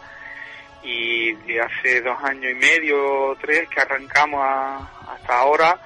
y 0.82 1.32
de 1.34 1.60
hace 1.60 2.00
dos 2.00 2.16
años 2.24 2.52
y 2.52 2.54
medio 2.54 3.28
o 3.30 3.36
tres 3.36 3.68
que 3.68 3.80
arrancamos 3.80 4.40
a- 4.42 4.88
hasta 5.12 5.34
ahora, 5.38 5.76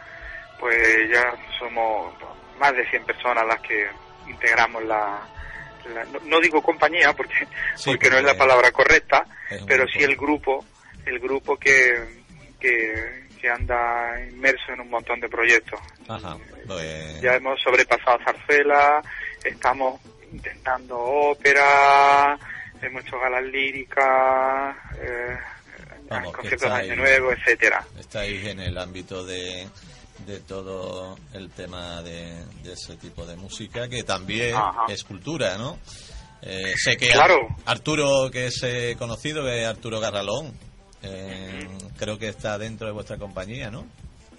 pues 0.59 1.09
ya 1.11 1.32
somos 1.59 2.14
más 2.59 2.72
de 2.74 2.86
100 2.91 3.05
personas 3.05 3.47
las 3.47 3.61
que 3.61 3.88
integramos 4.28 4.82
la, 4.84 5.20
la- 5.89 6.05
no, 6.05 6.18
no 6.24 6.41
digo 6.41 6.62
compañía 6.62 7.12
porque, 7.14 7.47
Sí, 7.76 7.91
porque 7.91 8.11
no 8.11 8.18
es 8.18 8.24
la 8.24 8.37
palabra 8.37 8.70
correcta, 8.72 9.24
pero 9.66 9.87
sí 9.89 10.03
el 10.03 10.16
grupo, 10.16 10.64
el 11.07 11.18
grupo 11.18 11.57
que, 11.57 12.20
que, 12.61 13.28
que 13.41 13.49
anda 13.51 14.20
inmerso 14.31 14.72
en 14.72 14.81
un 14.81 14.91
montón 14.91 15.18
de 15.20 15.28
proyectos. 15.28 15.81
Ajá. 16.09 16.37
Pues, 16.66 17.20
Ya 17.20 17.35
hemos 17.35 17.61
sobrepasado 17.61 18.18
zarzuela, 18.24 19.03
estamos 19.45 20.01
intentando 20.33 20.99
ópera, 20.99 22.39
hemos 22.83 23.05
hecho 23.05 23.18
galas 23.18 23.45
líricas, 23.45 24.76
eh, 25.01 25.37
conciertos 26.33 26.68
de 26.70 26.76
Año 26.76 26.97
Nuevo, 26.97 27.33
etcétera. 27.33 27.85
estáis 27.99 28.45
en 28.47 28.61
el 28.61 28.76
ámbito 28.78 29.24
de, 29.24 29.68
de 30.31 30.41
todo 30.41 31.18
el 31.33 31.51
tema 31.51 32.03
de, 32.03 32.45
de 32.62 32.72
ese 32.72 32.97
tipo 32.97 33.26
de 33.26 33.37
música, 33.37 33.89
que 33.89 34.05
también 34.05 34.55
Ajá. 34.55 34.85
es 34.89 35.03
cultura, 35.03 35.59
¿no? 35.59 35.78
Eh, 36.43 36.72
sé 36.76 36.97
que 36.97 37.09
Claro. 37.09 37.49
Arturo, 37.66 38.31
que 38.31 38.47
es 38.47 38.62
eh, 38.62 38.97
conocido, 38.99 39.43
que 39.45 39.62
es 39.62 39.66
Arturo 39.66 40.01
Garralón, 40.01 40.55
eh, 41.03 41.66
creo 41.99 42.18
que 42.18 42.28
está 42.28 42.59
dentro 42.59 42.87
de 42.87 42.93
vuestra 42.93 43.18
compañía, 43.18 43.70
¿no? 43.70 43.81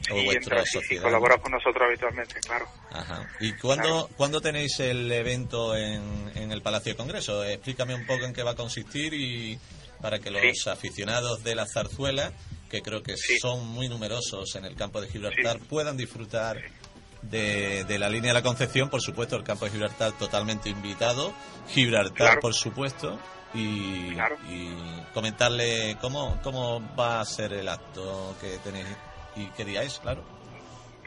O 0.09 0.15
vuestra 0.23 0.57
entra, 0.57 0.63
sí, 0.65 0.79
sí, 0.87 0.97
colabora 0.97 1.37
con 1.37 1.51
nosotros 1.51 1.83
habitualmente, 1.85 2.39
claro. 2.39 2.65
Ajá. 2.91 3.27
¿Y 3.39 3.53
cuándo, 3.53 4.09
cuándo 4.17 4.41
tenéis 4.41 4.79
el 4.79 5.11
evento 5.11 5.75
en, 5.75 6.31
en 6.35 6.51
el 6.51 6.61
Palacio 6.63 6.93
de 6.93 6.97
Congreso? 6.97 7.43
Explícame 7.43 7.93
un 7.93 8.07
poco 8.07 8.25
en 8.25 8.33
qué 8.33 8.41
va 8.41 8.51
a 8.51 8.55
consistir 8.55 9.13
y, 9.13 9.59
para 10.01 10.19
que 10.19 10.31
los 10.31 10.67
aficionados 10.67 11.43
de 11.43 11.53
la 11.53 11.65
zarzuela, 11.71 12.31
que 12.71 12.81
creo 12.81 13.03
que 13.03 13.15
son 13.17 13.67
muy 13.67 13.89
numerosos 13.89 14.55
en 14.55 14.63
el 14.63 14.75
campo 14.75 15.01
de 15.01 15.09
Gibraltar, 15.09 15.59
puedan 15.69 15.97
disfrutar 15.97 16.57
de, 17.21 17.83
de 17.83 17.99
la 17.99 18.07
línea 18.09 18.29
de 18.29 18.35
la 18.35 18.43
Concepción. 18.43 18.89
Por 18.89 19.01
supuesto, 19.01 19.35
el 19.35 19.43
campo 19.43 19.65
de 19.65 19.71
Gibraltar 19.71 20.13
totalmente 20.13 20.69
invitado. 20.69 21.33
Gibraltar, 21.67 22.39
por 22.39 22.53
supuesto. 22.53 23.19
Y, 23.53 24.15
y 24.47 25.03
comentarle 25.13 25.97
cómo, 25.99 26.39
cómo 26.41 26.81
va 26.95 27.19
a 27.19 27.25
ser 27.25 27.51
el 27.51 27.67
acto 27.67 28.33
que 28.39 28.57
tenéis 28.59 28.87
y 29.35 29.49
es, 29.75 29.99
claro. 29.99 30.23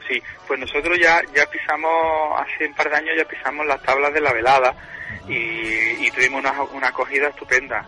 Sí, 0.07 0.21
pues 0.47 0.59
nosotros 0.59 0.95
ya, 1.01 1.21
ya 1.35 1.49
pisamos, 1.49 1.91
hace 2.39 2.67
un 2.67 2.75
par 2.75 2.91
de 2.91 2.97
años 2.97 3.15
ya 3.17 3.25
pisamos 3.25 3.65
las 3.65 3.81
tablas 3.81 4.13
de 4.13 4.21
la 4.21 4.31
velada 4.31 4.75
y, 5.27 6.05
y 6.05 6.11
tuvimos 6.11 6.39
una, 6.41 6.61
una 6.61 6.89
acogida 6.89 7.29
estupenda. 7.29 7.83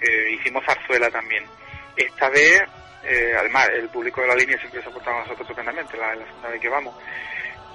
Eh, 0.00 0.32
hicimos 0.32 0.64
zarzuela 0.66 1.08
también. 1.08 1.44
Esta 1.96 2.28
vez, 2.28 2.62
eh, 3.04 3.34
además, 3.38 3.68
el 3.70 3.88
público 3.88 4.20
de 4.20 4.28
la 4.28 4.34
línea 4.34 4.58
siempre 4.58 4.82
se 4.82 4.88
ha 4.88 4.92
portado 4.92 5.12
con 5.16 5.22
nosotros 5.24 5.48
estupendamente, 5.48 5.96
la, 5.96 6.14
la 6.14 6.24
segunda 6.26 6.48
vez 6.50 6.60
que 6.60 6.68
vamos. 6.68 6.94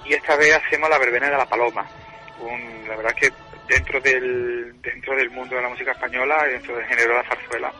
Y 0.04 0.14
esta 0.14 0.36
vez 0.36 0.54
hacemos 0.54 0.88
la 0.88 0.98
verbena 0.98 1.28
de 1.30 1.36
la 1.36 1.46
paloma. 1.46 1.86
Un- 2.40 2.84
la 2.88 2.96
verdad 2.96 3.12
es 3.16 3.28
que 3.28 3.36
dentro 3.68 4.00
del, 4.00 4.80
dentro 4.80 5.14
del 5.16 5.30
mundo 5.30 5.56
de 5.56 5.62
la 5.62 5.68
música 5.68 5.92
española 5.92 6.44
y 6.48 6.52
dentro 6.52 6.76
del 6.76 6.86
género 6.86 7.10
de 7.10 7.22
la 7.22 7.28
zarzuela 7.28 7.72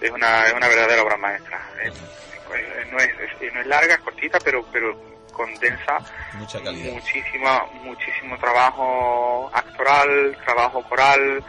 es 0.00 0.10
una, 0.10 0.46
es 0.46 0.52
una 0.52 0.68
verdadera 0.68 1.02
obra 1.02 1.16
maestra. 1.16 1.60
Es- 1.82 1.92
es- 1.94 2.92
no, 2.92 2.98
es, 2.98 3.52
no 3.54 3.60
es 3.60 3.66
larga, 3.66 3.94
es 3.94 4.00
cortita, 4.00 4.38
pero, 4.44 4.64
pero 4.70 5.16
condensa 5.32 5.98
Mucha 6.34 6.62
calidad. 6.62 6.92
muchísima, 6.92 7.64
muchísimo 7.82 8.38
trabajo 8.38 9.50
actoral, 9.52 10.38
trabajo 10.44 10.82
coral, 10.84 11.42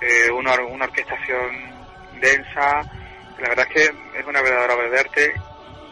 eh, 0.00 0.30
una, 0.30 0.54
una 0.60 0.84
orquestación 0.84 1.74
densa. 2.20 2.82
La 3.40 3.48
verdad 3.48 3.66
es 3.68 3.74
que 3.74 4.18
es 4.18 4.26
una 4.26 4.42
verdadera 4.42 4.74
obra 4.74 4.90
de 4.90 4.98
arte 5.00 5.32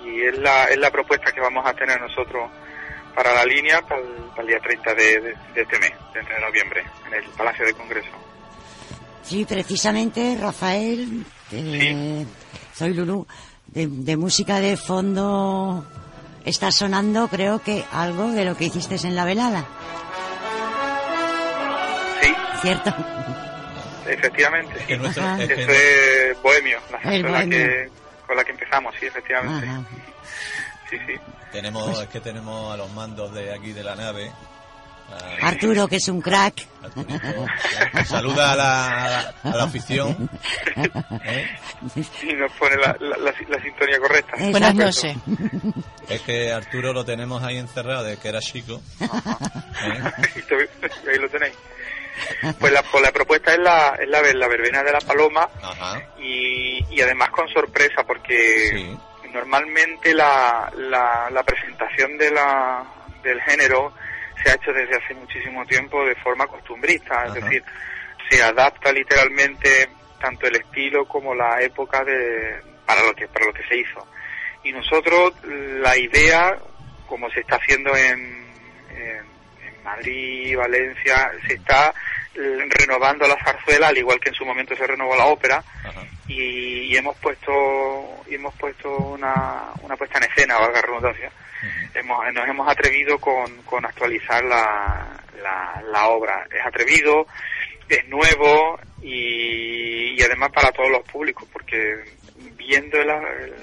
y 0.04 0.22
es 0.22 0.38
la, 0.38 0.64
es 0.64 0.78
la 0.78 0.90
propuesta 0.90 1.32
que 1.32 1.40
vamos 1.40 1.64
a 1.66 1.72
tener 1.74 2.00
nosotros 2.00 2.50
para 3.14 3.32
la 3.34 3.44
línea 3.44 3.80
para 3.82 4.00
el, 4.00 4.06
para 4.30 4.42
el 4.42 4.48
día 4.48 4.58
30 4.60 4.94
de, 4.94 5.04
de- 5.20 5.34
de 5.54 5.62
este 5.62 5.78
mes, 5.78 5.92
de, 6.12 6.20
de 6.22 6.40
noviembre, 6.40 6.84
en 7.06 7.14
el 7.14 7.24
Palacio 7.30 7.64
de 7.64 7.72
Congreso. 7.74 8.10
Sí, 9.22 9.44
precisamente, 9.44 10.36
Rafael, 10.40 11.24
eh, 11.50 12.26
soy 12.74 12.94
Lulú, 12.94 13.26
de, 13.66 13.86
de 13.88 14.16
música 14.16 14.60
de 14.60 14.76
fondo 14.76 15.84
está 16.44 16.70
sonando, 16.70 17.26
creo 17.28 17.60
que 17.60 17.84
algo 17.90 18.28
de 18.30 18.44
lo 18.44 18.56
que 18.56 18.66
hiciste 18.66 18.94
en 19.04 19.16
la 19.16 19.24
velada. 19.24 19.64
Sí. 22.22 22.34
¿Cierto? 22.62 22.94
Efectivamente, 24.08 24.74
sí. 24.86 24.96
nuestro- 24.96 25.22
Ajá. 25.24 25.42
es 25.42 25.48
que 25.48 25.62
Eso 25.62 25.70
es 25.72 26.42
Bohemio, 26.42 26.78
la 26.90 26.96
El 26.98 27.02
zarzuela 27.22 27.28
Bohemio. 27.30 27.58
que, 27.58 27.90
con 28.26 28.36
la 28.36 28.44
que 28.44 28.50
empezamos, 28.52 28.94
sí, 29.00 29.06
efectivamente. 29.06 29.66
Ajá. 29.66 29.82
Sí, 30.90 30.96
sí. 31.06 31.14
Tenemos, 31.52 32.00
es 32.02 32.08
que 32.08 32.20
tenemos 32.20 32.72
a 32.72 32.76
los 32.76 32.90
mandos 32.92 33.32
de 33.34 33.52
aquí 33.52 33.72
de 33.72 33.82
la 33.82 33.94
nave. 33.96 34.30
a- 35.40 35.46
Arturo, 35.48 35.86
que 35.88 35.96
es 35.96 36.08
un 36.08 36.20
crack. 36.20 36.66
Saluda 38.06 38.52
a 38.52 38.56
la, 38.56 39.18
a 39.42 39.56
la 39.56 39.64
afición. 39.64 40.28
¿eh? 41.24 41.46
Y 42.22 42.32
nos 42.34 42.52
pone 42.52 42.76
la, 42.76 42.96
la, 43.00 43.16
la- 43.16 43.34
la 43.48 43.62
sintonía 43.62 43.98
correcta. 44.00 44.32
Buenas 44.50 44.74
noches. 44.74 45.14
Es 46.08 46.20
que 46.22 46.52
Arturo 46.52 46.92
lo 46.92 47.04
tenemos 47.04 47.42
ahí 47.42 47.56
encerrado 47.58 48.04
desde 48.04 48.20
que 48.20 48.28
era 48.28 48.40
chico. 48.40 48.80
¿eh? 49.00 50.02
Ahí 51.08 51.18
lo 51.18 51.28
tenéis. 51.28 51.54
Pues 52.58 52.72
la, 52.72 52.82
pues 52.82 53.02
la 53.02 53.12
propuesta 53.12 53.52
es 53.52 53.58
la, 53.58 53.96
es 54.00 54.08
la, 54.08 54.22
la 54.22 54.48
verbena 54.48 54.82
de 54.82 54.92
la 54.92 55.00
paloma 55.00 55.48
Ajá. 55.62 56.02
y, 56.18 56.84
y 56.90 57.00
además 57.00 57.30
con 57.30 57.48
sorpresa 57.48 58.04
porque 58.04 58.96
normalmente 59.32 60.14
la, 60.14 60.72
la, 60.76 61.28
la 61.30 61.42
presentación 61.42 62.16
de 62.16 62.30
la, 62.30 62.84
del 63.22 63.40
género 63.42 63.92
se 64.42 64.50
ha 64.50 64.54
hecho 64.54 64.72
desde 64.72 64.96
hace 64.96 65.14
muchísimo 65.14 65.64
tiempo 65.66 66.04
de 66.04 66.14
forma 66.16 66.46
costumbrista, 66.46 67.26
es 67.26 67.34
decir, 67.34 67.62
se 68.30 68.42
adapta 68.42 68.92
literalmente 68.92 69.88
tanto 70.20 70.46
el 70.46 70.56
estilo 70.56 71.06
como 71.06 71.34
la 71.34 71.60
época 71.62 72.04
de 72.04 72.62
para 72.86 73.02
lo 73.02 73.14
que 73.14 73.28
para 73.28 73.46
lo 73.46 73.52
que 73.52 73.66
se 73.68 73.76
hizo. 73.76 74.06
Y 74.62 74.72
nosotros 74.72 75.34
la 75.44 75.96
idea, 75.96 76.56
como 77.06 77.30
se 77.30 77.40
está 77.40 77.56
haciendo 77.56 77.94
en, 77.96 78.46
en, 78.90 78.96
en 78.98 79.26
Madrid, 79.86 80.56
Valencia, 80.56 81.30
se 81.46 81.54
está 81.54 81.94
eh, 82.34 82.58
renovando 82.68 83.26
la 83.26 83.36
zarzuela 83.42 83.88
al 83.88 83.96
igual 83.98 84.20
que 84.20 84.28
en 84.30 84.34
su 84.34 84.44
momento 84.44 84.74
se 84.76 84.86
renovó 84.86 85.16
la 85.16 85.26
ópera 85.26 85.62
y, 86.28 86.92
y 86.92 86.96
hemos 86.96 87.16
puesto 87.18 87.52
y 88.28 88.34
hemos 88.34 88.54
puesto 88.56 88.90
una, 88.90 89.70
una 89.82 89.96
puesta 89.96 90.18
en 90.18 90.24
escena, 90.24 90.58
valga 90.58 90.80
la 90.80 90.86
redundancia. 90.86 91.30
Hemos, 91.94 92.32
nos 92.34 92.48
hemos 92.48 92.68
atrevido 92.68 93.18
con, 93.18 93.62
con 93.62 93.86
actualizar 93.86 94.44
la, 94.44 95.06
la, 95.42 95.82
la 95.90 96.08
obra. 96.08 96.46
Es 96.50 96.66
atrevido, 96.66 97.26
es 97.88 98.06
nuevo 98.08 98.78
y, 99.02 100.14
y 100.18 100.22
además 100.22 100.50
para 100.52 100.70
todos 100.72 100.90
los 100.90 101.02
públicos, 101.04 101.48
porque 101.52 102.04
viendo 102.56 103.02
la- 103.04 103.22
el- 103.40 103.54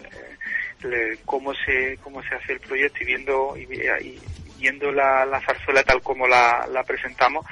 el- 0.91 1.19
cómo 1.25 1.53
se 1.53 1.97
cómo 2.03 2.21
se 2.23 2.35
hace 2.35 2.53
el 2.53 2.59
proyecto 2.59 2.97
y 3.01 3.05
viendo 3.05 3.55
y, 3.57 3.65
vi- 3.65 3.81
y 4.01 4.19
viendo 4.63 4.93
la, 4.93 5.25
la 5.25 5.41
zarzuela 5.41 5.83
tal 5.83 6.01
como 6.01 6.25
la, 6.25 6.65
la 6.71 6.83
presentamos 6.83 7.45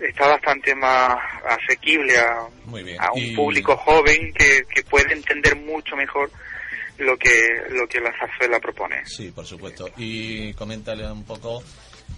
está 0.00 0.26
bastante 0.28 0.74
más 0.74 1.14
asequible 1.46 2.16
a, 2.18 2.46
Muy 2.64 2.82
bien. 2.82 2.98
a 3.00 3.12
un 3.12 3.18
Y- 3.22 3.36
público 3.36 3.76
joven 3.76 4.32
que, 4.32 4.62
que 4.74 4.82
puede 4.84 5.12
entender 5.12 5.54
mucho 5.56 5.94
mejor 5.96 6.30
lo 6.98 7.16
que 7.18 7.34
lo 7.70 7.86
que 7.86 8.00
la 8.00 8.10
zarzuela 8.18 8.58
propone. 8.58 9.04
Sí, 9.04 9.30
por 9.32 9.44
supuesto. 9.44 9.90
Y 9.98 10.54
coméntale 10.54 11.06
un 11.12 11.24
poco 11.26 11.62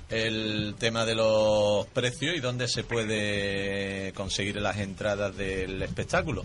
el 0.08 0.76
tema 0.78 1.04
de 1.04 1.16
los 1.16 1.84
precios 1.88 2.36
y 2.36 2.40
dónde 2.40 2.68
se 2.68 2.84
puede 2.84 4.12
conseguir 4.12 4.56
las 4.56 4.78
entradas 4.78 5.36
del 5.36 5.82
espectáculo. 5.82 6.44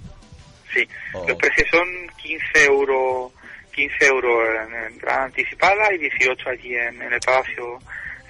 Sí, 0.73 0.87
los 1.27 1.37
precios 1.37 1.67
son 1.69 1.87
15 2.23 2.65
euros 2.65 3.31
15 3.73 4.05
euros 4.05 4.39
en 4.67 4.93
entrada 4.93 5.25
anticipada 5.25 5.93
y 5.93 5.97
18 5.97 6.49
allí 6.49 6.75
en, 6.75 7.01
en 7.01 7.13
el 7.13 7.19
Palacio, 7.19 7.79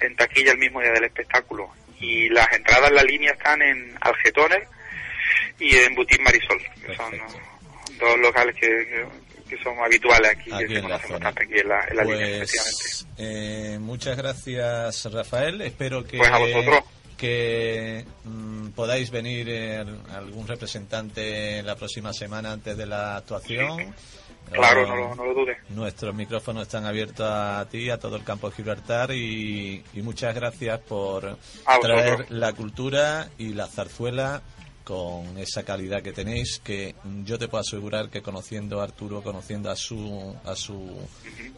en 0.00 0.16
taquilla 0.16 0.52
el 0.52 0.58
mismo 0.58 0.80
día 0.80 0.92
del 0.92 1.04
espectáculo. 1.04 1.70
Y 2.00 2.28
las 2.30 2.50
entradas 2.52 2.88
en 2.90 2.96
la 2.96 3.02
línea 3.04 3.32
están 3.32 3.62
en 3.62 3.96
Algetones 4.00 4.68
y 5.58 5.76
en 5.76 5.94
Butín 5.94 6.22
Marisol, 6.22 6.60
que 6.84 6.94
son 6.96 7.12
dos 7.98 8.18
locales 8.18 8.54
que, 8.56 9.06
son 9.62 9.78
habituales 9.78 10.32
aquí, 10.32 10.50
Aquí 10.52 10.66
que 10.66 10.78
en 10.78 10.88
la 10.88 10.98
zona. 10.98 11.28
aquí 11.28 11.58
en 11.60 11.68
la, 11.68 11.84
en 11.88 11.96
la 11.96 12.02
línea, 12.04 12.26
efectivamente. 12.26 12.82
Pues 12.82 13.06
eh, 13.18 13.78
muchas 13.80 14.16
gracias, 14.16 15.12
Rafael. 15.12 15.60
Espero 15.60 16.04
que 16.04 16.18
Pues 16.18 16.30
a 16.30 16.38
vosotros. 16.38 16.80
que 17.16 18.04
mm, 18.24 18.70
podáis 18.70 19.10
venir 19.12 19.46
eh, 19.48 19.84
algún 20.12 20.48
representante 20.48 21.62
la 21.62 21.76
próxima 21.76 22.12
semana 22.12 22.50
antes 22.52 22.76
de 22.76 22.86
la 22.86 23.16
actuación. 23.18 23.94
Claro, 24.50 24.82
Oh, 24.84 24.86
no 24.86 24.96
lo, 24.96 25.14
no 25.14 25.24
lo 25.24 25.34
dudes. 25.34 25.58
Nuestros 25.70 26.14
micrófonos 26.14 26.62
están 26.62 26.84
abiertos 26.84 27.26
a 27.28 27.66
ti, 27.70 27.90
a 27.90 27.98
todo 27.98 28.16
el 28.16 28.24
campo 28.24 28.48
de 28.50 28.56
Gibraltar 28.56 29.10
y, 29.12 29.82
y 29.94 30.02
muchas 30.02 30.34
gracias 30.34 30.78
por 30.80 31.38
traer 31.80 32.30
la 32.30 32.52
cultura 32.52 33.28
y 33.38 33.48
la 33.54 33.66
zarzuela 33.66 34.42
con 34.84 35.38
esa 35.38 35.62
calidad 35.62 36.02
que 36.02 36.12
tenéis 36.12 36.60
que 36.62 36.94
yo 37.24 37.38
te 37.38 37.48
puedo 37.48 37.62
asegurar 37.62 38.10
que 38.10 38.20
conociendo 38.20 38.80
a 38.80 38.84
Arturo, 38.84 39.22
conociendo 39.22 39.70
a 39.70 39.76
su 39.76 40.36
a 40.44 40.54
su 40.54 40.94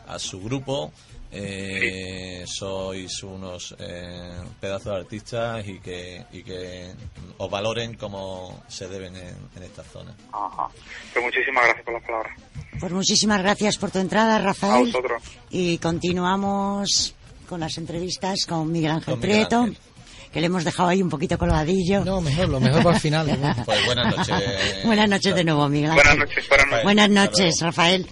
a 0.07 0.19
su 0.21 0.41
grupo 0.41 0.93
eh, 1.33 2.45
sois 2.47 3.23
unos 3.23 3.75
eh, 3.79 4.33
pedazos 4.61 4.93
de 4.93 4.97
artistas 5.01 5.67
y 5.67 5.79
que 5.81 6.25
y 6.33 6.43
que 6.43 6.93
os 7.39 7.51
valoren 7.51 7.95
como 7.95 8.63
se 8.69 8.89
deben 8.89 9.17
en, 9.17 9.37
en 9.57 9.63
esta 9.63 9.83
zona. 9.85 10.15
Ajá. 10.33 10.69
Pues 11.13 11.25
muchísimas 11.25 11.65
gracias 11.65 11.85
por 11.85 11.95
las 11.95 12.03
palabras. 12.05 12.33
Pues 12.81 12.93
muchísimas 12.93 13.41
gracias 13.43 13.77
por 13.79 13.91
tu 13.91 13.99
entrada, 13.99 14.37
A 14.37 14.39
Rafael. 14.39 14.87
vosotros. 14.87 15.23
Y 15.51 15.79
continuamos 15.79 17.15
con 17.49 17.61
las 17.61 17.79
entrevistas 17.79 18.45
con 18.47 18.71
Miguel 18.73 18.91
Ángel 18.93 19.15
Con 19.15 19.21
Miguel 19.21 19.37
Prieto, 19.47 19.61
Ángel. 19.61 19.79
que 20.33 20.41
le 20.41 20.47
hemos 20.47 20.65
dejado 20.65 20.89
ahí 20.91 21.01
un 21.03 21.09
poquito 21.09 21.39
colgadillo. 21.39 22.05
No, 22.05 22.21
mejor, 22.21 22.49
lo 22.49 22.61
mejor 22.61 22.83
para 22.83 22.97
el 22.97 23.01
final. 23.01 23.27
Pues 23.65 23.87
buenas 23.87 24.17
noches. 24.17 24.35
Buenas 24.85 25.09
noches 25.09 25.35
de 25.35 25.45
nuevo, 25.45 25.69
Miguel 25.69 25.91
Ángel. 25.93 26.05
Buenas 26.05 26.29
noches, 26.29 26.49
buenas 26.49 26.67
noches. 26.67 26.85
Buenas 26.85 27.11
noches, 27.11 27.61
Rafael. 27.61 28.07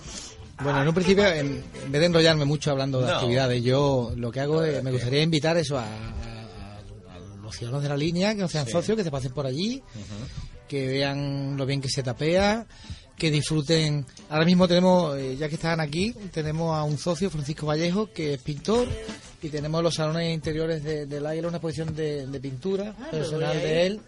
Bueno, 0.63 0.83
en 0.83 0.89
un 0.89 0.95
principio, 0.95 1.27
en, 1.27 1.63
en 1.85 1.93
vez 1.93 2.01
de 2.01 2.07
enrollarme 2.07 2.45
mucho 2.45 2.71
hablando 2.71 3.01
de 3.01 3.09
No. 3.09 3.15
actividades, 3.15 3.63
yo 3.63 4.13
lo 4.17 4.31
que 4.31 4.41
hago 4.41 4.63
es, 4.63 4.83
me 4.83 4.93
gustaría 4.93 5.23
invitar 5.23 5.57
eso 5.57 5.77
a, 5.79 5.83
a- 5.85 6.79
a 7.17 7.43
los 7.43 7.55
ciudadanos 7.57 7.83
de 7.83 7.89
la 7.89 7.97
línea, 7.97 8.35
que 8.35 8.41
no 8.43 8.49
sean 8.49 8.67
Sí. 8.67 8.73
socios, 8.73 8.97
que 8.97 9.05
se 9.05 9.11
pasen 9.11 9.33
por 9.33 9.47
allí, 9.47 9.83
que 10.69 10.87
vean 10.87 11.57
lo 11.57 11.67
bien 11.67 11.81
que 11.81 11.89
se 11.89 12.03
tapea, 12.03 12.67
que 13.17 13.31
disfruten. 13.31 14.07
Ahora 14.31 14.45
mismo 14.45 14.67
tenemos, 14.69 15.17
eh, 15.19 15.37
ya 15.37 15.49
que 15.49 15.57
están 15.57 15.81
aquí, 15.81 16.15
tenemos 16.33 16.77
a 16.77 16.83
un 16.85 16.99
socio, 16.99 17.31
Francisco 17.31 17.67
Vallejo, 17.67 18.11
que 18.13 18.35
es 18.35 18.43
pintor, 18.43 18.89
y 19.43 19.49
tenemos 19.51 19.83
los 19.83 19.95
salones 19.95 20.33
interiores 20.35 20.83
de- 20.83 21.07
del 21.07 21.27
Águila, 21.27 21.49
una 21.49 21.59
exposición 21.59 21.95
de, 21.95 22.27
de 22.27 22.41
pintura 22.41 22.95
Ah, 22.99 23.09
personal 23.11 23.57
de 23.61 23.87
él. 23.87 24.01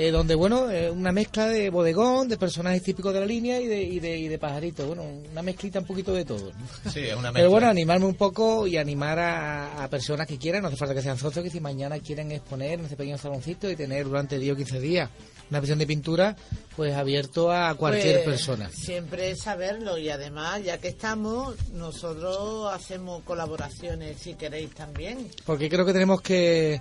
Eh, 0.00 0.12
donde, 0.12 0.36
bueno, 0.36 0.70
eh, 0.70 0.88
una 0.92 1.10
mezcla 1.10 1.46
de 1.48 1.70
bodegón, 1.70 2.28
de 2.28 2.36
personajes 2.38 2.84
típicos 2.84 3.12
de 3.12 3.18
la 3.18 3.26
línea 3.26 3.60
y 3.60 3.66
de, 3.66 3.82
y 3.82 3.98
de, 3.98 4.16
y 4.16 4.28
de 4.28 4.38
pajaritos. 4.38 4.86
Bueno, 4.86 5.02
una 5.32 5.42
mezclita 5.42 5.80
un 5.80 5.86
poquito 5.86 6.12
de 6.12 6.24
todo. 6.24 6.52
¿no? 6.52 6.66
Sí, 6.92 7.00
es 7.00 7.16
una 7.16 7.32
Pero 7.32 7.50
bueno, 7.50 7.66
mezcla. 7.66 7.70
animarme 7.70 8.06
un 8.06 8.14
poco 8.14 8.68
y 8.68 8.76
animar 8.76 9.18
a, 9.18 9.82
a 9.82 9.88
personas 9.90 10.28
que 10.28 10.38
quieran, 10.38 10.62
no 10.62 10.68
hace 10.68 10.76
falta 10.76 10.94
que 10.94 11.02
sean 11.02 11.18
socios, 11.18 11.42
que 11.44 11.50
si 11.50 11.58
mañana 11.58 11.98
quieren 11.98 12.30
exponer 12.30 12.78
en 12.78 12.84
ese 12.86 12.94
pequeño 12.94 13.18
saloncito 13.18 13.68
y 13.68 13.74
tener 13.74 14.04
durante 14.04 14.38
10 14.38 14.52
o 14.52 14.56
15 14.56 14.80
días 14.80 15.10
una 15.50 15.58
exposición 15.58 15.78
de 15.80 15.86
pintura, 15.86 16.36
pues 16.76 16.94
abierto 16.94 17.50
a 17.50 17.74
cualquier 17.74 18.22
Pues, 18.22 18.36
persona. 18.36 18.70
Siempre 18.70 19.30
es 19.30 19.40
saberlo 19.42 19.98
y 19.98 20.10
además, 20.10 20.62
ya 20.62 20.78
que 20.78 20.88
estamos, 20.88 21.56
nosotros 21.72 22.72
hacemos 22.72 23.22
colaboraciones 23.24 24.18
si 24.20 24.34
queréis 24.34 24.70
también. 24.74 25.26
Porque 25.44 25.68
creo 25.68 25.84
que 25.86 25.92
tenemos 25.94 26.20
que, 26.20 26.80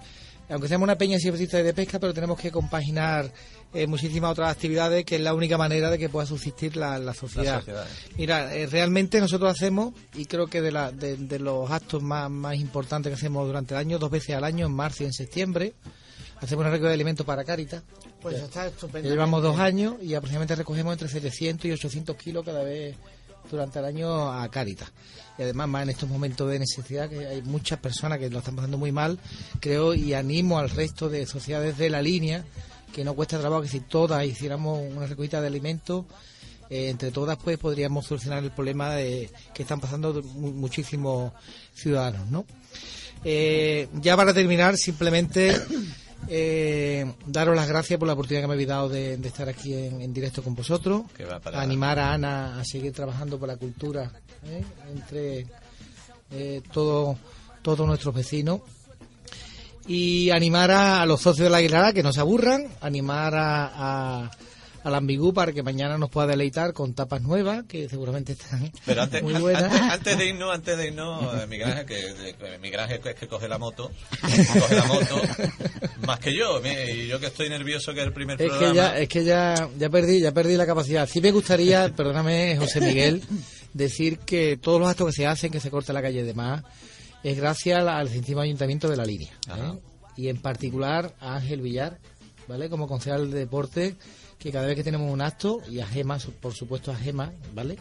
aunque 0.49 0.67
seamos 0.67 0.85
una 0.85 0.97
peña 0.97 1.17
siempre 1.19 1.45
de 1.45 1.73
pesca, 1.73 1.99
pero 1.99 2.13
tenemos 2.13 2.39
que 2.39 2.51
compaginar 2.51 3.31
eh, 3.73 3.85
muchísimas 3.87 4.31
otras 4.31 4.51
actividades, 4.51 5.03
que 5.05 5.15
es 5.15 5.21
la 5.21 5.33
única 5.33 5.57
manera 5.57 5.89
de 5.89 5.97
que 5.97 6.09
pueda 6.09 6.25
subsistir 6.25 6.77
la, 6.77 6.97
la 6.99 7.13
sociedad. 7.13 7.55
La 7.55 7.59
sociedad. 7.59 7.87
Mira, 8.17 8.55
eh, 8.55 8.65
realmente 8.67 9.19
nosotros 9.19 9.51
hacemos, 9.51 9.93
y 10.15 10.25
creo 10.25 10.47
que 10.47 10.61
de, 10.61 10.71
la- 10.71 10.91
de, 10.91 11.17
de 11.17 11.39
los 11.39 11.69
actos 11.69 12.01
más, 12.01 12.29
más 12.31 12.55
importantes 12.55 13.09
que 13.09 13.15
hacemos 13.15 13.45
durante 13.45 13.73
el 13.73 13.79
año, 13.79 13.99
dos 13.99 14.09
veces 14.09 14.35
al 14.35 14.43
año, 14.43 14.65
en 14.67 14.71
marzo 14.73 15.03
y 15.03 15.07
en 15.07 15.13
septiembre, 15.13 15.73
hacemos 16.39 16.61
una 16.61 16.69
recogida 16.69 16.89
de 16.89 16.93
alimentos 16.95 17.25
para 17.25 17.43
Cáritas. 17.43 17.83
Pues 18.21 18.37
está 18.37 18.67
estupendo. 18.67 19.09
llevamos 19.09 19.43
dos 19.43 19.59
años 19.59 19.95
y 20.01 20.13
aproximadamente 20.15 20.55
recogemos 20.55 20.93
entre 20.93 21.07
700 21.07 21.65
y 21.65 21.71
800 21.71 22.15
kilos 22.15 22.43
cada 22.45 22.63
vez 22.63 22.95
durante 23.49 23.79
el 23.79 23.85
año 23.85 24.31
a 24.31 24.49
Cáritas. 24.49 24.91
Y 25.37 25.43
además, 25.43 25.67
más 25.67 25.83
en 25.83 25.89
estos 25.89 26.09
momentos 26.09 26.49
de 26.49 26.59
necesidad, 26.59 27.09
que 27.09 27.27
hay 27.27 27.41
muchas 27.43 27.79
personas 27.79 28.17
que 28.19 28.29
lo 28.29 28.39
están 28.39 28.55
pasando 28.55 28.77
muy 28.77 28.91
mal, 28.91 29.19
creo 29.59 29.93
y 29.93 30.13
animo 30.13 30.57
al 30.59 30.69
resto 30.69 31.09
de 31.09 31.25
sociedades 31.25 31.77
de 31.77 31.89
la 31.89 32.01
línea 32.01 32.43
que 32.93 33.03
no 33.03 33.13
cuesta 33.13 33.39
trabajo 33.39 33.61
que 33.61 33.67
si 33.67 33.81
todas 33.81 34.25
hiciéramos 34.25 34.81
una 34.95 35.05
recogida 35.05 35.41
de 35.41 35.47
alimentos, 35.47 36.05
eh, 36.69 36.89
entre 36.89 37.11
todas 37.11 37.37
pues 37.37 37.57
podríamos 37.59 38.05
solucionar 38.07 38.43
el 38.43 38.51
problema 38.51 38.95
de, 38.95 39.29
que 39.53 39.61
están 39.63 39.79
pasando 39.79 40.23
mu- 40.23 40.53
muchísimos 40.53 41.33
ciudadanos, 41.75 42.27
¿no? 42.31 42.45
Eh, 43.23 43.87
ya 44.01 44.15
para 44.17 44.33
terminar, 44.33 44.77
simplemente 44.77 45.53
eh, 46.27 47.11
daros 47.25 47.55
las 47.55 47.67
gracias 47.67 47.97
por 47.99 48.07
la 48.07 48.13
oportunidad 48.13 48.41
que 48.43 48.47
me 48.47 48.53
habéis 48.53 48.67
dado 48.69 48.89
de, 48.89 49.17
de 49.17 49.27
estar 49.27 49.47
aquí 49.49 49.73
en, 49.73 50.01
en 50.01 50.13
directo 50.13 50.43
con 50.43 50.55
vosotros. 50.55 51.03
Animar 51.61 51.99
a 51.99 52.13
Ana 52.13 52.59
a 52.59 52.65
seguir 52.65 52.91
trabajando 52.93 53.37
por 53.39 53.47
la 53.47 53.57
cultura 53.57 54.11
¿eh? 54.45 54.63
entre 54.91 55.47
eh, 56.31 56.61
todo- 56.71 57.17
todos 57.61 57.85
nuestros 57.87 58.13
vecinos. 58.15 58.61
Y 59.89 60.29
animar 60.31 60.69
a, 60.71 61.01
a 61.01 61.05
los 61.05 61.21
socios 61.21 61.45
de 61.45 61.49
la 61.49 61.57
Aguilara 61.57 61.93
que 61.93 62.03
no 62.03 62.11
se 62.11 62.19
aburran, 62.19 62.67
animar 62.81 63.33
a, 63.35 63.71
a, 64.25 64.31
al 64.87 64.95
Ambigú 64.95 65.33
para 65.33 65.51
que 65.51 65.63
mañana 65.63 65.97
nos 65.97 66.09
pueda 66.09 66.27
deleitar 66.27 66.71
con 66.71 66.93
tapas 66.93 67.21
nuevas, 67.21 67.65
que 67.67 67.89
seguramente 67.89 68.31
están 68.31 68.71
Pero 68.85 69.01
antes, 69.01 69.21
muy 69.21 69.33
buenas. 69.33 69.63
antes, 69.63 69.81
antes 69.81 70.17
de 70.17 70.29
irnos, 70.29 70.55
antes 70.55 70.77
de 70.77 70.87
irnos, 70.87 71.43
eh, 71.43 71.47
Miguel 71.47 71.71
Ángel, 71.71 71.85
que, 71.85 72.35
que 72.39 72.57
Miguel 72.59 72.79
Ángel 72.79 73.01
es 73.03 73.15
que 73.15 73.27
coge 73.27 73.49
la 73.49 73.57
moto, 73.57 73.91
coge 74.21 74.75
la 74.75 74.85
moto, 74.85 75.21
más 76.05 76.19
que 76.19 76.33
yo, 76.33 76.61
y 76.65 77.07
yo 77.07 77.19
que 77.19 77.25
estoy 77.25 77.49
nervioso 77.49 77.93
que 77.93 77.99
es 77.99 78.07
el 78.07 78.13
primer 78.13 78.41
Es 78.41 78.47
programa. 78.47 78.71
que 78.71 78.75
ya, 78.77 78.97
es 78.97 79.09
que 79.09 79.23
ya, 79.25 79.69
ya 79.77 79.89
perdí, 79.89 80.21
ya 80.21 80.31
perdí 80.31 80.55
la 80.55 80.65
capacidad. 80.65 81.05
Sí 81.05 81.19
me 81.19 81.31
gustaría, 81.31 81.89
perdóname, 81.93 82.55
José 82.57 82.79
Miguel, 82.79 83.21
decir 83.73 84.19
que 84.19 84.55
todos 84.55 84.79
los 84.79 84.89
actos 84.89 85.07
que 85.07 85.13
se 85.13 85.27
hacen, 85.27 85.51
que 85.51 85.59
se 85.59 85.69
corta 85.69 85.91
la 85.91 86.01
calle 86.01 86.23
de 86.23 86.33
más, 86.33 86.63
es 87.23 87.35
gracias 87.35 87.85
al, 87.85 88.07
sencillo 88.07 88.39
ayuntamiento 88.39 88.87
de 88.89 88.95
la 88.95 89.03
línea. 89.03 89.33
¿eh? 89.49 89.77
Y 90.15 90.29
en 90.29 90.37
particular 90.41 91.13
a 91.19 91.35
Ángel 91.35 91.59
Villar, 91.59 91.99
¿vale? 92.47 92.69
Como 92.69 92.87
concejal 92.87 93.31
de 93.31 93.39
deporte, 93.39 93.97
que 94.39 94.51
cada 94.51 94.65
vez 94.67 94.75
que 94.75 94.83
tenemos 94.83 95.11
un 95.11 95.21
acto, 95.21 95.61
y 95.69 95.79
a 95.79 95.87
Gema, 95.87 96.17
por 96.41 96.53
supuesto 96.53 96.91
a 96.91 96.95
Gema, 96.95 97.31
¿vale? 97.53 97.77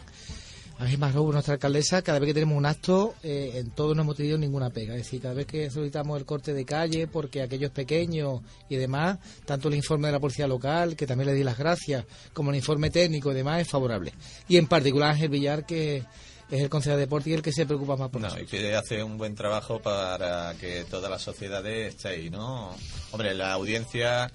A 0.79 0.85
Gema 0.85 1.11
Robo, 1.11 1.31
nuestra 1.31 1.55
alcaldesa, 1.55 2.03
cada 2.03 2.19
vez 2.19 2.27
que 2.27 2.33
tenemos 2.35 2.55
un 2.55 2.65
acto, 2.67 3.15
eh, 3.23 3.53
en 3.55 3.71
todo 3.71 3.95
no 3.95 4.03
hemos 4.03 4.15
tenido 4.15 4.37
ninguna 4.37 4.69
pega. 4.69 4.93
Es 4.95 5.03
decir, 5.05 5.19
cada 5.21 5.33
vez 5.33 5.47
que 5.47 5.71
solicitamos 5.71 6.19
el 6.19 6.25
corte 6.25 6.53
de 6.53 6.65
calle, 6.65 7.07
porque 7.07 7.41
aquellos 7.41 7.71
pequeños 7.71 8.41
y 8.69 8.75
demás, 8.75 9.17
tanto 9.45 9.69
el 9.69 9.75
informe 9.75 10.07
de 10.09 10.11
la 10.13 10.19
policía 10.19 10.45
local, 10.45 10.95
que 10.95 11.07
también 11.07 11.29
le 11.29 11.33
di 11.35 11.43
las 11.43 11.57
gracias, 11.57 12.05
como 12.31 12.51
el 12.51 12.57
informe 12.57 12.91
técnico 12.91 13.31
y 13.31 13.35
demás, 13.35 13.61
es 13.61 13.67
favorable. 13.67 14.13
Y 14.47 14.57
en 14.57 14.67
particular 14.67 15.11
Ángel 15.13 15.29
Villar, 15.29 15.65
que 15.65 16.03
es 16.49 16.61
el 16.61 16.69
concejal 16.69 16.97
de 16.97 17.05
deporte 17.05 17.31
y 17.31 17.33
el 17.33 17.41
que 17.41 17.51
se 17.51 17.65
preocupa 17.65 17.95
más 17.97 18.09
por 18.09 18.21
No, 18.21 18.27
nosotros. 18.27 18.47
y 18.47 18.57
que 18.57 18.75
hace 18.75 19.03
un 19.03 19.17
buen 19.17 19.33
trabajo 19.33 19.81
para 19.81 20.53
que 20.59 20.85
toda 20.85 21.09
la 21.09 21.17
sociedad 21.17 21.65
esté 21.65 22.07
ahí, 22.09 22.29
¿no? 22.29 22.69
Hombre, 23.11 23.33
la 23.33 23.51
audiencia, 23.53 24.31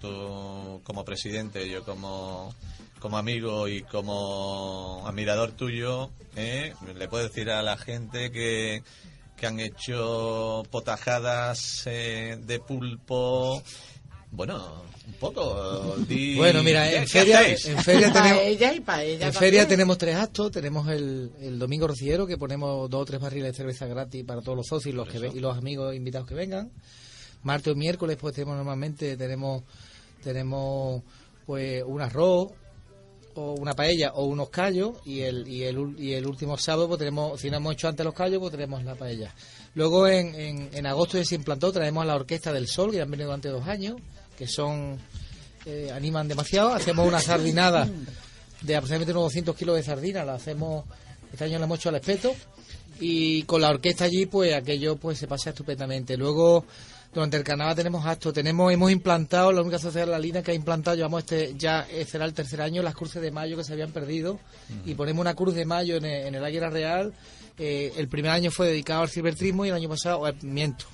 tú 0.00 0.80
como 0.84 1.04
presidente, 1.04 1.68
yo 1.68 1.84
como, 1.84 2.54
como 3.00 3.18
amigo 3.18 3.68
y 3.68 3.82
como 3.82 5.02
admirador 5.06 5.52
tuyo, 5.52 6.10
¿eh? 6.36 6.74
le 6.96 7.08
puedo 7.08 7.24
decir 7.24 7.50
a 7.50 7.62
la 7.62 7.76
gente 7.76 8.30
que, 8.30 8.82
que 9.36 9.46
han 9.46 9.60
hecho 9.60 10.62
potajadas 10.70 11.82
eh, 11.86 12.38
de 12.40 12.60
pulpo. 12.60 13.62
Bueno, 14.30 14.82
un 15.06 15.12
poco. 15.14 15.94
di- 16.08 16.34
Bueno, 16.36 16.62
mira, 16.64 16.88
¿qué- 16.90 16.96
en 16.96 17.06
feria, 17.08 17.46
en 17.48 17.78
feria 17.84 18.12
tenemos, 18.12 18.42
ella 18.42 18.72
y 18.72 18.80
para 18.80 19.04
ella 19.04 19.26
en 19.28 19.32
feria 19.32 19.68
tenemos 19.68 19.96
tres 19.96 20.16
actos. 20.16 20.50
Tenemos 20.50 20.88
el, 20.88 21.30
el 21.40 21.58
domingo 21.58 21.86
rociero, 21.86 22.26
que 22.26 22.36
ponemos 22.36 22.90
dos 22.90 23.02
o 23.02 23.04
tres 23.04 23.20
barriles 23.20 23.52
de 23.52 23.56
cerveza 23.56 23.86
gratis 23.86 24.24
para 24.24 24.40
todos 24.42 24.56
los 24.56 24.66
socios 24.66 24.92
y 24.92 24.96
los, 24.96 25.08
que 25.08 25.18
y 25.18 25.38
los 25.40 25.56
amigos 25.56 25.94
invitados 25.94 26.26
que 26.28 26.34
vengan. 26.34 26.72
Martes 27.44 27.72
o 27.72 27.76
miércoles, 27.76 28.16
pues 28.20 28.34
tenemos 28.34 28.56
normalmente 28.56 29.16
tenemos 29.16 29.62
tenemos 30.22 31.02
pues 31.46 31.82
un 31.86 32.00
arroz 32.00 32.52
o 33.34 33.52
una 33.52 33.74
paella 33.74 34.12
o 34.14 34.24
unos 34.24 34.48
callos 34.48 34.94
y 35.04 35.20
el 35.20 35.46
y 35.48 35.64
el, 35.64 35.94
y 35.98 36.14
el 36.14 36.26
último 36.26 36.56
sábado 36.56 36.88
pues 36.88 36.98
tenemos 36.98 37.40
si 37.40 37.50
no 37.50 37.56
hemos 37.56 37.74
hecho 37.74 37.88
antes 37.88 38.04
los 38.04 38.14
callos 38.14 38.40
pues 38.40 38.52
tenemos 38.52 38.82
la 38.84 38.94
paella. 38.94 39.34
Luego 39.74 40.06
en, 40.06 40.70
en, 40.72 40.86
agosto 40.86 41.18
ya 41.18 41.24
se 41.24 41.34
implantó 41.34 41.72
traemos 41.72 42.02
a 42.02 42.06
la 42.06 42.14
orquesta 42.14 42.52
del 42.52 42.68
sol 42.68 42.92
que 42.92 43.00
han 43.00 43.10
venido 43.10 43.28
durante 43.28 43.48
dos 43.48 43.66
años 43.66 43.96
que 44.38 44.46
son 44.46 44.98
eh, 45.66 45.90
animan 45.92 46.28
demasiado. 46.28 46.74
Hacemos 46.74 47.06
una 47.06 47.20
sardinada 47.20 47.88
de 48.60 48.76
aproximadamente 48.76 49.12
unos 49.12 49.24
200 49.24 49.56
kilos 49.56 49.76
de 49.76 49.82
sardina 49.82 50.24
la 50.24 50.34
hacemos 50.34 50.84
este 51.32 51.44
año 51.44 51.58
la 51.58 51.64
hemos 51.64 51.78
hecho 51.78 51.88
al 51.88 51.96
espeto 51.96 52.34
y 53.00 53.42
con 53.42 53.60
la 53.60 53.70
orquesta 53.70 54.04
allí 54.04 54.26
pues 54.26 54.54
aquello 54.54 54.96
pues 54.96 55.18
se 55.18 55.26
pasa 55.26 55.50
estupendamente. 55.50 56.16
Luego 56.16 56.64
durante 57.14 57.36
el 57.36 57.44
carnaval 57.44 57.76
tenemos 57.76 58.04
actos 58.06 58.32
tenemos 58.34 58.72
hemos 58.72 58.90
implantado 58.90 59.52
la 59.52 59.60
única 59.62 59.78
sociedad 59.78 60.06
de 60.06 60.12
la 60.12 60.18
línea 60.18 60.42
que 60.42 60.50
ha 60.50 60.54
implantado 60.54 60.96
llevamos 60.96 61.20
este 61.20 61.54
ya 61.56 61.86
eh, 61.90 62.04
será 62.04 62.24
el 62.24 62.34
tercer 62.34 62.60
año 62.60 62.82
las 62.82 62.94
cruces 62.94 63.22
de 63.22 63.30
mayo 63.30 63.56
que 63.56 63.64
se 63.64 63.72
habían 63.72 63.92
perdido 63.92 64.38
y 64.84 64.94
ponemos 64.94 65.20
una 65.20 65.34
cruz 65.34 65.54
de 65.54 65.64
mayo 65.64 65.96
en 65.96 66.04
el, 66.04 66.26
en 66.26 66.34
el 66.34 66.44
Águila 66.44 66.70
Real 66.70 67.12
Eh, 67.56 67.92
el 67.98 68.08
primer 68.08 68.32
año 68.32 68.50
fue 68.50 68.66
dedicado 68.66 69.02
al 69.02 69.08
silvestrismo 69.08 69.64
y 69.64 69.68
el 69.68 69.76
año 69.76 69.88
pasado 69.88 70.26
eh, 70.26 70.34
miento 70.42 70.86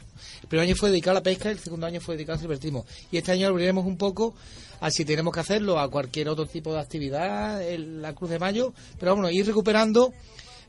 el 0.42 0.48
primer 0.48 0.66
año 0.66 0.76
fue 0.76 0.90
dedicado 0.90 1.12
a 1.12 1.20
la 1.20 1.22
pesca 1.22 1.48
y 1.48 1.52
el 1.52 1.58
segundo 1.58 1.86
año 1.86 2.00
fue 2.02 2.16
dedicado 2.16 2.34
al 2.36 2.40
silvestrismo 2.40 2.84
y 3.10 3.16
este 3.16 3.32
año 3.32 3.48
abriremos 3.48 3.86
un 3.86 3.96
poco 3.96 4.34
a 4.80 4.90
si 4.90 5.06
tenemos 5.06 5.32
que 5.32 5.40
hacerlo 5.40 5.78
a 5.80 5.88
cualquier 5.88 6.28
otro 6.28 6.44
tipo 6.44 6.74
de 6.74 6.80
actividad 6.80 7.62
el- 7.62 8.02
la 8.02 8.12
cruz 8.12 8.28
de 8.28 8.38
mayo 8.38 8.74
pero 8.98 9.14
bueno 9.16 9.30
ir 9.30 9.46
recuperando 9.46 10.12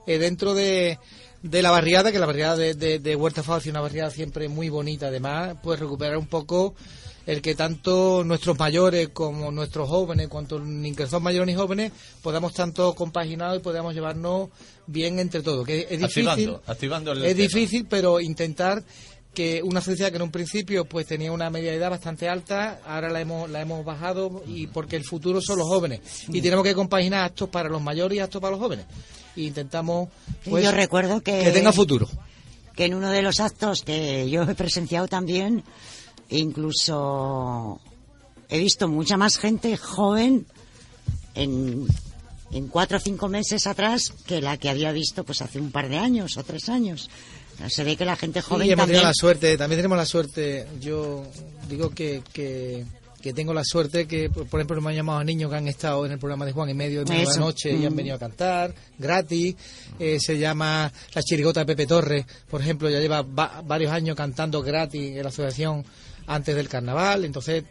eh, 0.07 0.17
dentro 0.17 0.53
de, 0.53 0.97
de 1.41 1.61
la 1.61 1.71
barriada, 1.71 2.11
que 2.11 2.19
la 2.19 2.25
barriada 2.25 2.55
de, 2.57 2.73
de, 2.75 2.99
de 2.99 3.15
Huerta 3.15 3.43
Fácil 3.43 3.69
es 3.69 3.73
una 3.73 3.81
barriada 3.81 4.11
siempre 4.11 4.47
muy 4.47 4.69
bonita, 4.69 5.07
además, 5.07 5.55
pues 5.63 5.79
recuperar 5.79 6.17
un 6.17 6.27
poco 6.27 6.75
el 7.27 7.41
que 7.41 7.53
tanto 7.53 8.23
nuestros 8.25 8.57
mayores 8.57 9.09
como 9.09 9.51
nuestros 9.51 9.87
jóvenes, 9.87 10.27
cuanto 10.27 10.59
ni 10.59 10.93
que 10.93 11.05
son 11.07 11.21
mayores 11.21 11.47
ni 11.47 11.53
jóvenes, 11.55 11.91
podamos 12.21 12.53
tanto 12.53 12.93
compaginar 12.95 13.55
y 13.55 13.59
podamos 13.59 13.93
llevarnos 13.93 14.49
bien 14.87 15.19
entre 15.19 15.41
todos. 15.41 15.65
Que 15.65 15.81
es 15.89 15.99
difícil, 15.99 16.27
Activando, 16.27 16.61
activando 16.65 17.11
el 17.11 17.23
es 17.25 17.35
tema. 17.35 17.47
difícil, 17.47 17.85
pero 17.87 18.19
intentar 18.19 18.83
que 19.34 19.61
una 19.63 19.79
sociedad 19.79 20.09
que 20.09 20.17
en 20.17 20.23
un 20.23 20.32
principio 20.32 20.84
pues 20.86 21.07
tenía 21.07 21.32
una 21.32 21.49
media 21.49 21.71
de 21.71 21.77
edad 21.77 21.89
bastante 21.89 22.27
alta, 22.27 22.82
ahora 22.86 23.09
la 23.09 23.21
hemos, 23.21 23.49
la 23.49 23.61
hemos 23.61 23.86
bajado 23.86 24.43
y 24.45 24.67
porque 24.67 24.97
el 24.97 25.05
futuro 25.05 25.39
son 25.41 25.59
los 25.59 25.67
jóvenes 25.67 26.01
y 26.27 26.41
tenemos 26.41 26.65
que 26.65 26.73
compaginar 26.73 27.23
actos 27.23 27.49
para 27.49 27.69
los 27.69 27.82
mayores 27.82 28.17
y 28.17 28.19
actos 28.19 28.41
para 28.41 28.51
los 28.51 28.59
jóvenes. 28.59 28.86
Y 29.36 29.47
intentamos 29.47 30.09
pues, 30.43 30.63
yo 30.63 30.71
recuerdo 30.71 31.21
que, 31.21 31.43
que 31.43 31.51
tenga 31.51 31.71
futuro. 31.71 32.09
que 32.75 32.86
en 32.86 32.93
uno 32.95 33.09
de 33.09 33.21
los 33.21 33.39
actos 33.39 33.84
que 33.84 34.29
yo 34.29 34.43
he 34.43 34.55
presenciado 34.55 35.07
también, 35.07 35.63
incluso 36.29 37.79
he 38.49 38.59
visto 38.59 38.89
mucha 38.89 39.15
más 39.15 39.38
gente 39.38 39.77
joven 39.77 40.45
en, 41.36 41.88
en 42.51 42.67
cuatro 42.67 42.97
o 42.97 42.99
cinco 42.99 43.29
meses 43.29 43.65
atrás 43.65 44.13
que 44.27 44.41
la 44.41 44.57
que 44.57 44.69
había 44.69 44.91
visto 44.91 45.23
pues 45.23 45.41
hace 45.41 45.59
un 45.59 45.71
par 45.71 45.88
de 45.88 45.97
años 45.97 46.36
o 46.36 46.43
tres 46.43 46.67
años. 46.67 47.09
Se 47.69 47.83
ve 47.83 47.95
que 47.95 48.05
la 48.05 48.15
gente 48.15 48.41
joven 48.41 48.67
hemos 48.69 48.83
también... 48.85 49.03
la 49.03 49.13
suerte, 49.13 49.57
también 49.57 49.77
tenemos 49.79 49.97
la 49.97 50.05
suerte, 50.05 50.67
yo 50.79 51.23
digo 51.69 51.89
que, 51.91 52.21
que 52.33 52.85
que 53.21 53.33
tengo 53.33 53.53
la 53.53 53.63
suerte 53.63 54.07
que, 54.07 54.31
por 54.31 54.59
ejemplo, 54.59 54.81
me 54.81 54.89
han 54.89 54.95
llamado 54.95 55.19
a 55.19 55.23
niños 55.23 55.51
que 55.51 55.55
han 55.57 55.67
estado 55.67 56.03
en 56.07 56.11
el 56.13 56.17
programa 56.17 56.43
de 56.43 56.53
Juan 56.53 56.71
y 56.71 56.73
medio 56.73 57.05
de 57.05 57.23
la 57.23 57.35
noche 57.35 57.71
y 57.71 57.85
han 57.85 57.93
Mm. 57.93 57.95
venido 57.95 58.15
a 58.15 58.19
cantar 58.19 58.73
gratis. 58.97 59.55
Eh, 59.99 60.17
se 60.19 60.39
llama 60.39 60.91
La 61.13 61.21
Chirigota 61.21 61.59
de 61.59 61.67
Pepe 61.67 61.85
Torres, 61.85 62.25
por 62.49 62.61
ejemplo, 62.61 62.89
ya 62.89 62.99
lleva 62.99 63.21
va- 63.21 63.61
varios 63.63 63.91
años 63.91 64.15
cantando 64.15 64.63
gratis 64.63 65.15
en 65.15 65.21
la 65.21 65.29
asociación 65.29 65.85
antes 66.28 66.55
del 66.55 66.69
carnaval. 66.69 67.26
Entonces, 67.26 67.63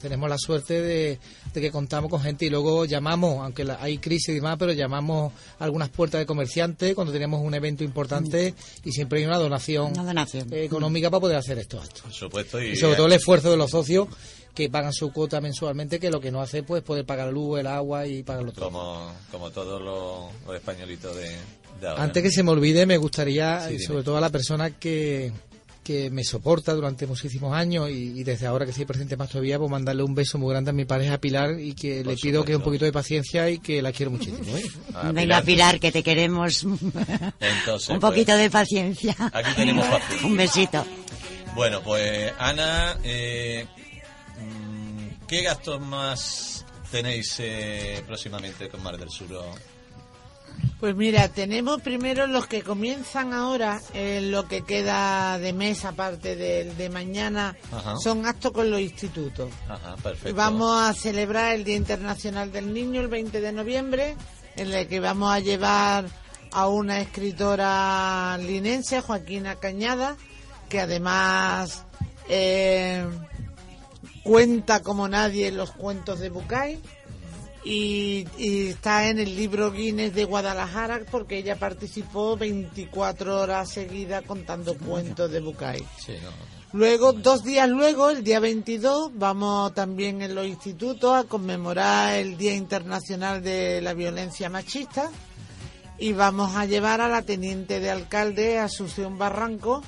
tenemos 0.00 0.28
la 0.28 0.38
suerte 0.38 0.80
de, 0.80 1.18
de 1.52 1.60
que 1.60 1.70
contamos 1.70 2.10
con 2.10 2.20
gente 2.20 2.46
y 2.46 2.50
luego 2.50 2.84
llamamos, 2.84 3.40
aunque 3.44 3.64
la- 3.64 3.82
hay 3.82 3.98
crisis 3.98 4.30
y 4.30 4.34
demás, 4.34 4.56
pero 4.58 4.72
llamamos 4.72 5.32
a 5.58 5.64
algunas 5.64 5.88
puertas 5.88 6.20
de 6.20 6.26
comerciantes 6.26 6.94
cuando 6.94 7.12
tenemos 7.12 7.40
un 7.42 7.54
evento 7.54 7.84
importante 7.84 8.54
y 8.84 8.92
siempre 8.92 9.20
hay 9.20 9.26
una 9.26 9.38
donación, 9.38 9.92
Una 9.92 10.04
donación. 10.04 10.52
eh, 10.52 10.64
económica 10.64 11.10
para 11.10 11.20
poder 11.20 11.36
hacer 11.36 11.58
estos 11.58 11.82
actos. 11.84 12.02
Por 12.02 12.12
supuesto. 12.12 12.60
Y, 12.62 12.70
Y 12.70 12.76
sobre 12.76 12.96
todo 12.96 13.06
el 13.06 13.12
esfuerzo 13.12 13.50
de 13.50 13.56
los 13.56 13.70
socios 13.70 14.08
que 14.54 14.68
pagan 14.68 14.92
su 14.92 15.12
cuota 15.12 15.40
mensualmente, 15.40 16.00
que 16.00 16.10
lo 16.10 16.20
que 16.20 16.32
no 16.32 16.40
hace 16.40 16.62
pues 16.64 16.82
poder 16.82 17.04
pagar 17.06 17.26
la 17.26 17.32
luz, 17.32 17.60
el 17.60 17.66
agua 17.68 18.06
y 18.06 18.22
pagar 18.24 18.42
lo 18.42 18.50
otro. 18.50 18.64
como, 18.64 19.12
como 19.30 19.50
todos 19.50 19.80
los, 19.80 20.32
los 20.46 20.56
españolitos 20.56 21.14
de, 21.14 21.28
de 21.80 21.88
ahora. 21.88 22.02
Antes 22.02 22.22
que 22.24 22.30
se 22.32 22.42
me 22.42 22.50
olvide, 22.50 22.84
me 22.84 22.96
gustaría, 22.96 23.60
Sí, 23.60 23.66
y 23.68 23.72
dime. 23.74 23.84
sobre 23.86 24.02
todo 24.02 24.16
a 24.16 24.20
la 24.20 24.30
persona 24.30 24.70
que, 24.70 25.32
que 25.88 26.10
me 26.10 26.22
soporta 26.22 26.74
durante 26.74 27.06
muchísimos 27.06 27.54
años 27.54 27.88
y, 27.88 28.20
y 28.20 28.22
desde 28.22 28.46
ahora 28.46 28.66
que 28.66 28.72
estoy 28.72 28.84
presente 28.84 29.16
más 29.16 29.30
todavía, 29.30 29.58
pues 29.58 29.70
mandarle 29.70 30.02
un 30.02 30.14
beso 30.14 30.36
muy 30.36 30.50
grande 30.50 30.68
a 30.68 30.74
mi 30.74 30.84
pareja 30.84 31.16
Pilar 31.16 31.58
y 31.58 31.72
que 31.72 32.04
le 32.04 32.14
pido 32.14 32.44
que 32.44 32.54
un 32.54 32.60
poquito 32.60 32.84
de 32.84 32.92
paciencia 32.92 33.48
y 33.48 33.58
que 33.58 33.80
la 33.80 33.90
quiero 33.90 34.10
muchísimo. 34.10 34.54
¿eh? 34.54 34.70
Ah, 34.92 35.12
Venga, 35.14 35.40
Pilar, 35.40 35.80
que 35.80 35.90
te 35.90 36.02
queremos. 36.02 36.64
Entonces, 37.40 37.88
un 37.88 38.00
pues, 38.00 38.12
poquito 38.12 38.36
de 38.36 38.50
paciencia. 38.50 39.16
Aquí 39.32 39.50
tenemos 39.56 39.86
paciencia. 39.86 40.28
un 40.28 40.36
besito. 40.36 40.86
Bueno, 41.54 41.80
pues 41.82 42.34
Ana, 42.38 42.98
eh, 43.02 43.66
mm, 44.38 45.26
¿qué 45.26 45.42
gastos 45.42 45.80
más 45.80 46.66
tenéis 46.90 47.34
eh, 47.38 48.02
próximamente 48.06 48.68
con 48.68 48.82
Mar 48.82 48.98
del 48.98 49.08
Sur? 49.08 49.28
Pues 50.80 50.94
mira, 50.94 51.28
tenemos 51.28 51.82
primero 51.82 52.28
los 52.28 52.46
que 52.46 52.62
comienzan 52.62 53.32
ahora, 53.32 53.80
en 53.94 54.30
lo 54.30 54.46
que 54.46 54.62
queda 54.62 55.38
de 55.38 55.52
mes 55.52 55.84
aparte 55.84 56.36
del 56.36 56.76
de 56.76 56.88
mañana, 56.88 57.56
Ajá. 57.72 57.96
son 57.96 58.26
actos 58.26 58.52
con 58.52 58.70
los 58.70 58.80
institutos. 58.80 59.50
Ajá, 59.68 59.96
perfecto. 59.96 60.36
Vamos 60.36 60.80
a 60.80 60.94
celebrar 60.94 61.54
el 61.54 61.64
Día 61.64 61.76
Internacional 61.76 62.52
del 62.52 62.72
Niño 62.72 63.00
el 63.00 63.08
20 63.08 63.40
de 63.40 63.52
noviembre, 63.52 64.16
en 64.54 64.72
el 64.72 64.86
que 64.86 65.00
vamos 65.00 65.32
a 65.32 65.40
llevar 65.40 66.06
a 66.52 66.68
una 66.68 67.00
escritora 67.00 68.38
linense, 68.38 69.00
Joaquina 69.00 69.56
Cañada, 69.56 70.16
que 70.68 70.80
además 70.80 71.84
eh, 72.28 73.04
cuenta 74.22 74.80
como 74.80 75.08
nadie 75.08 75.50
los 75.50 75.72
cuentos 75.72 76.20
de 76.20 76.30
Bucay. 76.30 76.80
Y, 77.70 78.26
y 78.38 78.68
está 78.68 79.10
en 79.10 79.18
el 79.18 79.36
libro 79.36 79.70
Guinness 79.70 80.14
de 80.14 80.24
Guadalajara 80.24 81.02
porque 81.10 81.36
ella 81.36 81.56
participó 81.56 82.34
24 82.34 83.42
horas 83.42 83.68
seguidas 83.68 84.24
contando 84.24 84.74
cuentos 84.78 85.30
de 85.30 85.40
Bucay. 85.40 85.84
Sí, 85.98 86.14
no. 86.22 86.30
Luego, 86.72 87.12
dos 87.12 87.44
días 87.44 87.68
luego, 87.68 88.08
el 88.08 88.24
día 88.24 88.40
22, 88.40 89.12
vamos 89.14 89.74
también 89.74 90.22
en 90.22 90.34
los 90.34 90.46
institutos 90.46 91.14
a 91.14 91.24
conmemorar 91.24 92.14
el 92.14 92.38
Día 92.38 92.54
Internacional 92.54 93.42
de 93.42 93.82
la 93.82 93.92
Violencia 93.92 94.48
Machista 94.48 95.10
y 95.98 96.14
vamos 96.14 96.56
a 96.56 96.64
llevar 96.64 97.02
a 97.02 97.08
la 97.08 97.20
teniente 97.20 97.80
de 97.80 97.90
alcalde, 97.90 98.58
Asunción 98.58 99.18
Barranco, 99.18 99.82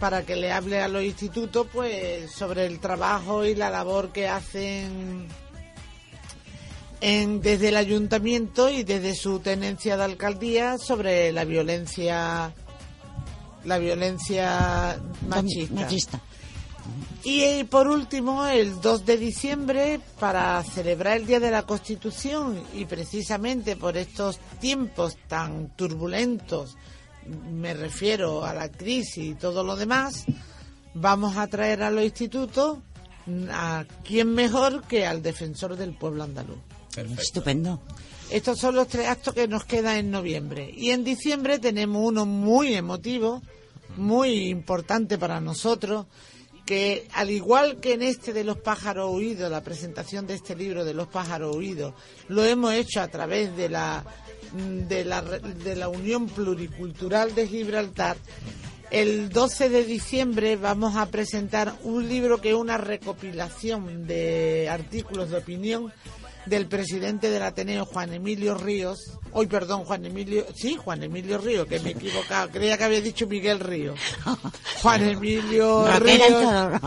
para 0.00 0.24
que 0.24 0.34
le 0.34 0.50
hable 0.50 0.80
a 0.80 0.88
los 0.88 1.02
institutos 1.02 1.66
pues 1.72 2.32
sobre 2.32 2.66
el 2.66 2.80
trabajo 2.80 3.44
y 3.44 3.54
la 3.54 3.70
labor 3.70 4.10
que 4.10 4.28
hacen 4.28 5.28
en, 7.00 7.40
desde 7.40 7.68
el 7.68 7.76
ayuntamiento 7.76 8.68
y 8.68 8.82
desde 8.82 9.14
su 9.14 9.40
tenencia 9.40 9.96
de 9.96 10.04
alcaldía 10.04 10.78
sobre 10.78 11.32
la 11.32 11.44
violencia 11.44 12.54
la 13.64 13.78
violencia 13.78 15.00
machista. 15.28 15.74
Machista. 15.74 16.20
Y 17.24 17.42
eh, 17.42 17.66
por 17.68 17.88
último, 17.88 18.46
el 18.46 18.80
2 18.80 19.04
de 19.04 19.16
diciembre, 19.16 20.00
para 20.20 20.62
celebrar 20.62 21.16
el 21.16 21.26
Día 21.26 21.40
de 21.40 21.50
la 21.50 21.64
Constitución 21.64 22.62
y 22.72 22.84
precisamente 22.84 23.74
por 23.74 23.96
estos 23.96 24.38
tiempos 24.60 25.16
tan 25.26 25.70
turbulentos, 25.70 26.76
me 27.50 27.74
refiero 27.74 28.44
a 28.44 28.54
la 28.54 28.70
crisis 28.70 29.18
y 29.18 29.34
todo 29.34 29.64
lo 29.64 29.74
demás, 29.74 30.24
vamos 30.94 31.36
a 31.36 31.48
traer 31.48 31.82
a 31.82 31.90
los 31.90 32.04
institutos 32.04 32.78
mm, 33.26 33.48
a 33.50 33.84
quién 34.04 34.32
mejor 34.32 34.84
que 34.84 35.04
al 35.04 35.20
defensor 35.22 35.74
del 35.74 35.94
pueblo 35.96 36.22
andaluz. 36.22 36.58
Estupendo. 37.20 37.80
Estos 38.30 38.58
son 38.58 38.74
los 38.74 38.88
tres 38.88 39.06
actos 39.08 39.34
que 39.34 39.46
nos 39.46 39.64
quedan 39.64 39.96
en 39.96 40.10
noviembre. 40.10 40.70
Y 40.76 40.90
en 40.90 41.04
diciembre 41.04 41.58
tenemos 41.58 42.02
uno 42.04 42.26
muy 42.26 42.74
emotivo, 42.74 43.42
muy 43.96 44.48
importante 44.48 45.16
para 45.18 45.40
nosotros, 45.40 46.06
que 46.64 47.06
al 47.12 47.30
igual 47.30 47.76
que 47.76 47.92
en 47.92 48.02
este 48.02 48.32
de 48.32 48.42
los 48.42 48.58
pájaros 48.58 49.14
huidos, 49.14 49.48
la 49.50 49.62
presentación 49.62 50.26
de 50.26 50.34
este 50.34 50.56
libro 50.56 50.84
de 50.84 50.94
los 50.94 51.06
pájaros 51.06 51.54
huidos, 51.54 51.94
lo 52.28 52.44
hemos 52.44 52.72
hecho 52.74 53.00
a 53.00 53.06
través 53.08 53.56
de 53.56 53.68
la, 53.68 54.04
de 54.52 55.04
la, 55.04 55.20
re- 55.20 55.38
de 55.40 55.76
la 55.76 55.88
Unión 55.88 56.26
Pluricultural 56.26 57.34
de 57.36 57.46
Gibraltar. 57.46 58.16
El 58.90 59.28
12 59.30 59.68
de 59.68 59.84
diciembre 59.84 60.56
vamos 60.56 60.96
a 60.96 61.06
presentar 61.06 61.74
un 61.84 62.08
libro 62.08 62.40
que 62.40 62.50
es 62.50 62.54
una 62.56 62.78
recopilación 62.78 64.06
de 64.06 64.68
artículos 64.68 65.30
de 65.30 65.38
opinión 65.38 65.92
del 66.46 66.66
presidente 66.66 67.30
del 67.30 67.42
Ateneo, 67.42 67.84
Juan 67.84 68.12
Emilio 68.12 68.54
Ríos. 68.54 69.12
Hoy, 69.32 69.46
perdón, 69.46 69.84
Juan 69.84 70.06
Emilio. 70.06 70.46
Sí, 70.54 70.76
Juan 70.76 71.02
Emilio 71.02 71.38
Ríos, 71.38 71.66
que 71.66 71.80
me 71.80 71.90
he 71.90 71.92
equivocado. 71.92 72.50
Creía 72.50 72.78
que 72.78 72.84
había 72.84 73.00
dicho 73.00 73.26
Miguel 73.26 73.60
Ríos. 73.60 73.98
Juan 74.82 75.02
Emilio 75.02 75.86
Ríos. 75.98 76.80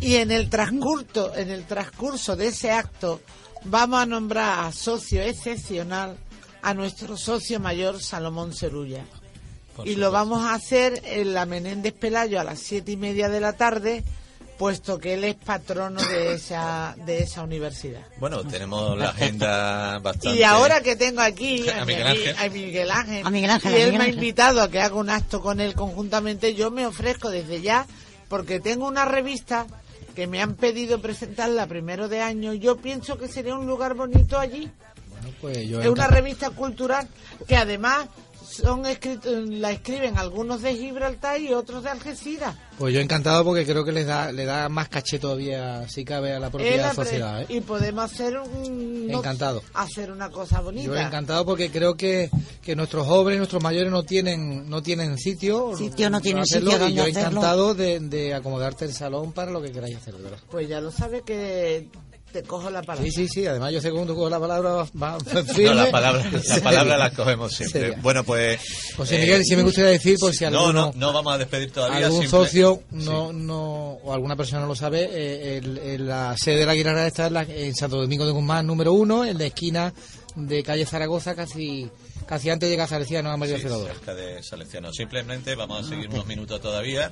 Y 0.00 0.16
en 0.16 0.30
el 0.30 0.48
transcurso, 0.48 1.34
en 1.34 1.50
el 1.50 1.64
transcurso 1.66 2.36
de 2.36 2.48
ese 2.48 2.70
acto, 2.70 3.20
vamos 3.64 4.00
a 4.00 4.06
nombrar 4.06 4.66
a 4.66 4.72
socio 4.72 5.22
excepcional 5.22 6.16
a 6.62 6.74
nuestro 6.74 7.16
socio 7.16 7.60
mayor 7.60 8.00
Salomón 8.00 8.52
Cerulla. 8.52 9.04
Por 9.74 9.86
y 9.88 9.96
lo 9.96 10.10
vamos 10.10 10.44
a 10.44 10.54
hacer 10.54 11.00
en 11.04 11.34
la 11.34 11.46
Menéndez 11.46 11.94
Pelayo 11.94 12.40
a 12.40 12.44
las 12.44 12.58
siete 12.58 12.92
y 12.92 12.96
media 12.96 13.28
de 13.28 13.40
la 13.40 13.54
tarde, 13.54 14.04
puesto 14.58 14.98
que 14.98 15.14
él 15.14 15.24
es 15.24 15.36
patrono 15.36 16.00
de 16.02 16.34
esa, 16.34 16.94
de 17.06 17.18
esa 17.20 17.42
universidad. 17.42 18.02
Bueno, 18.18 18.42
tenemos 18.44 18.98
la 18.98 19.10
agenda 19.10 19.98
bastante... 20.02 20.36
Y 20.38 20.42
ahora 20.42 20.80
que 20.82 20.96
tengo 20.96 21.20
aquí 21.20 21.68
A 21.68 21.82
a, 21.82 21.84
mi 21.84 21.94
Miguel 21.94 22.06
Ángel. 22.08 22.36
a 22.36 22.48
Miguel 22.50 22.90
Ángel, 22.90 23.26
A 23.26 23.30
Miguel 23.30 23.50
Ángel, 23.50 23.72
y 23.72 23.74
él 23.76 23.80
Miguel 23.86 23.92
me 23.92 23.98
ha 23.98 24.02
Ángel. 24.02 24.14
invitado 24.16 24.60
a 24.60 24.70
que 24.70 24.80
haga 24.80 24.94
un 24.96 25.10
acto 25.10 25.40
con 25.40 25.60
él 25.60 25.74
conjuntamente, 25.74 26.54
yo 26.54 26.70
me 26.70 26.86
ofrezco 26.86 27.30
desde 27.30 27.60
ya, 27.62 27.86
porque 28.28 28.60
tengo 28.60 28.86
una 28.86 29.04
revista 29.04 29.66
que 30.14 30.26
me 30.26 30.42
han 30.42 30.54
pedido 30.54 31.00
presentarla 31.00 31.66
primero 31.68 32.08
de 32.08 32.20
año. 32.20 32.52
Yo 32.52 32.76
pienso 32.76 33.16
que 33.16 33.28
sería 33.28 33.54
un 33.54 33.66
lugar 33.66 33.94
bonito 33.94 34.38
allí. 34.38 34.68
Bueno, 35.10 35.36
pues 35.40 35.68
yo 35.68 35.80
Es 35.80 35.86
una 35.88 36.08
revista 36.08 36.50
cultural 36.50 37.06
que 37.46 37.56
además 37.56 38.08
son 38.50 38.82
la 39.60 39.70
escriben 39.70 40.18
algunos 40.18 40.62
de 40.62 40.74
Gibraltar 40.74 41.40
y 41.40 41.52
otros 41.52 41.82
de 41.84 41.90
Algeciras. 41.90 42.54
Pues 42.78 42.94
yo 42.94 43.00
encantado 43.00 43.44
porque 43.44 43.64
creo 43.66 43.84
que 43.84 43.92
les 43.92 44.06
da, 44.06 44.30
le 44.32 44.44
da 44.44 44.68
más 44.68 44.88
caché 44.88 45.18
todavía, 45.18 45.88
si 45.88 46.04
cabe, 46.04 46.32
a 46.32 46.38
la 46.40 46.48
propia 46.50 46.92
sociedad. 46.94 47.42
¿eh? 47.42 47.46
Y 47.48 47.60
podemos 47.60 48.04
hacer 48.04 48.38
un... 48.38 49.06
no- 49.08 49.18
Encantado. 49.18 49.62
hacer 49.74 50.10
una 50.12 50.30
cosa 50.30 50.60
bonita. 50.60 50.86
Yo 50.86 50.96
encantado 50.96 51.44
porque 51.44 51.70
creo 51.70 51.96
que, 51.96 52.30
que 52.62 52.76
nuestros 52.76 53.06
jóvenes, 53.06 53.38
nuestros 53.38 53.62
mayores 53.62 53.90
no 53.90 54.02
tienen 54.04 54.68
no 54.70 54.82
tienen 54.82 55.18
sitio. 55.18 55.76
Sitio, 55.76 56.08
no 56.10 56.20
tienen 56.20 56.42
hacerlo, 56.42 56.70
sitio 56.72 56.88
y 56.88 56.94
yo 56.94 57.02
hacerlo. 57.02 57.20
encantado 57.20 57.74
de, 57.74 58.00
de 58.00 58.34
acomodarte 58.34 58.84
el 58.84 58.92
salón 58.94 59.32
para 59.32 59.50
lo 59.50 59.60
que 59.60 59.72
queráis 59.72 59.96
hacer, 59.96 60.14
de 60.16 60.22
verdad. 60.22 60.38
Pues 60.50 60.68
ya 60.68 60.80
lo 60.80 60.90
sabes 60.90 61.22
que 61.22 61.88
te 62.32 62.42
cojo 62.42 62.68
la 62.70 62.82
palabra. 62.82 63.04
Sí, 63.10 63.12
sí, 63.12 63.28
sí. 63.28 63.46
Además, 63.46 63.72
yo 63.72 63.80
sé 63.80 63.88
que 63.88 63.94
cuando 63.94 64.14
cojo 64.14 64.28
la 64.28 64.38
palabra 64.38 64.70
va, 64.72 64.86
va 65.02 65.18
No, 65.32 65.44
firme. 65.44 65.74
la 65.74 65.90
palabra, 65.90 66.24
la 66.48 66.60
palabra 66.62 66.96
la 66.98 67.10
cogemos 67.10 67.52
siempre. 67.52 67.92
Bueno, 68.02 68.22
pues... 68.24 68.60
José 68.96 69.16
eh, 69.16 69.20
Miguel, 69.20 69.44
si 69.44 69.56
me 69.56 69.62
gustaría 69.62 69.90
decir, 69.92 70.16
por 70.18 70.34
si 70.34 70.44
No, 70.44 70.60
alguno, 70.60 70.72
no, 70.72 70.92
no 70.94 71.12
vamos 71.12 71.34
a 71.34 71.38
despedir 71.38 71.70
todavía. 71.72 72.06
algún 72.06 72.22
simple- 72.22 72.38
socio 72.38 72.82
no, 72.90 73.32
no, 73.32 73.92
o 74.02 74.12
alguna 74.12 74.36
persona 74.36 74.60
no 74.62 74.68
lo 74.68 74.74
sabe, 74.76 75.08
eh, 75.12 75.58
el- 75.58 75.78
el- 75.78 76.06
la 76.06 76.36
sede 76.36 76.58
de 76.60 76.66
la 76.66 76.74
Guirara 76.74 77.06
está 77.06 77.28
en, 77.28 77.32
la- 77.34 77.42
en 77.42 77.74
Santo 77.74 77.96
Domingo 77.96 78.26
de 78.26 78.32
Guzmán, 78.32 78.66
número 78.66 78.92
uno, 78.92 79.24
en 79.24 79.38
la 79.38 79.46
esquina 79.46 79.92
de 80.36 80.62
calle 80.62 80.86
Zaragoza, 80.86 81.34
casi 81.34 81.88
casi 82.28 82.50
antes 82.50 82.68
de 82.68 82.74
llegar 82.74 82.84
a 82.84 82.88
Salesiano 82.88 83.30
a 83.30 83.36
María 83.36 83.56
Sí, 83.56 83.68
cerca 83.68 84.14
de 84.14 84.42
Salesiano. 84.42 84.92
Simplemente 84.92 85.54
vamos 85.54 85.86
a 85.86 85.88
seguir 85.88 86.08
unos 86.10 86.26
minutos 86.26 86.60
todavía 86.60 87.10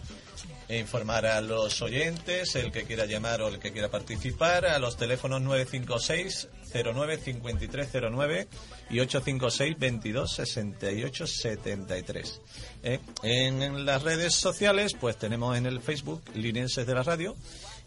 e 0.69 0.79
informar 0.79 1.27
a 1.27 1.41
los 1.41 1.81
oyentes, 1.81 2.55
el 2.57 2.73
que 2.73 2.85
quiera 2.85 3.07
llamar 3.07 3.41
o 3.41 3.49
el 3.49 3.59
que 3.59 3.73
quiera 3.73 3.89
participar, 3.89 4.67
a 4.67 4.79
los 4.79 4.97
teléfonos 4.97 5.41
956 5.41 6.49
09 6.75 7.19
5309 7.19 8.49
y 8.91 9.01
856 9.01 9.79
22 9.79 10.33
68 10.33 11.27
73. 11.27 12.41
¿Eh? 12.83 12.99
En, 13.23 13.62
en 13.62 13.87
las 13.87 14.03
redes 14.03 14.35
sociales, 14.35 14.95
pues 15.01 15.17
tenemos 15.17 15.57
en 15.57 15.67
el 15.67 15.81
Facebook 15.81 16.23
Linenses 16.35 16.87
de 16.87 16.95
la 16.95 17.03
Radio 17.03 17.37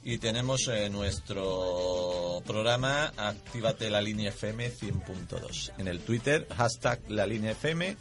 Y 0.04 0.18
tenemos 0.18 0.68
eh, 0.68 0.90
nuestro 0.90 2.42
programa 2.46 3.12
Actívate 3.18 3.90
la 3.90 4.02
línea 4.02 4.30
FM 4.30 4.72
100.2. 4.72 5.74
En 5.78 5.88
el 5.88 6.00
Twitter, 6.00 6.48
hashtag 6.56 7.02
la 7.10 7.28
línea 7.28 7.52
FM 7.52 7.98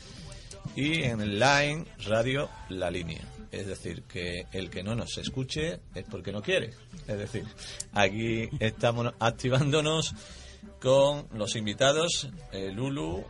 y 0.76 1.03
en 1.03 1.20
el 1.20 1.40
line 1.40 1.86
radio 2.07 2.49
la 2.68 2.90
línea. 2.90 3.22
Es 3.51 3.66
decir, 3.66 4.03
que 4.03 4.46
el 4.53 4.70
que 4.70 4.82
no 4.82 4.94
nos 4.94 5.18
escuche 5.18 5.80
es 5.94 6.05
porque 6.05 6.32
no 6.32 6.42
quiere. 6.42 6.70
Es 7.07 7.18
decir, 7.18 7.44
aquí 7.92 8.49
estamos 8.61 9.12
activándonos 9.18 10.14
con 10.80 11.26
los 11.32 11.57
invitados. 11.57 12.28
Eh, 12.53 12.70
Lulu, 12.72 13.24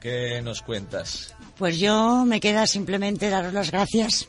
¿qué 0.00 0.40
nos 0.42 0.62
cuentas? 0.62 1.34
Pues 1.56 1.78
yo 1.78 2.24
me 2.24 2.40
queda 2.40 2.66
simplemente 2.66 3.30
daros 3.30 3.52
las 3.52 3.70
gracias. 3.70 4.28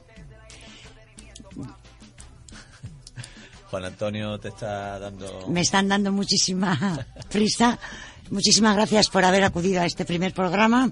Juan 3.70 3.86
Antonio 3.86 4.40
te 4.40 4.50
está 4.50 5.00
dando... 5.00 5.48
Me 5.48 5.62
están 5.62 5.88
dando 5.88 6.12
muchísima 6.12 7.06
prisa. 7.32 7.78
Muchísimas 8.32 8.76
gracias 8.76 9.10
por 9.10 9.24
haber 9.24 9.44
acudido 9.44 9.82
a 9.82 9.86
este 9.86 10.06
primer 10.06 10.34
programa. 10.34 10.92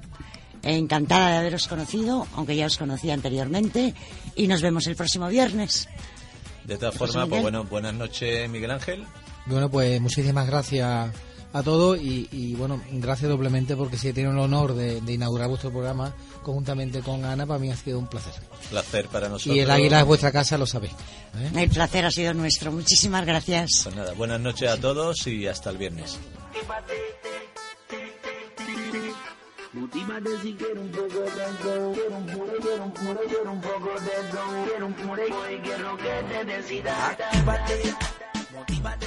Encantada 0.63 1.31
de 1.31 1.37
haberos 1.37 1.67
conocido, 1.67 2.27
aunque 2.35 2.55
ya 2.55 2.65
os 2.65 2.77
conocía 2.77 3.13
anteriormente. 3.13 3.93
Y 4.35 4.47
nos 4.47 4.61
vemos 4.61 4.87
el 4.87 4.95
próximo 4.95 5.27
viernes. 5.27 5.87
De 6.65 6.77
todas 6.77 6.95
formas, 6.95 7.27
pues 7.29 7.41
bueno, 7.41 7.63
buenas 7.63 7.93
noches, 7.93 8.49
Miguel 8.49 8.71
Ángel. 8.71 9.05
Bueno, 9.45 9.69
pues 9.69 10.01
muchísimas 10.01 10.47
gracias 10.47 11.11
a 11.53 11.63
todos 11.63 11.97
y, 11.97 12.27
y, 12.31 12.55
bueno, 12.55 12.81
gracias 12.91 13.29
doblemente 13.29 13.75
porque 13.75 13.97
si 13.97 14.09
he 14.09 14.13
tenido 14.13 14.33
el 14.33 14.39
honor 14.39 14.73
de, 14.73 15.01
de 15.01 15.13
inaugurar 15.13 15.47
vuestro 15.47 15.71
programa 15.71 16.13
conjuntamente 16.43 17.01
con 17.01 17.25
Ana, 17.25 17.45
para 17.45 17.59
mí 17.59 17.71
ha 17.71 17.75
sido 17.75 17.99
un 17.99 18.07
placer. 18.07 18.33
Placer 18.69 19.07
para 19.07 19.29
nosotros. 19.29 19.55
Y 19.55 19.59
el 19.59 19.71
águila 19.71 19.99
es 19.99 20.05
vuestra 20.05 20.31
casa, 20.31 20.57
lo 20.57 20.65
sabéis. 20.65 20.93
¿eh? 21.37 21.51
El 21.55 21.69
placer 21.69 22.05
ha 22.05 22.11
sido 22.11 22.33
nuestro. 22.33 22.71
Muchísimas 22.71 23.25
gracias. 23.25 23.81
Pues 23.83 23.95
nada, 23.95 24.13
buenas 24.13 24.39
noches 24.39 24.69
a 24.69 24.77
todos 24.77 25.25
y 25.27 25.47
hasta 25.47 25.69
el 25.69 25.77
viernes. 25.77 26.17
Motívate 38.53 39.06